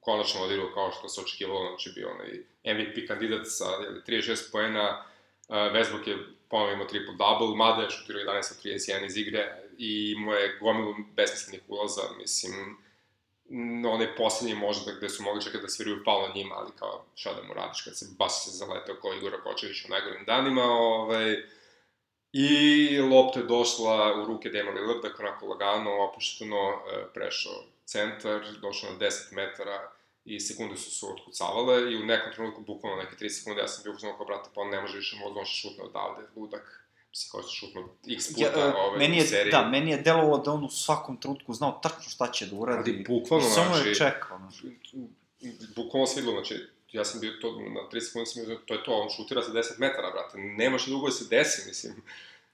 konačno 0.00 0.42
odigrao 0.42 0.74
kao 0.74 0.92
što 0.92 1.08
se 1.08 1.20
očekivalo, 1.20 1.68
znači 1.68 1.92
bio 1.94 2.10
onaj 2.10 2.30
MVP 2.74 3.08
kandidat 3.08 3.40
sa 3.44 3.64
jeli, 3.64 4.00
36 4.06 4.52
poena, 4.52 5.04
uh, 5.48 5.54
Westbrook 5.54 6.08
je 6.08 6.18
ponovno 6.48 6.72
imao 6.72 6.86
triple-double, 6.86 7.56
mada 7.56 7.82
je 7.82 7.90
šutirao 7.90 8.34
11 8.34 8.42
sa 8.42 8.54
31 8.64 9.06
iz 9.06 9.16
igre 9.16 9.62
i 9.78 10.14
imao 10.16 10.34
je 10.34 10.58
gomilu 10.60 10.94
besmislenih 11.16 11.62
ulaza, 11.68 12.02
mislim, 12.18 12.76
onaj 13.94 14.16
poslednji 14.16 14.54
možda 14.54 14.92
gde 14.92 15.08
su 15.08 15.22
mogli 15.22 15.42
čekati 15.42 15.62
da 15.62 15.68
sviraju 15.68 16.04
palo 16.04 16.32
njima, 16.34 16.54
ali 16.54 16.70
kao 16.78 17.04
šta 17.14 17.34
da 17.34 17.42
mu 17.42 17.54
radiš 17.54 17.82
kad 17.82 17.98
se 17.98 18.06
baš 18.18 18.44
se 18.44 18.50
zaletao 18.50 18.94
kao 19.02 19.14
Igor 19.14 19.42
Kočević 19.42 19.84
u 19.84 19.90
najgorim 19.90 20.24
danima, 20.24 20.64
ovaj, 20.64 21.36
I 22.32 22.98
lopta 22.98 23.40
je 23.40 23.46
došla 23.46 24.22
u 24.22 24.24
ruke 24.24 24.50
Dema 24.50 24.70
Lillarda, 24.70 25.08
onako 25.18 25.46
lagano, 25.46 25.90
opušteno, 26.04 26.70
e, 26.70 27.04
prešao 27.14 27.64
centar, 27.84 28.40
došao 28.62 28.92
na 28.92 28.98
10 28.98 29.32
metara 29.32 29.90
i 30.24 30.40
sekunde 30.40 30.76
su 30.76 30.90
se 30.90 31.06
otkucavale 31.06 31.92
i 31.92 31.96
u 31.96 32.06
nekom 32.06 32.32
trenutku, 32.32 32.60
bukvalno 32.60 33.02
neke 33.02 33.16
3 33.16 33.28
sekunde, 33.28 33.60
ja 33.60 33.68
sam 33.68 33.82
bio 33.82 33.92
uzmano 33.92 34.16
kao, 34.16 34.26
brate, 34.26 34.50
pa 34.54 34.60
on 34.60 34.68
ne 34.68 34.80
može 34.80 34.96
više, 34.96 35.16
možda 35.16 35.40
on 35.40 35.46
šutne 35.46 35.84
odavde, 35.84 36.22
ludak. 36.36 36.79
Mislim, 37.10 37.30
kao 37.30 37.42
što 37.42 37.50
šutno 37.50 37.88
x 38.08 38.34
puta 38.34 38.60
Ja, 38.60 38.66
e, 38.66 38.72
ove, 38.76 38.98
meni 38.98 39.16
u 39.16 39.20
je, 39.20 39.26
seriji. 39.26 39.50
da, 39.50 39.68
meni 39.68 39.90
je 39.90 39.96
delovalo 39.96 40.38
da 40.38 40.50
on 40.52 40.64
u 40.64 40.70
svakom 40.70 41.16
trenutku 41.16 41.54
znao 41.54 41.80
tačno 41.82 42.02
šta 42.10 42.32
će 42.32 42.46
da 42.46 42.56
uradi. 42.56 42.90
Ali 42.90 43.04
bukvalno, 43.08 43.46
I 43.46 43.50
samo 43.50 43.76
je 43.76 43.82
znači- 43.82 43.98
čekao. 43.98 44.38
Znači. 44.38 44.76
bukvalno 45.76 46.06
se 46.06 46.20
videlo, 46.20 46.36
znači, 46.44 46.66
ja 46.92 47.04
sam 47.04 47.20
bio 47.20 47.32
to, 47.40 47.50
na 47.52 47.80
30 47.92 48.00
sekundi 48.00 48.26
sam 48.26 48.46
bio, 48.46 48.56
to 48.56 48.74
je 48.74 48.84
to, 48.84 48.92
on 48.92 49.08
šutira 49.16 49.42
sa 49.42 49.52
10 49.52 49.78
metara, 49.78 50.10
brate, 50.10 50.38
nema 50.38 50.78
što 50.78 50.90
drugo 50.90 51.06
da 51.06 51.12
se 51.12 51.24
desi, 51.30 51.68
mislim. 51.68 51.94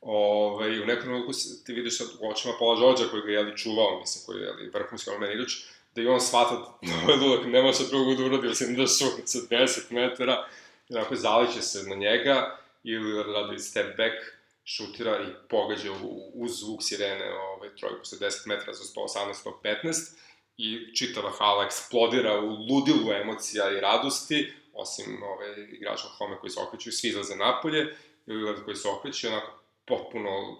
Ove, 0.00 0.82
u 0.82 0.86
nekom 0.86 1.02
trenutku 1.02 1.32
ti 1.66 1.72
vidiš 1.72 1.98
sad 1.98 2.07
u 2.20 2.28
očima 2.30 2.54
Paula 2.59 2.80
Đorđa 2.80 3.04
koji 3.11 3.22
ga 3.22 3.28
je 3.28 3.34
jeli 3.34 3.57
čuvao, 3.57 4.00
mislim, 4.00 4.22
koji 4.26 4.38
je 4.38 4.44
jeli 4.46 4.70
vrhunski 4.74 5.11
ono 5.11 5.18
meni 5.18 5.32
igrač, 5.34 5.52
da 5.94 6.02
i 6.02 6.07
on 6.07 6.20
shvata 6.20 6.54
da 6.54 6.78
ovaj 7.04 7.16
ludak 7.16 7.46
nema 7.46 7.72
šta 7.72 7.84
drugog 7.88 8.16
da 8.16 8.24
uradi, 8.24 8.48
osim 8.48 8.76
da 8.76 8.86
šutne 8.86 9.26
sa 9.26 9.38
10 9.50 9.80
metara, 9.90 10.48
i 10.88 10.94
onako 10.94 11.14
zaliče 11.16 11.62
se 11.62 11.82
na 11.82 11.94
njega, 11.94 12.59
ili 12.84 13.22
radi 13.22 13.59
step 13.59 13.96
back, 13.96 14.14
šutira 14.66 15.22
i 15.22 15.48
pogađa 15.48 15.92
u, 15.92 16.32
uz 16.34 16.58
zvuk 16.58 16.82
sirene 16.82 17.32
ovaj, 17.32 17.76
trojku 17.76 18.04
sa 18.04 18.16
10 18.16 18.46
metara 18.46 18.72
za 18.72 18.84
118-115 19.64 20.16
i 20.56 20.96
čitava 20.96 21.30
hala 21.30 21.64
eksplodira 21.64 22.40
u 22.40 22.48
ludilu 22.48 23.12
emocija 23.12 23.70
i 23.70 23.80
radosti, 23.80 24.52
osim 24.72 25.22
ovaj, 25.22 25.48
igrača 25.72 26.08
Home 26.18 26.38
koji 26.40 26.50
se 26.50 26.60
okreću, 26.60 26.92
svi 26.92 27.08
izlaze 27.08 27.36
napolje, 27.36 27.96
ili 28.26 28.64
koji 28.64 28.76
se 28.76 28.88
okreću, 28.88 29.28
onako 29.28 29.52
potpuno 29.84 30.58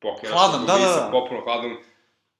pokeraš. 0.00 0.32
Hladan, 0.32 0.66
da, 0.66 0.72
da, 0.72 0.86
da. 0.86 1.08
Potpuno 1.12 1.40
hladan, 1.40 1.76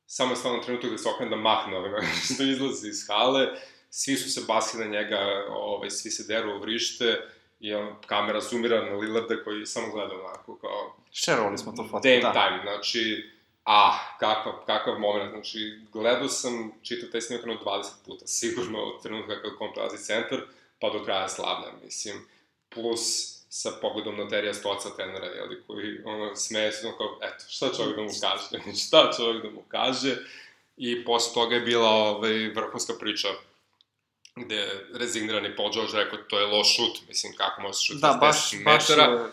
samo 0.06 0.32
je 0.32 0.36
stvarno 0.36 0.62
trenutak 0.62 0.90
da 0.90 0.98
se 0.98 1.08
okrene 1.08 1.30
da 1.30 1.36
mahne 1.36 1.76
ovaj, 1.76 2.02
što 2.34 2.42
izlazi 2.42 2.88
iz 2.88 3.06
hale, 3.08 3.46
svi 3.90 4.16
su 4.16 4.30
se 4.30 4.40
basili 4.48 4.84
na 4.84 4.90
njega, 4.90 5.46
ovaj, 5.50 5.90
svi 5.90 6.10
se 6.10 6.24
deru 6.28 6.56
u 6.56 6.60
vrište, 6.60 7.20
i 7.64 7.74
on, 7.74 7.94
kamera 8.06 8.40
zoomira 8.40 8.84
na 8.84 8.96
Lillarda 8.96 9.44
koji 9.44 9.66
samo 9.66 9.92
gleda 9.92 10.14
onako 10.14 10.56
kao... 10.56 10.96
Šerovali 11.12 11.58
smo 11.58 11.72
to 11.72 11.84
foto, 11.90 12.08
Dame 12.08 12.20
da. 12.20 12.32
time, 12.32 12.60
znači, 12.62 13.30
ah, 13.64 13.98
kakav, 14.20 14.52
kakav 14.66 14.98
moment, 14.98 15.30
znači, 15.30 15.80
gledao 15.92 16.28
sam, 16.28 16.72
čitao 16.82 17.08
taj 17.08 17.20
snimak 17.20 17.46
jedno 17.46 17.64
20 17.64 17.84
puta, 18.06 18.26
sigurno 18.26 18.78
od 18.82 19.02
trenutka 19.02 19.42
kada 19.42 19.56
kom 19.56 19.72
prelazi 19.74 20.04
centar, 20.04 20.40
pa 20.80 20.90
do 20.90 21.04
kraja 21.04 21.28
slavlja, 21.28 21.72
mislim, 21.84 22.16
plus 22.68 23.34
sa 23.48 23.70
pogledom 23.80 24.16
na 24.16 24.28
Terija 24.28 24.54
Stoca, 24.54 24.96
trenera, 24.96 25.26
jeli, 25.26 25.62
koji, 25.66 26.00
ono, 26.04 26.36
smeje 26.36 26.72
se, 26.72 26.86
ono, 26.86 26.96
kao, 26.96 27.18
eto, 27.22 27.44
šta 27.48 27.68
čovjek 27.76 27.96
da 27.96 28.02
mu 28.02 28.10
kaže, 28.20 28.72
šta 28.86 29.12
čovjek 29.16 29.42
da 29.42 29.50
mu 29.50 29.62
kaže, 29.68 30.16
i 30.76 31.04
posle 31.04 31.34
toga 31.34 31.54
je 31.54 31.60
bila, 31.60 31.88
ovaj, 31.88 32.48
vrhunska 32.48 32.92
priča 33.00 33.28
gde 34.36 34.54
je 34.54 34.86
rezignirani 34.94 35.56
Paul 35.56 35.72
George 35.72 35.92
rekao 35.92 36.18
to 36.18 36.38
je 36.38 36.46
loš 36.46 36.76
šut, 36.76 37.08
mislim 37.08 37.32
kako 37.36 37.62
može 37.62 37.78
šut 37.78 38.00
da, 38.00 38.18
baš, 38.20 38.52
metara, 38.52 39.08
baš, 39.08 39.30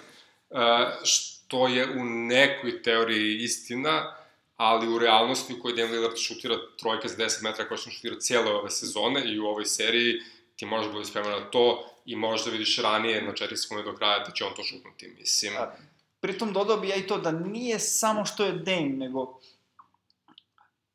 uh, 0.49 1.03
što 1.03 1.67
je 1.67 1.91
u 1.91 2.03
nekoj 2.03 2.81
teoriji 2.81 3.43
istina, 3.43 4.15
ali 4.57 4.87
u 4.87 4.99
realnosti 4.99 5.53
u 5.53 5.61
kojoj 5.61 5.75
Damian 5.75 5.93
Lillard 5.93 6.17
šutira 6.17 6.55
trojke 6.79 7.07
za 7.07 7.15
10 7.15 7.43
metara 7.43 7.67
koje 7.67 7.77
što 7.77 7.89
šutira 7.89 8.19
cijele 8.19 8.51
ove 8.51 8.69
sezone 8.69 9.23
i 9.25 9.39
u 9.39 9.45
ovoj 9.45 9.65
seriji 9.65 10.21
ti 10.55 10.65
možeš 10.65 10.93
biti 10.93 11.05
spreman 11.05 11.31
na 11.31 11.49
to 11.49 11.89
i 12.05 12.15
možeš 12.15 12.45
da 12.45 12.51
vidiš 12.51 12.77
ranije 12.77 13.21
na 13.21 13.31
4 13.31 13.55
sekunde 13.55 13.83
do 13.83 13.95
kraja 13.95 14.19
da 14.19 14.31
će 14.31 14.45
on 14.45 14.53
to 14.55 14.63
šutnuti, 14.63 15.15
mislim. 15.19 15.53
A, 15.57 15.71
pritom 16.19 16.53
dodao 16.53 16.77
bi 16.77 16.89
ja 16.89 16.95
i 16.95 17.07
to 17.07 17.17
da 17.17 17.31
nije 17.31 17.79
samo 17.79 18.25
što 18.25 18.45
je 18.45 18.51
Dame, 18.51 18.89
nego 18.89 19.39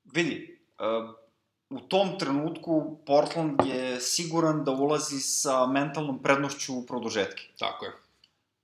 vidi, 0.05 0.59
uh, 0.79 1.26
u 1.71 1.81
tom 1.81 2.19
trenutku 2.19 2.99
Portland 3.07 3.61
je 3.67 4.01
siguran 4.01 4.65
da 4.65 4.71
ulazi 4.71 5.21
sa 5.21 5.67
mentalnom 5.67 6.23
prednošću 6.23 6.75
u 6.75 6.87
produžetke. 6.87 7.43
Tako 7.59 7.85
je. 7.85 7.93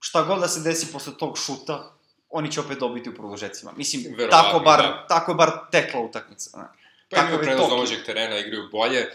Šta 0.00 0.22
god 0.22 0.40
da 0.40 0.48
se 0.48 0.61
desi 0.61 0.92
posle 0.92 1.12
tog 1.18 1.38
šuta, 1.38 1.92
oni 2.30 2.53
će 2.53 2.61
opet 2.61 2.78
dobiti 2.78 3.11
u 3.11 3.14
produžecima. 3.14 3.72
Mislim, 3.76 4.03
Verovatno, 4.16 4.42
tako, 4.42 4.64
bar, 4.64 4.82
da. 4.82 5.07
tako 5.09 5.34
bar 5.34 5.50
tekla 5.70 6.00
utakmica. 6.00 6.59
Ne. 6.59 6.64
Pa 7.11 7.20
imaju 7.20 7.38
prenos 7.38 7.68
domaćeg 7.68 8.05
terena, 8.07 8.38
igraju 8.38 8.68
bolje. 8.72 9.07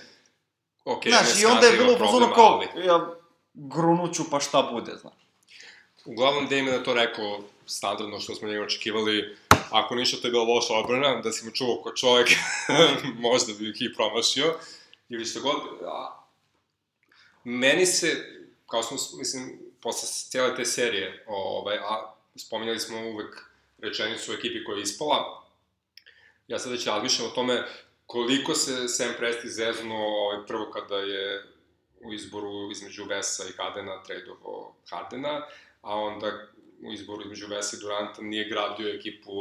Ok, 0.85 1.03
znaš, 1.07 1.41
i 1.41 1.45
onda 1.45 1.67
je 1.67 1.77
bilo 1.77 1.93
u 1.93 2.33
kao, 2.35 2.61
ali... 2.75 2.87
ja 2.87 3.09
grunuću 3.53 4.29
pa 4.31 4.39
šta 4.39 4.69
bude, 4.71 4.91
znaš. 5.01 5.13
Uglavnom, 6.05 6.47
Damien 6.47 6.73
je 6.73 6.83
to 6.83 6.93
rekao 6.93 7.39
standardno 7.65 8.19
što 8.19 8.35
smo 8.35 8.47
njega 8.47 8.63
očekivali 8.63 9.37
ako 9.71 9.95
ništa 9.95 10.17
to 10.21 10.27
je 10.27 10.31
bila 10.31 10.43
loša 10.43 10.73
odbrana, 10.73 11.21
da 11.21 11.31
si 11.31 11.45
mu 11.45 11.51
čuvao 11.51 11.81
kod 11.83 11.95
čovek, 11.95 12.29
možda 13.29 13.53
bi 13.59 13.69
ih 13.69 13.81
i 13.81 13.93
promašio, 13.93 14.55
ili 15.09 15.25
što 15.25 15.41
god. 15.41 15.55
A, 15.85 16.23
meni 17.43 17.85
se, 17.85 18.07
kao 18.67 18.83
smo, 18.83 18.97
mislim, 19.17 19.59
posle 19.81 20.07
cijele 20.07 20.55
te 20.55 20.65
serije, 20.65 21.23
ovaj, 21.27 21.77
a 21.77 22.13
spominjali 22.35 22.79
smo 22.79 22.97
uvek 22.97 23.51
rečenicu 23.77 24.31
u 24.31 24.35
ekipi 24.35 24.63
koja 24.63 24.77
je 24.77 24.83
ispala, 24.83 25.43
ja 26.47 26.59
sad 26.59 26.71
već 26.71 26.85
razmišljam 26.85 27.27
o 27.27 27.35
tome 27.35 27.63
koliko 28.05 28.55
se 28.55 28.87
Sam 28.87 29.13
Presti 29.17 29.49
zezno 29.49 29.95
ovaj, 29.95 30.45
prvo 30.47 30.71
kada 30.71 30.97
je 30.97 31.45
u 32.01 32.13
izboru 32.13 32.71
između 32.71 33.03
Vesa 33.03 33.43
i 33.49 33.57
Hardena 33.57 34.03
tradovo 34.03 34.75
Hardena, 34.89 35.45
a 35.81 35.95
onda 35.95 36.47
u 36.83 36.93
izboru 36.93 37.21
između 37.21 37.47
Vesa 37.47 37.77
i 37.77 37.79
Duranta 37.79 38.21
nije 38.21 38.49
gradio 38.49 38.93
ekipu 38.93 39.31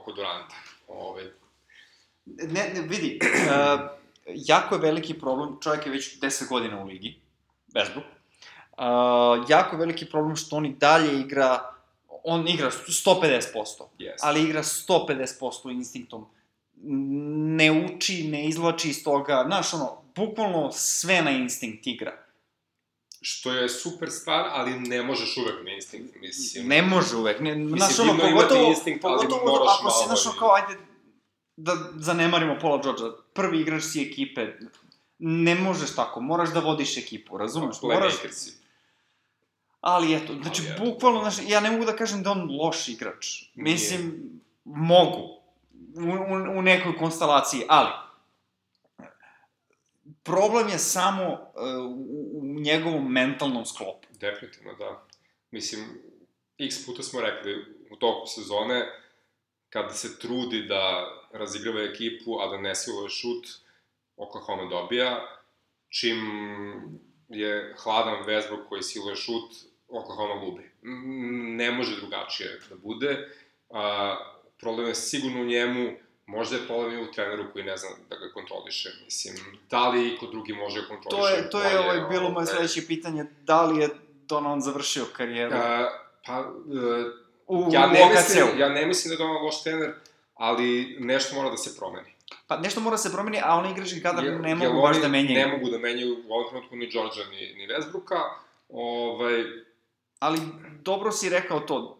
oko 0.00 0.12
Duranta. 0.12 0.54
Ove. 0.88 1.32
Ne, 2.26 2.70
ne, 2.74 2.80
vidi, 2.80 3.18
uh, 3.22 3.80
jako 4.50 4.74
je 4.74 4.80
veliki 4.80 5.18
problem, 5.18 5.56
čovjek 5.62 5.86
je 5.86 5.92
već 5.92 6.20
10 6.20 6.48
godina 6.48 6.82
u 6.82 6.86
ligi, 6.86 7.20
Westbrook, 7.74 8.04
uh, 8.04 9.50
jako 9.50 9.76
je 9.76 9.80
veliki 9.80 10.06
problem 10.06 10.36
što 10.36 10.56
on 10.56 10.66
i 10.66 10.74
dalje 10.74 11.20
igra, 11.20 11.60
on 12.24 12.48
igra 12.48 12.70
150%, 12.70 13.40
yes. 13.98 14.16
ali 14.22 14.42
igra 14.42 14.62
150% 14.62 15.72
instinktom, 15.72 16.26
ne 17.56 17.72
uči, 17.72 18.28
ne 18.28 18.48
izvlači 18.48 18.88
iz 18.88 19.04
toga, 19.04 19.44
znaš, 19.46 19.74
ono, 19.74 20.02
bukvalno 20.14 20.72
sve 20.72 21.22
na 21.22 21.30
instinkt 21.30 21.86
igra 21.86 22.27
što 23.20 23.52
je 23.52 23.68
super 23.68 24.10
stvar, 24.10 24.44
ali 24.52 24.80
ne 24.80 25.02
možeš 25.02 25.36
uvek 25.36 25.64
na 25.64 25.70
instinkt, 25.70 26.16
mislim. 26.20 26.66
Ne 26.66 26.82
može 26.82 27.16
uvek, 27.16 27.40
ne, 27.40 27.54
znaš 27.76 27.98
ono, 27.98 28.18
pogotovo, 28.18 28.68
instinkt, 28.68 29.02
pogotovo 29.02 29.40
ali 29.40 29.50
moraš 29.50 29.78
ako 29.80 29.90
si, 29.90 30.06
znaš 30.06 30.36
kao, 30.38 30.54
ajde, 30.54 30.80
da 31.56 31.76
zanemarimo 31.96 32.58
Paula 32.60 32.82
George'a, 32.82 33.12
prvi 33.32 33.60
igrač 33.60 33.82
si 33.82 34.02
ekipe, 34.02 34.52
ne 35.18 35.54
možeš 35.54 35.94
tako, 35.94 36.20
moraš 36.20 36.52
da 36.52 36.60
vodiš 36.60 36.96
ekipu, 36.96 37.38
razumeš? 37.38 37.82
No, 37.82 37.88
moraš... 37.88 38.14
si. 38.30 38.52
Ali 39.80 40.14
eto, 40.14 40.34
znači, 40.42 40.62
ali, 40.68 40.90
bukvalno, 40.90 41.20
znaš, 41.20 41.36
ja 41.48 41.60
ne 41.60 41.70
mogu 41.70 41.84
da 41.84 41.96
kažem 41.96 42.22
da 42.22 42.30
on 42.30 42.56
loš 42.60 42.88
igrač. 42.88 43.42
Mislim, 43.54 44.00
Nije. 44.00 44.40
mogu, 44.64 45.38
u, 45.96 46.02
u, 46.02 46.58
u 46.58 46.62
nekoj 46.62 46.96
konstelaciji, 46.96 47.62
ali, 47.68 47.88
problem 50.22 50.68
je 50.68 50.78
samo 50.78 51.24
uh, 51.32 51.38
u, 52.08 52.40
u 52.40 52.60
njegovom 52.60 53.12
mentalnom 53.12 53.66
sklopu. 53.66 54.08
Definitivno, 54.20 54.74
da. 54.74 55.06
Mislim, 55.50 55.84
x 56.58 56.86
puta 56.86 57.02
smo 57.02 57.20
rekli 57.20 57.64
u 57.90 57.96
toku 57.96 58.26
sezone, 58.26 58.86
kada 59.70 59.92
se 59.92 60.18
trudi 60.18 60.62
da 60.62 61.06
razigrava 61.32 61.80
ekipu, 61.80 62.40
a 62.40 62.46
da 62.46 62.58
ne 62.58 62.74
siluje 62.74 63.08
šut, 63.08 63.46
Oklahoma 64.16 64.70
dobija. 64.70 65.38
Čim 65.88 66.18
je 67.28 67.74
hladan 67.78 68.24
Westbrook 68.24 68.68
koji 68.68 68.82
siluje 68.82 69.16
šut, 69.16 69.52
Oklahoma 69.88 70.40
gubi. 70.40 70.70
Ne 71.56 71.70
može 71.72 71.96
drugačije 71.96 72.60
da 72.68 72.76
bude. 72.76 73.28
A, 73.70 74.16
problem 74.60 74.88
je 74.88 74.94
sigurno 74.94 75.42
u 75.42 75.46
njemu, 75.46 75.90
Možda 76.28 76.56
je 76.56 76.66
problem 76.66 76.98
i 76.98 77.02
u 77.02 77.12
treneru 77.12 77.44
koji 77.52 77.64
ne 77.64 77.76
zna 77.76 77.88
da 78.10 78.16
ga 78.16 78.32
kontroliše, 78.34 78.88
mislim, 79.04 79.36
da 79.70 79.88
li 79.88 80.14
iko 80.14 80.26
drugi 80.26 80.52
može 80.52 80.80
da 80.80 80.88
kontroliše 80.88 81.32
To 81.32 81.36
je, 81.36 81.50
to 81.50 81.62
je 81.62 81.78
ovaj, 81.78 82.00
bilo 82.10 82.30
moje 82.30 82.46
sledeće 82.46 82.86
pitanje, 82.86 83.24
da 83.42 83.64
li 83.64 83.80
je 83.82 83.88
Donovan 84.26 84.60
završio 84.60 85.04
karijeru? 85.12 85.54
A, 85.54 85.88
pa, 86.26 86.40
uh, 86.40 87.66
u, 87.66 87.68
ja, 87.72 87.86
ne 87.86 88.10
mislim, 88.10 88.58
ja 88.58 88.68
ne 88.68 88.86
mislim 88.86 89.08
da 89.08 89.14
je 89.14 89.18
Donovan 89.18 89.44
loš 89.44 89.62
trener, 89.62 89.94
ali 90.34 90.96
nešto 91.00 91.36
mora 91.36 91.50
da 91.50 91.56
se 91.56 91.76
promeni. 91.76 92.14
Pa 92.46 92.56
nešto 92.56 92.80
mora 92.80 92.94
da 92.94 92.98
se 92.98 93.12
promeni, 93.12 93.40
a 93.44 93.54
oni 93.54 93.70
igrački 93.70 94.02
kadar 94.02 94.24
je, 94.24 94.38
ne 94.38 94.54
mogu 94.54 94.82
baš 94.82 95.00
da 95.00 95.08
menjaju. 95.08 95.38
Ne 95.38 95.46
mogu 95.46 95.70
da 95.70 95.78
menjaju 95.78 96.16
u 96.28 96.32
ovom 96.32 96.48
trenutku 96.50 96.76
ni 96.76 96.90
Đorđa 96.90 97.24
ni, 97.30 97.54
ni 97.54 97.66
Westbrooka, 97.66 98.20
ovaj... 98.68 99.44
Ali 100.18 100.38
dobro 100.82 101.12
si 101.12 101.28
rekao 101.28 101.60
to, 101.60 101.98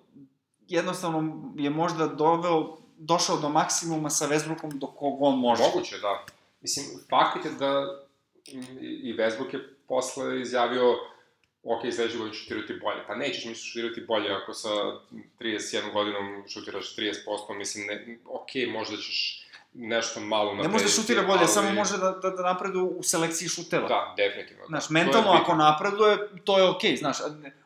jednostavno 0.68 1.43
je 1.57 1.70
možda 1.70 2.07
doveo 2.07 2.76
došao 2.99 3.36
do 3.36 3.49
maksimuma 3.49 4.11
sa 4.11 4.28
Westbrookom 4.28 4.78
do 4.78 4.86
kog 4.86 5.22
on 5.22 5.38
može. 5.38 5.62
Moguće, 5.62 5.99
da. 5.99 6.24
Mislim, 6.61 6.86
fakat 7.11 7.44
je 7.44 7.51
da 7.51 8.01
i 8.80 9.14
Westbrook 9.14 9.55
je 9.55 9.74
posle 9.88 10.40
izjavio 10.40 10.94
ok, 11.62 11.80
sledeće 11.94 12.18
godine 12.18 12.34
šutirati 12.34 12.74
bolje. 12.82 13.01
Pa 13.07 13.14
nećeš 13.14 13.44
mi 13.44 13.55
šutirati 13.55 14.01
bolje 14.01 14.32
ako 14.32 14.55
sa 14.55 14.68
31 15.40 15.92
godinom 15.92 16.44
šutiraš 16.49 16.96
30%, 16.96 17.57
mislim, 17.57 17.86
ne, 17.86 18.18
ok, 18.24 18.49
možda 18.72 18.96
ćeš 18.96 19.44
nešto 19.74 20.20
malo 20.20 20.55
naprediti. 20.55 20.68
Ne 20.68 20.72
može 20.72 20.84
da 20.84 20.90
šutira 20.90 21.22
bolje, 21.22 21.38
ali... 21.38 21.49
samo 21.49 21.72
može 21.72 21.99
da, 21.99 22.11
da, 22.11 22.30
da 22.30 22.42
napreduje 22.42 22.82
u 22.82 23.03
selekciji 23.03 23.49
šuteva. 23.49 23.88
Da, 23.88 24.14
definitivno. 24.16 24.62
Da. 24.62 24.66
Znaš, 24.66 24.90
mentalno 24.90 25.30
ako 25.30 25.55
napreduje, 25.55 26.18
to 26.44 26.59
je 26.59 26.68
okej, 26.70 26.90
okay, 26.90 26.99
znaš, 26.99 27.16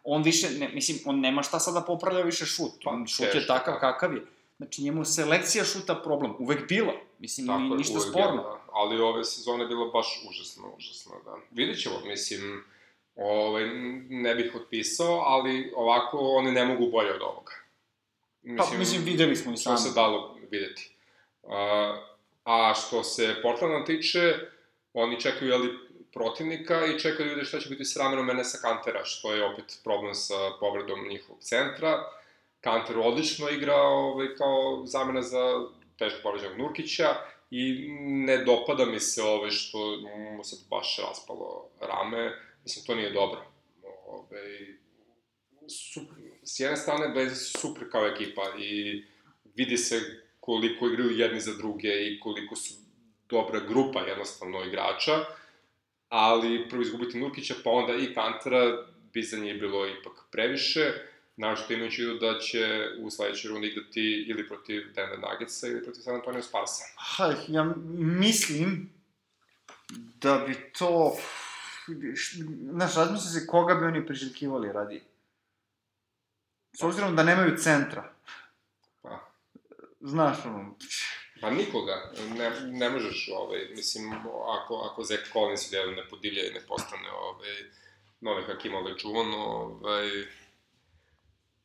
on 0.05 0.23
više, 0.23 0.51
ne, 0.51 0.69
mislim, 0.69 0.99
on 1.05 1.21
nema 1.21 1.43
šta 1.43 1.59
sada 1.59 1.81
da 1.81 1.87
popravlja 1.87 2.23
više 2.23 2.47
šut, 2.47 2.73
pa, 2.85 2.91
šut 3.07 3.27
teško, 3.27 3.39
je 3.39 3.47
takav 3.47 3.75
da. 3.75 3.81
kakav 3.81 4.15
je. 4.15 4.23
Znači, 4.57 4.83
njemu 4.83 5.05
selekcija 5.05 5.65
šuta 5.65 5.95
problem. 5.95 6.35
Uvek 6.39 6.69
bila. 6.69 6.93
Mislim, 7.19 7.47
Tako 7.47 7.61
ni, 7.61 7.77
ništa 7.77 7.99
uvek 7.99 8.09
sporno. 8.09 8.43
Bila, 8.43 8.43
da. 8.43 8.65
Ali 8.73 9.01
ove 9.01 9.25
sezone 9.25 9.65
je 9.65 9.69
bilo 9.69 9.91
baš 9.91 10.23
užasno, 10.29 10.73
užasno, 10.77 11.13
da. 11.25 11.37
Vidjet 11.51 11.83
ćemo, 11.83 12.01
mislim, 12.05 12.65
ovaj, 13.17 13.65
ne 14.09 14.35
bih 14.35 14.53
otpisao, 14.55 15.21
ali 15.21 15.73
ovako 15.77 16.19
oni 16.19 16.53
ne 16.53 16.65
mogu 16.65 16.91
bolje 16.91 17.15
od 17.15 17.23
ovoga. 17.23 17.53
Pa, 18.59 18.79
mislim, 18.79 19.05
videli 19.05 19.37
smo 19.37 19.53
i 19.53 19.57
što 19.57 19.77
sami. 19.77 19.79
se 19.79 19.95
dalo 19.95 20.37
videti. 20.51 20.91
A, 21.49 21.97
a 22.45 22.75
što 22.75 23.03
se 23.03 23.35
Portlanda 23.43 23.85
tiče, 23.85 24.35
oni 24.93 25.21
čekaju, 25.21 25.51
jeli, 25.51 25.79
protivnika 26.13 26.87
i 26.87 26.99
čekaju 26.99 27.29
da 27.29 27.35
vide 27.35 27.45
šta 27.47 27.61
će 27.61 27.69
biti 27.69 27.85
s 27.85 27.97
ramenom 27.97 28.31
Enesa 28.31 28.59
Kantera, 28.59 29.05
što 29.05 29.35
je 29.35 29.45
opet 29.45 29.81
problem 29.85 30.15
sa 30.15 30.35
povredom 30.61 31.09
njihovog 31.09 31.43
centra. 31.43 32.05
Kanter 32.63 32.99
odlično 32.99 33.49
igra 33.49 33.77
ovaj, 33.77 34.37
kao 34.37 34.87
zamena 34.87 35.23
za 35.23 35.69
teško 35.99 36.19
povređenog 36.23 36.59
Nurkića 36.59 37.15
i 37.51 37.89
ne 38.27 38.45
dopada 38.45 38.85
mi 38.85 39.01
se 39.01 39.23
ove 39.23 39.51
što 39.51 39.79
mu 40.37 40.45
se 40.45 40.57
baš 40.71 40.99
raspalo 41.09 41.69
rame. 41.81 42.33
Mislim, 42.65 42.85
to 42.87 42.95
nije 42.95 43.11
dobro. 43.11 43.45
Ove, 44.07 44.59
su, 45.69 46.01
s 46.43 46.61
jedne 46.61 46.77
strane, 46.77 47.09
Blazers 47.09 47.53
su 47.53 47.59
super 47.59 47.91
kao 47.91 48.07
ekipa 48.07 48.43
i 48.59 49.05
vidi 49.55 49.77
se 49.77 50.01
koliko 50.41 50.87
igraju 50.87 51.11
jedni 51.11 51.41
za 51.41 51.55
druge 51.57 51.89
i 51.89 52.21
koliko 52.21 52.57
su 52.57 52.75
dobra 53.29 53.61
grupa 53.61 54.01
jednostavno 54.01 54.65
igrača, 54.65 55.13
ali 56.09 56.69
prvo 56.69 56.83
izgubiti 56.83 57.19
Nurkića, 57.19 57.55
pa 57.65 57.71
onda 57.71 57.95
i 57.95 58.15
Kantera, 58.15 58.87
bi 59.13 59.23
za 59.23 59.37
njih 59.39 59.61
bilo 59.61 59.87
ipak 59.87 60.13
previše, 60.33 61.12
našto 61.37 61.73
imajući 61.73 62.03
vidu 62.03 62.15
da 62.19 62.39
će 62.39 62.89
u 62.99 63.11
sledećoj 63.11 63.49
rundi 63.49 63.69
igrati 63.69 64.25
ili 64.29 64.49
protiv 64.49 64.93
Denver 64.95 65.19
Nuggetsa 65.19 65.67
ili 65.67 65.83
protiv 65.85 66.01
San 66.01 66.15
Antonio 66.15 66.43
Sparsa. 66.43 66.85
Ha, 66.97 67.35
ja 67.49 67.75
mislim 67.97 68.93
da 69.95 70.39
bi 70.47 70.71
to... 70.79 71.17
Znaš, 72.71 72.95
razmisli 72.95 73.41
se 73.41 73.47
koga 73.47 73.75
bi 73.75 73.85
oni 73.85 74.07
priželjkivali 74.07 74.73
radi. 74.73 75.03
S 76.73 76.83
obzirom 76.83 77.17
da 77.17 77.23
nemaju 77.23 77.57
centra. 77.57 78.13
Pa. 79.03 79.31
Znaš, 80.01 80.37
ono... 80.45 80.75
Pa 81.41 81.51
nikoga, 81.51 82.13
ne, 82.39 82.51
ne 82.61 82.91
možeš, 82.91 83.31
ovaj, 83.35 83.69
mislim, 83.77 84.13
ako, 84.63 84.89
ako 84.93 85.05
Zach 85.05 85.33
Collins 85.33 85.73
ili 85.73 85.97
ne 85.97 86.09
podivlja 86.09 86.47
i 86.47 86.55
ne 86.55 86.61
postane 86.69 87.11
ovaj, 87.11 87.51
novi 88.21 88.43
Hakim 88.43 88.73
Olajuwon, 88.73 89.35
ovaj, 89.35 90.09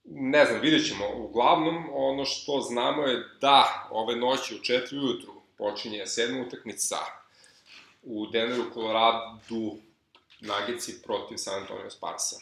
ne 0.07 0.45
znam, 0.45 0.61
vidjet 0.61 0.87
ćemo. 0.87 1.05
Uglavnom, 1.15 1.89
ono 1.93 2.25
što 2.25 2.61
znamo 2.61 3.03
je 3.03 3.25
da 3.41 3.87
ove 3.91 4.15
noći 4.15 4.55
u 4.55 4.57
4 4.57 4.93
ujutru 4.93 5.33
počinje 5.57 6.05
sedma 6.05 6.41
utakmica 6.47 6.95
u 8.03 8.27
Denveru, 8.27 8.63
Coloradu, 8.73 9.77
Nagici 10.39 11.01
protiv 11.01 11.37
San 11.37 11.61
Antonio 11.61 11.89
Sparsa. 11.89 12.35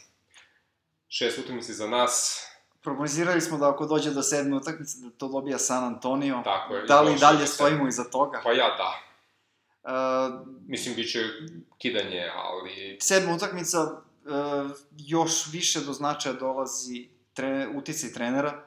Šest 1.08 1.40
utakmice 1.40 1.74
za 1.74 1.88
nas, 1.88 2.46
Prognozirali 2.86 3.42
smo 3.42 3.58
da 3.58 3.70
ako 3.70 3.86
dođe 3.86 4.12
do 4.12 4.22
sedme 4.22 4.56
utakmice 4.56 4.98
da 4.98 5.10
to 5.10 5.28
dobija 5.28 5.58
San 5.58 5.84
Antonio. 5.84 6.42
tako 6.44 6.76
je. 6.76 6.86
Da 6.86 7.02
li 7.02 7.20
dalje 7.20 7.48
stojimo 7.48 7.88
iza 7.88 8.04
toga? 8.04 8.42
Pa 8.44 8.52
ja 8.52 8.78
da. 8.78 9.02
Uh, 9.84 10.48
Mislim, 10.68 10.96
bit 10.96 11.12
će 11.12 11.20
kidanje, 11.78 12.30
ali... 12.36 12.98
sedma 13.02 13.34
utakmica 13.34 13.84
uh, 13.84 13.92
još 14.98 15.48
više 15.52 15.80
do 15.80 15.94
značaja 15.94 16.34
dolazi 16.34 17.10
tre, 17.36 17.68
uticaj 17.76 18.14
trenera. 18.14 18.64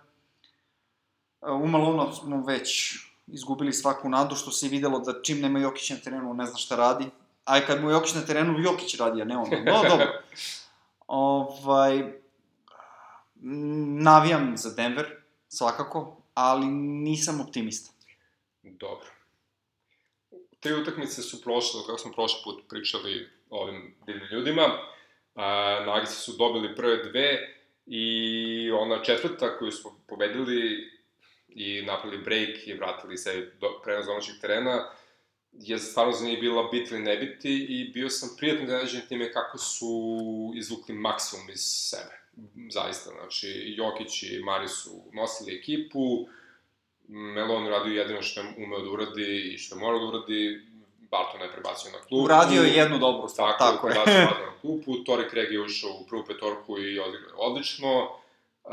Uh, 1.41 1.62
u 1.62 1.66
Malonu 1.66 2.12
smo 2.12 2.45
već 2.47 2.99
izgubili 3.27 3.73
svaku 3.73 4.09
nadu, 4.09 4.37
što 4.37 4.51
se 4.51 4.66
i 4.66 4.69
videlo 4.69 4.99
da 4.99 5.23
čim 5.23 5.41
nema 5.41 5.59
Jokić 5.59 5.91
na 5.91 5.97
terenu, 5.97 6.35
ne 6.35 6.47
zna 6.47 6.57
šta 6.57 6.77
radi. 6.77 7.11
A 7.45 7.59
i 7.59 7.66
kad 7.66 7.83
mu 7.83 7.91
je 7.91 7.93
Jokić 7.93 8.14
na 8.14 8.27
terenu, 8.27 8.59
Jokić 8.59 8.99
radi, 8.99 9.23
a 9.23 9.25
ne 9.25 9.37
on. 9.37 9.49
No, 9.64 9.83
dobro. 9.89 10.23
ovaj, 11.07 12.12
navijam 14.03 14.57
za 14.57 14.71
Denver, 14.75 15.07
svakako, 15.49 16.16
ali 16.35 16.66
nisam 16.66 17.41
optimista. 17.41 17.93
Dobro. 18.62 19.07
Te 20.61 20.75
utakmice 20.75 21.23
su 21.23 21.43
prošle, 21.43 21.81
kako 21.87 21.99
smo 21.99 22.12
prošli 22.12 22.41
put 22.45 22.69
pričali 22.69 23.31
ovim 23.51 23.95
divnim 24.07 24.29
ljudima. 24.33 24.62
A, 25.35 25.85
Nagici 25.87 26.14
su 26.14 26.33
dobili 26.39 26.75
prve 26.77 27.05
dve 27.05 27.57
i 27.89 28.70
ona 28.70 29.03
četvrta 29.03 29.59
koju 29.59 29.72
smo 29.72 30.01
pobedili 30.07 30.91
i 31.49 31.82
napravili 31.82 32.22
break 32.22 32.66
i 32.66 32.74
vratili 32.74 33.16
se 33.16 33.53
do 33.61 33.80
prenos 33.84 34.07
domaćeg 34.07 34.34
terena, 34.41 34.91
je 35.53 35.78
stvarno 35.78 36.12
za 36.12 36.26
njih 36.26 36.41
bila 36.41 36.68
biti 36.72 36.95
ili 36.95 37.03
ne 37.03 37.16
biti 37.16 37.66
i 37.68 37.91
bio 37.93 38.09
sam 38.11 38.28
prijatno 38.39 38.64
iznenađen 38.64 39.01
time 39.09 39.32
kako 39.32 39.59
su 39.59 40.12
izvukli 40.57 40.95
maksimum 40.95 41.51
iz 41.51 41.61
sebe. 41.61 42.18
Zaista, 42.70 43.11
znači, 43.11 43.74
Jokić 43.76 44.22
i 44.22 44.39
Mari 44.45 44.68
su 44.68 45.11
nosili 45.12 45.59
ekipu, 45.59 46.28
Melon 47.09 47.66
uradio 47.66 48.01
jedino 48.01 48.22
što 48.22 48.41
je 48.41 48.47
umeo 48.57 48.80
da 48.80 48.91
uradi 48.91 49.53
i 49.55 49.59
što 49.59 49.76
je 49.76 49.80
morao 49.80 49.99
da 50.01 50.07
uradi, 50.07 50.61
Barton 51.11 51.40
je 51.40 51.52
prebacio 51.52 51.90
na 51.90 51.98
klupu. 51.98 52.24
Uradio 52.24 52.62
je 52.62 52.72
jednu 52.72 52.98
dobru 52.98 53.28
stvar, 53.28 53.59
Tako, 53.59 53.76
tako 53.76 53.86
je. 53.88 53.92
prebacio 53.92 54.24
Barton 54.24 54.46
na 54.46 54.61
klupu, 54.61 55.04
Tori 55.04 55.30
Craig 55.30 55.52
je 55.52 55.61
ušao 55.61 55.90
u 55.90 56.06
prvu 56.06 56.24
petorku 56.24 56.78
i 56.78 56.98
odigrao 56.98 57.38
odlično. 57.38 58.09
Uh, 58.64 58.72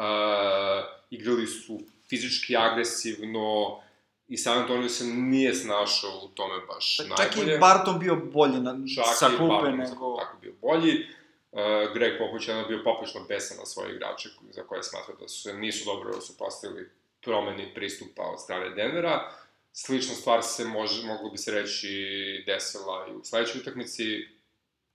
igrali 1.09 1.47
su 1.47 1.79
fizički 2.09 2.57
agresivno 2.57 3.79
i 4.27 4.37
San 4.37 4.57
Antonio 4.57 4.89
se 4.89 5.03
nije 5.05 5.53
snašao 5.53 6.11
u 6.23 6.27
tome 6.27 6.53
baš 6.67 6.97
Čak 6.97 7.05
najbolje. 7.17 7.55
i 7.55 7.59
Barton 7.59 7.99
bio 7.99 8.15
bolji 8.15 8.59
na, 8.59 8.75
Čak 8.95 9.05
sa 9.15 9.27
klupe 9.27 9.53
Barton 9.53 9.77
nego... 9.77 10.17
Tako 10.19 10.37
bio 10.41 10.53
bolji. 10.61 11.05
Uh, 11.51 11.61
Greg 11.93 12.17
Popović 12.17 12.47
je 12.47 12.65
bio 12.67 12.81
poprično 12.83 13.21
besan 13.29 13.57
na 13.57 13.65
svoje 13.65 13.95
igrače 13.95 14.29
za 14.51 14.63
koje 14.63 14.83
smatra 14.83 15.15
da 15.19 15.27
su 15.27 15.41
se 15.41 15.53
nisu 15.53 15.85
dobro 15.85 16.21
supostavili 16.21 16.89
promeni 17.21 17.73
pristupa 17.73 18.23
od 18.23 18.41
strane 18.41 18.69
Denvera. 18.69 19.31
Slična 19.77 20.13
stvar 20.15 20.43
se 20.43 20.65
može, 20.65 21.07
moglo 21.07 21.29
bi 21.29 21.37
se 21.37 21.51
reći 21.51 22.43
desila 22.45 23.07
i 23.09 23.15
u 23.15 23.23
sledećoj 23.23 23.61
utakmici 23.61 24.27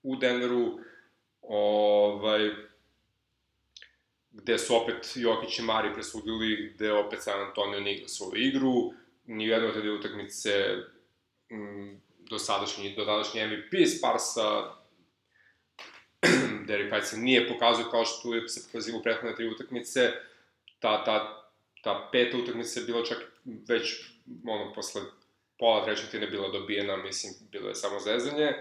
u 0.02 0.16
Denveru, 0.16 0.78
ovaj, 1.42 2.50
gde 4.30 4.58
su 4.58 4.76
opet 4.76 5.12
Jokić 5.14 5.58
i 5.58 5.62
Mari 5.62 5.94
presudili, 5.94 6.72
gde 6.74 6.92
opet 6.92 7.22
San 7.22 7.40
Antonio 7.40 7.80
ne 7.80 8.08
svoju 8.08 8.42
igru, 8.42 8.92
ni 9.26 9.44
u 9.46 9.50
jednoj 9.50 9.68
od 9.68 9.82
te 9.82 9.90
utakmice 9.90 10.50
m, 11.50 12.00
do 12.18 12.38
sadašnji, 12.38 12.94
do 12.96 13.04
današnji 13.04 13.46
MVP 13.46 13.88
Sparsa 13.98 14.74
Derek 16.66 16.92
White 16.92 17.04
se 17.04 17.16
nije 17.16 17.48
pokazao 17.48 17.90
kao 17.90 18.04
što 18.04 18.34
je 18.34 18.48
se 18.48 18.66
pokazio 18.66 18.96
u 18.96 19.02
prethodne 19.02 19.36
tri 19.36 19.48
utakmice, 19.48 20.12
ta, 20.78 21.04
ta, 21.04 21.46
ta 21.82 22.08
peta 22.12 22.36
utakmica 22.36 22.80
je 22.80 22.86
bila 22.86 23.04
čak 23.04 23.18
već, 23.44 24.10
ono, 24.46 24.72
posle 24.72 25.02
pola 25.58 25.84
trećetine 25.84 26.26
bila 26.26 26.48
dobijena, 26.48 26.96
mislim, 26.96 27.34
bilo 27.52 27.68
je 27.68 27.74
samo 27.74 28.00
zezanje, 28.00 28.52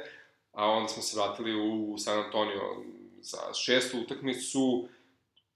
a 0.54 0.66
onda 0.66 0.88
smo 0.88 1.04
se 1.04 1.18
vratili 1.20 1.56
u 1.56 1.98
San 1.98 2.20
Antonio 2.26 2.84
za 3.22 3.54
šestu 3.54 4.00
utakmicu, 4.00 4.88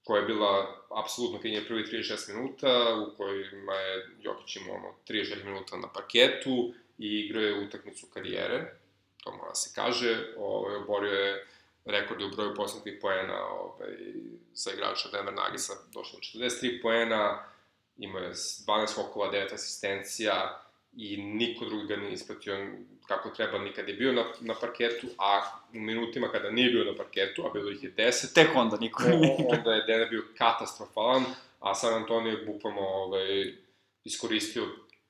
koja 0.04 0.20
je 0.20 0.26
bila 0.26 0.84
apsolutno 0.90 1.40
kenje 1.40 1.64
prvi 1.68 1.82
36 1.82 2.34
minuta, 2.34 2.94
u 2.94 3.16
kojima 3.16 3.72
je 3.72 4.08
Jokić 4.20 4.56
imao 4.56 4.76
ono, 4.76 4.94
36 5.08 5.44
minuta 5.44 5.76
na 5.76 5.88
parketu 5.92 6.74
i 6.98 7.08
igrao 7.20 7.42
je 7.42 7.66
utakmicu 7.66 8.06
karijere, 8.14 8.74
to 9.24 9.32
mora 9.32 9.48
da 9.48 9.54
se 9.54 9.72
kaže, 9.74 10.34
ovaj, 10.36 10.76
oborio 10.76 11.12
je 11.12 11.46
rekord 11.84 12.22
u 12.22 12.30
broju 12.36 12.54
posljednjih 12.54 12.98
poena 13.00 13.46
ovaj, 13.46 13.88
za 14.52 14.72
igrača 14.72 15.08
Denver 15.08 15.34
Nuggetsa, 15.34 15.72
došlo 15.94 16.18
do 16.18 16.46
43 16.46 16.82
poena, 16.82 17.44
imao 17.98 18.22
je 18.22 18.32
12 18.32 18.86
skokova, 18.86 19.32
9 19.32 19.54
asistencija 19.54 20.60
i 20.96 21.16
niko 21.16 21.64
drugi 21.64 21.86
ga 21.86 21.96
nije 21.96 22.12
ispratio 22.12 22.66
kako 23.06 23.30
treba 23.30 23.58
nikad 23.58 23.88
je 23.88 23.94
bio 23.94 24.12
na, 24.12 24.24
na 24.40 24.54
parketu, 24.60 25.06
a 25.18 25.42
u 25.74 25.78
minutima 25.78 26.28
kada 26.28 26.50
nije 26.50 26.70
bio 26.70 26.84
na 26.84 26.96
parketu, 26.96 27.46
a 27.46 27.50
bilo 27.52 27.70
ih 27.70 27.82
je 27.82 27.94
10, 27.96 28.34
Tek 28.34 28.48
onda 28.54 28.76
niko 28.76 29.02
nije 29.02 29.34
igrao. 29.34 29.58
onda 29.58 29.74
je 29.74 29.84
Denver 29.86 30.08
bio 30.08 30.24
katastrofalan, 30.38 31.24
a 31.60 31.74
San 31.74 31.94
Antonio 31.94 32.30
je 32.30 32.46
bukvalno 32.46 32.80
ovaj, 32.80 33.54
iskoristio 34.04 34.62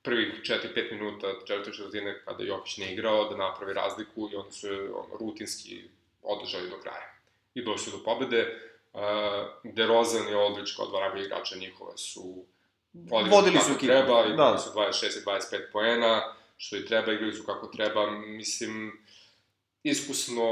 prvih 0.02 0.40
4-5 0.42 0.92
minuta 0.92 1.26
četvrte 1.46 1.72
četvrtine 1.72 2.20
kada 2.24 2.44
Jokić 2.44 2.76
ne 2.76 2.92
igrao 2.92 3.28
da 3.28 3.36
napravi 3.36 3.72
razliku 3.72 4.28
i 4.32 4.36
onda 4.36 4.50
su 4.50 4.66
je 4.66 4.92
ono, 4.92 5.16
rutinski 5.20 5.82
održali 6.22 6.70
do 6.70 6.76
kraja. 6.82 7.14
I 7.54 7.64
došli 7.64 7.92
do 7.92 7.98
pobede. 8.04 8.70
Uh, 8.92 9.00
DeRozan 9.64 10.28
i 10.28 10.34
Aldridge 10.34 10.70
kao 10.76 10.86
dva 10.86 11.00
najbolji 11.00 11.24
igrača 11.24 11.56
njihove 11.56 11.96
su 11.96 12.44
Vodili 13.30 13.58
su 13.58 13.72
ekipu. 13.72 13.86
treba, 13.86 14.20
igrali 14.20 14.36
Da. 14.36 14.58
su 14.58 14.70
26 14.70 15.18
i 15.20 15.24
25 15.24 15.72
poena, 15.72 16.22
što 16.56 16.76
i 16.76 16.86
treba, 16.86 17.12
igrali 17.12 17.32
su 17.32 17.42
kako 17.46 17.66
treba, 17.66 18.10
mislim, 18.10 18.92
iskusno 19.82 20.44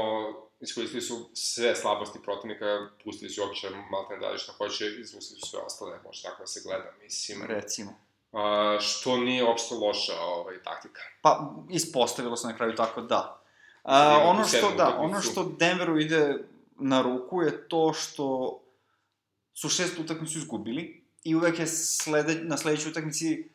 iskoristili 0.63 1.01
su 1.01 1.29
sve 1.33 1.75
slabosti 1.75 2.19
protivnika, 2.23 2.65
pustili 3.03 3.29
su 3.29 3.41
Jokića, 3.41 3.69
malo 3.91 4.07
ne 4.09 4.17
dali 4.17 4.39
šta 4.39 4.51
hoće, 4.57 4.85
izvustili 4.99 5.39
su 5.39 5.47
sve 5.49 5.59
ostale, 5.59 5.99
može 6.03 6.23
tako 6.23 6.43
da 6.43 6.47
se 6.47 6.61
gleda, 6.65 6.91
mislim. 7.03 7.41
Recimo. 7.47 7.93
A, 8.31 8.77
što 8.81 9.17
nije 9.17 9.43
uopšte 9.43 9.75
loša 9.75 10.19
ovaj, 10.19 10.63
taktika. 10.63 11.01
Pa, 11.21 11.53
ispostavilo 11.69 12.35
se 12.37 12.47
na 12.47 12.57
kraju 12.57 12.75
tako 12.75 13.01
da. 13.01 13.41
A, 13.83 14.17
ono 14.25 14.47
što, 14.47 14.71
da, 14.77 14.95
ono 14.99 15.21
što 15.21 15.43
Denveru 15.59 15.99
ide 15.99 16.37
na 16.79 17.01
ruku 17.01 17.41
je 17.41 17.67
to 17.67 17.93
što 17.93 18.59
su 19.53 19.69
šest 19.69 19.99
utakmicu 19.99 20.37
izgubili, 20.37 21.02
i 21.23 21.35
uvek 21.35 21.59
je 21.59 21.67
slede, 21.67 22.35
na 22.35 22.57
sledećoj 22.57 22.91
utakmici 22.91 23.49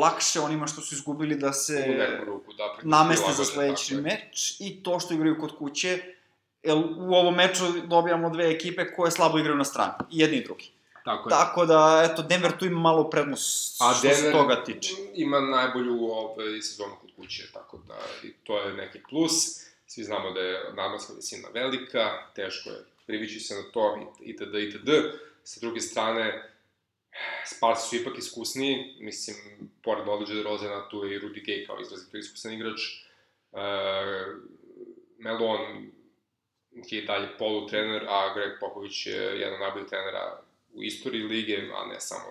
lakše 0.00 0.40
onima 0.40 0.66
što 0.66 0.80
su 0.80 0.94
izgubili 0.94 1.36
da 1.36 1.52
se 1.52 2.06
ruku, 2.26 2.52
da. 2.52 2.76
nameste 2.82 3.32
za 3.32 3.44
sledeći 3.44 3.94
meč 3.94 4.56
i 4.58 4.82
to 4.82 5.00
što 5.00 5.14
igraju 5.14 5.40
kod 5.40 5.58
kuće, 5.58 6.02
jer 6.62 6.76
u 6.76 7.14
ovom 7.14 7.34
meču 7.34 7.64
dobijamo 7.86 8.30
dve 8.30 8.50
ekipe 8.50 8.94
koje 8.94 9.10
slabo 9.10 9.38
igraju 9.38 9.56
na 9.56 9.64
strani, 9.64 9.92
i 10.10 10.18
jedni 10.18 10.36
i 10.36 10.44
drugi. 10.44 10.70
Tako 11.04 11.28
je. 11.28 11.30
Tako 11.30 11.66
da, 11.66 12.08
eto, 12.12 12.22
Denver 12.22 12.58
tu 12.58 12.66
ima 12.66 12.80
malo 12.80 13.10
prednost 13.10 13.82
A 13.82 13.94
što 13.94 14.08
se 14.08 14.08
Denver 14.08 14.32
toga 14.32 14.64
tiče. 14.64 14.92
ima 15.14 15.40
najbolju 15.40 16.04
ovaj, 16.04 16.62
sezonu 16.62 16.92
kod 17.00 17.10
kuće, 17.16 17.52
tako 17.52 17.78
da 17.88 17.98
i 18.22 18.32
to 18.32 18.58
je 18.58 18.74
neki 18.74 19.00
plus. 19.10 19.32
Svi 19.86 20.04
znamo 20.04 20.30
da 20.30 20.40
je 20.40 20.72
nadmorska 20.76 21.12
visina 21.12 21.48
velika, 21.54 22.10
teško 22.34 22.70
je 22.70 22.84
privići 23.06 23.40
se 23.40 23.54
na 23.54 23.62
to, 23.72 24.12
itd., 24.20 24.54
itd. 24.54 24.90
Sa 25.44 25.60
druge 25.60 25.80
strane, 25.80 26.53
Sparsi 27.46 27.88
su 27.88 27.96
ipak 27.96 28.18
iskusniji, 28.18 28.96
mislim, 29.00 29.36
pored 29.82 30.08
Olđe 30.08 30.42
Rozena, 30.42 30.88
tu 30.88 31.04
je 31.04 31.16
i 31.16 31.20
Rudy 31.20 31.44
Gay 31.46 31.66
kao 31.66 31.80
izrazito 31.80 32.16
iskusan 32.16 32.52
igrač. 32.52 32.80
E, 33.52 33.58
Melon 35.18 35.60
je 36.72 36.98
i 36.98 37.06
dalje 37.06 37.28
polu 37.38 37.66
trener, 37.66 38.04
a 38.08 38.34
Greg 38.34 38.52
Popović 38.60 39.06
je 39.06 39.14
jedan 39.16 39.54
od 39.54 39.60
najboljih 39.60 39.88
trenera 39.88 40.40
u 40.74 40.82
istoriji 40.82 41.22
lige, 41.22 41.56
a 41.74 41.86
ne 41.86 42.00
samo 42.00 42.24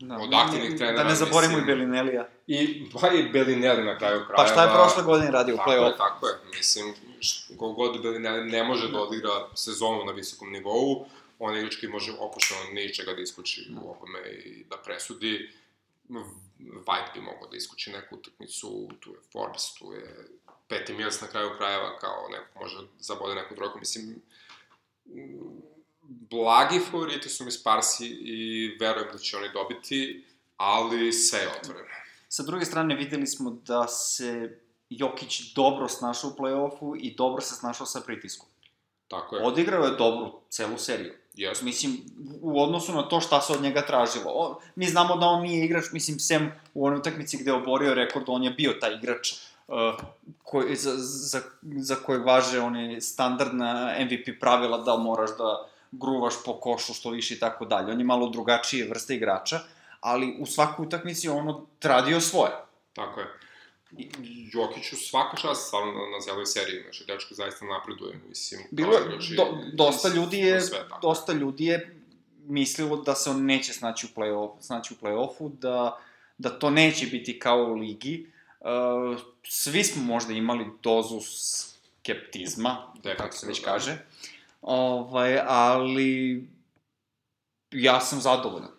Da, 0.00 0.14
od 0.16 0.34
aktivnih 0.34 0.70
ne- 0.70 0.76
trenera, 0.76 0.98
Da 0.98 1.08
ne 1.08 1.14
zaboravimo 1.14 1.58
i 1.58 1.60
mislim- 1.60 1.78
Belinelija. 1.78 2.28
I, 2.46 2.58
pa 2.92 3.08
i 3.08 3.22
Belinelli 3.24 3.84
na 3.84 3.98
kraju 3.98 4.18
krajeva. 4.18 4.36
Pa 4.36 4.46
šta 4.46 4.62
je 4.62 4.70
prošle 4.74 5.02
godine 5.04 5.30
radio 5.30 5.54
u 5.54 5.58
Tako 5.58 5.72
je, 5.72 5.78
play-off? 5.78 5.96
tako 5.96 6.26
je. 6.26 6.34
Mislim, 6.56 6.94
kogod 7.58 8.02
Belinelli 8.02 8.44
ne 8.46 8.64
može 8.64 8.88
da 8.88 9.00
odigra 9.00 9.30
sezonu 9.54 10.04
na 10.04 10.12
visokom 10.12 10.52
nivou, 10.52 11.06
on 11.40 11.54
je 11.54 11.60
igrač 11.60 11.76
koji 11.80 11.92
može 11.92 12.12
opušteno 12.18 12.60
ničega 12.72 13.12
da 13.12 13.20
isključi 13.20 13.70
u 13.82 13.88
ovome 13.90 14.30
i 14.30 14.64
da 14.64 14.76
presudi. 14.76 15.50
White 16.58 17.14
bi 17.14 17.20
mogao 17.20 17.48
da 17.50 17.56
isključi 17.56 17.90
neku 17.90 18.14
utakmicu, 18.14 18.88
tu 19.00 19.10
je 19.10 19.18
Forbes, 19.32 19.74
tu 19.74 19.92
je 19.92 20.28
Peti 20.68 20.92
Mills 20.92 21.20
na 21.20 21.28
kraju 21.28 21.50
krajeva, 21.56 21.98
kao 21.98 22.28
neko 22.30 22.60
može 22.60 22.76
da 22.76 22.88
zabode 22.98 23.34
neku 23.34 23.54
trojku. 23.54 23.78
Mislim, 23.78 24.22
blagi 26.02 26.80
favoriti 26.90 27.28
su 27.28 27.44
mi 27.44 27.50
Sparsi 27.50 28.06
i 28.06 28.68
verujem 28.80 29.08
da 29.12 29.18
će 29.18 29.36
oni 29.36 29.48
dobiti, 29.52 30.24
ali 30.56 31.12
sve 31.12 31.38
je 31.38 31.48
otvoreno. 31.48 31.88
Sa 32.28 32.42
druge 32.42 32.64
strane, 32.64 32.94
videli 32.94 33.26
smo 33.26 33.50
da 33.50 33.88
se 33.88 34.58
Jokić 34.90 35.54
dobro 35.54 35.88
snašao 35.88 36.30
u 36.30 36.42
play-offu 36.42 36.98
i 37.00 37.14
dobro 37.14 37.40
se 37.40 37.54
snašao 37.54 37.86
sa 37.86 38.00
pritiskom. 38.00 38.48
Tako 39.08 39.36
je. 39.36 39.44
Odigrao 39.44 39.84
je 39.84 39.96
dobru 39.96 40.40
celu 40.48 40.78
seriju. 40.78 41.14
Yes. 41.36 41.62
Mislim, 41.62 41.98
u 42.40 42.62
odnosu 42.62 42.92
na 42.92 43.02
to 43.02 43.20
šta 43.20 43.40
se 43.40 43.52
od 43.52 43.62
njega 43.62 43.86
tražilo. 43.86 44.32
O, 44.34 44.60
mi 44.74 44.86
znamo 44.86 45.16
da 45.16 45.26
on 45.26 45.42
nije 45.42 45.64
igrač, 45.64 45.84
mislim, 45.92 46.18
sem 46.18 46.52
u 46.74 46.86
onoj 46.86 46.98
utakmici 46.98 47.38
gde 47.38 47.50
je 47.50 47.54
oborio 47.54 47.94
rekord, 47.94 48.24
on 48.28 48.42
je 48.42 48.50
bio 48.50 48.72
taj 48.80 48.94
igrač 48.94 49.32
uh, 49.68 49.76
koji, 50.42 50.76
za, 50.76 50.92
za, 50.96 51.40
za 51.62 51.94
kojeg 51.94 52.24
važe 52.24 52.60
one 52.60 53.00
standardna 53.00 53.94
MVP 54.00 54.40
pravila 54.40 54.78
da 54.78 54.96
moraš 54.96 55.30
da 55.38 55.68
gruvaš 55.92 56.34
po 56.44 56.60
košu 56.60 56.94
što 56.94 57.10
više 57.10 57.34
i 57.34 57.38
tako 57.38 57.64
dalje. 57.64 57.92
On 57.92 57.98
je 57.98 58.04
malo 58.04 58.28
drugačije 58.28 58.88
vrste 58.88 59.14
igrača, 59.14 59.60
ali 60.00 60.36
u 60.40 60.46
svakoj 60.46 60.86
utakmici 60.86 61.28
on 61.28 61.48
odradio 61.48 62.20
svoje. 62.20 62.52
Tako 62.92 63.20
je. 63.20 63.26
Jokiću 64.52 64.96
svaka 64.96 65.36
čast 65.36 65.66
stvarno 65.66 65.92
na, 65.92 66.00
na 66.08 66.20
zeloj 66.20 66.46
seriji, 66.46 66.82
znači 66.82 67.04
dečko 67.06 67.34
zaista 67.34 67.64
napreduje, 67.64 68.20
mislim. 68.28 68.60
Bilo 68.70 68.92
je, 68.92 69.00
igrač 69.00 69.30
i- 69.30 69.36
do, 69.36 69.44
dosta 69.72 70.08
ljudi 70.08 70.38
je, 70.38 70.60
sve 70.60 70.78
tako. 70.78 70.98
dosta 71.02 71.32
ljudi 71.32 71.64
je 71.64 71.96
mislilo 72.38 72.96
da 72.96 73.14
se 73.14 73.30
on 73.30 73.44
neće 73.44 73.72
snaći 73.72 74.06
u 74.06 74.20
play-off, 74.20 74.50
snaći 74.60 74.94
u 74.94 75.06
play-offu, 75.06 75.50
da, 75.50 75.98
da 76.38 76.58
to 76.58 76.70
neće 76.70 77.06
biti 77.06 77.38
kao 77.38 77.56
u 77.58 77.74
ligi. 77.74 78.26
Uh, 78.60 78.66
svi 79.44 79.84
smo 79.84 80.02
možda 80.04 80.32
imali 80.32 80.66
dozu 80.82 81.20
skeptizma, 81.20 82.92
kako 83.16 83.36
se 83.36 83.46
već 83.46 83.60
da. 83.60 83.64
kaže. 83.66 83.98
Ovaj, 84.62 85.38
ali 85.46 86.42
ja 87.70 88.00
sam 88.00 88.20
zadovoljan. 88.20 88.70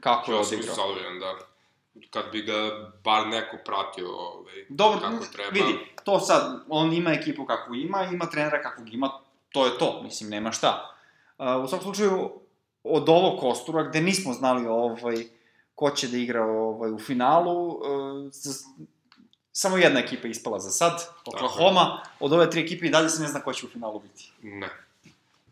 Kako 0.00 0.32
je 0.32 0.38
Ja 0.38 0.44
sam 0.44 0.54
odigrao. 0.54 0.74
zadovoljan, 0.76 1.18
da. 1.18 1.38
Kad 2.10 2.24
bi 2.32 2.42
ga 2.42 2.54
bar 3.04 3.26
neko 3.26 3.56
pratio 3.64 4.08
ovaj, 4.10 4.54
Dobro, 4.68 5.00
kako 5.00 5.24
treba. 5.32 5.50
vidi, 5.50 5.78
to 6.04 6.20
sad, 6.20 6.64
on 6.68 6.92
ima 6.92 7.10
ekipu 7.10 7.46
kakvu 7.46 7.74
ima, 7.74 8.02
ima 8.04 8.26
trenera 8.26 8.62
kakvog 8.62 8.94
ima, 8.94 9.10
to 9.52 9.66
je 9.66 9.78
to, 9.78 10.00
mislim, 10.02 10.30
nema 10.30 10.52
šta. 10.52 10.96
Uh, 11.38 11.64
u 11.64 11.68
svakom 11.68 11.80
slučaju, 11.84 12.30
od 12.84 13.08
ovog 13.08 13.40
kostura, 13.40 13.82
gde 13.82 14.00
nismo 14.00 14.32
znali 14.32 14.66
ovaj, 14.66 15.24
ko 15.74 15.90
će 15.90 16.08
da 16.08 16.16
igra 16.16 16.44
ovaj, 16.44 16.92
u 16.92 16.98
finalu, 16.98 17.68
uh, 17.68 17.80
z- 18.32 18.64
samo 19.52 19.76
jedna 19.76 20.00
ekipa 20.00 20.26
je 20.26 20.30
ispala 20.30 20.58
za 20.58 20.70
sad, 20.70 20.92
Oklahoma, 21.26 22.02
od 22.20 22.32
ove 22.32 22.50
tri 22.50 22.60
ekipe 22.60 22.86
i 22.86 22.90
dalje 22.90 23.08
se 23.08 23.22
ne 23.22 23.28
zna 23.28 23.40
ko 23.40 23.52
će 23.52 23.66
u 23.66 23.68
finalu 23.68 23.98
biti. 24.00 24.32
Ne. 24.42 24.68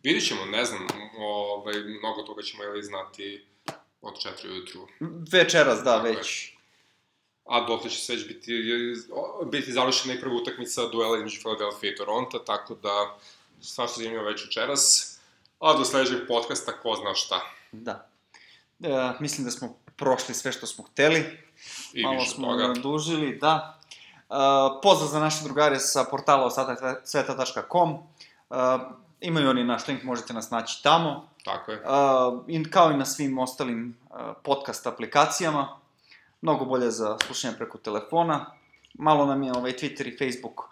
Vidit 0.02 0.28
ćemo, 0.28 0.44
ne 0.44 0.64
znam, 0.64 0.86
ovaj, 1.18 1.74
mnogo 1.74 2.22
toga 2.22 2.42
ćemo 2.42 2.64
ili 2.64 2.82
znati 2.82 3.44
od 4.02 4.14
4 4.42 4.50
ujutru. 4.50 4.86
Večeras, 5.32 5.78
da, 5.78 5.94
Tako 5.96 6.06
je. 6.06 6.16
već. 6.16 6.52
A 7.44 7.64
dotle 7.66 7.90
će 7.90 7.96
se 8.00 8.12
već 8.12 8.28
biti, 8.28 8.62
biti 9.52 9.72
završena 9.72 10.14
i 10.14 10.20
prva 10.20 10.34
utakmica 10.34 10.86
duela 10.88 11.16
između 11.16 11.40
Philadelphia 11.40 11.90
i 11.90 11.96
Toronto, 11.96 12.38
tako 12.38 12.74
da 12.74 13.16
svašta 13.60 13.96
zanimljivo 13.96 14.24
već 14.24 14.44
večeras. 14.44 15.14
A 15.60 15.74
do 15.78 15.84
sledećeg 15.84 16.18
podcasta 16.28 16.72
ko 16.72 16.94
zna 16.94 17.14
šta. 17.14 17.40
Da. 17.72 18.08
E, 18.82 19.12
mislim 19.20 19.44
da 19.44 19.50
smo 19.50 19.76
prošli 19.96 20.34
sve 20.34 20.52
što 20.52 20.66
smo 20.66 20.84
hteli. 20.84 21.38
I 21.92 22.02
Malo 22.02 22.18
više 22.18 22.30
smo 22.30 22.46
toga. 22.46 22.72
dužili, 22.80 23.38
da. 23.38 23.80
Uh, 24.28 24.36
pozdrav 24.82 25.08
za 25.10 25.20
naše 25.20 25.44
drugare 25.44 25.78
sa 25.78 26.04
portala 26.04 26.44
ostataksveta.com. 26.46 27.92
Uh, 27.92 28.56
imaju 29.20 29.50
oni 29.50 29.64
naš 29.64 29.88
link, 29.88 30.02
možete 30.02 30.32
nas 30.32 30.50
naći 30.50 30.82
tamo. 30.82 31.28
Tako 31.48 31.72
je. 31.72 31.80
Uh, 31.80 32.44
i, 32.48 32.70
kao 32.70 32.90
i 32.90 32.96
na 32.96 33.04
svim 33.04 33.38
ostalim 33.38 33.96
uh, 34.10 34.16
podcast 34.44 34.86
aplikacijama. 34.86 35.78
Mnogo 36.40 36.64
bolje 36.64 36.90
za 36.90 37.18
slušanje 37.26 37.56
preko 37.56 37.78
telefona. 37.78 38.46
Malo 38.94 39.26
nam 39.26 39.42
je 39.42 39.52
ovaj 39.52 39.72
Twitter 39.72 40.08
i 40.08 40.18
Facebook 40.18 40.62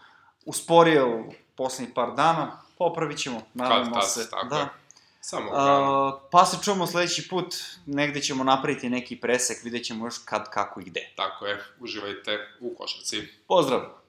usporio 0.45 1.21
u 1.21 1.33
poslednjih 1.57 1.95
par 1.95 2.15
dana. 2.15 2.63
Popravit 2.79 3.19
ćemo, 3.19 3.41
nadamo 3.55 3.95
tad, 3.95 4.11
se. 4.11 4.31
tako 4.31 4.49
da. 4.49 4.57
je. 4.57 4.67
Samo 5.21 5.51
Uh, 5.51 6.21
pa 6.31 6.45
se 6.45 6.57
čujemo 6.65 6.87
sledeći 6.87 7.29
put, 7.29 7.55
negde 7.87 8.21
ćemo 8.21 8.45
napraviti 8.45 8.91
neki 8.91 9.21
presek, 9.21 9.65
vidjet 9.65 9.85
ćemo 9.85 10.07
još 10.07 10.19
kad, 10.25 10.51
kako 10.51 10.81
i 10.81 10.85
gde. 10.85 11.13
Tako 11.17 11.47
je. 11.47 11.65
Uživajte 11.81 12.39
u 12.61 12.75
košarci. 12.75 13.29
Pozdrav! 13.49 14.06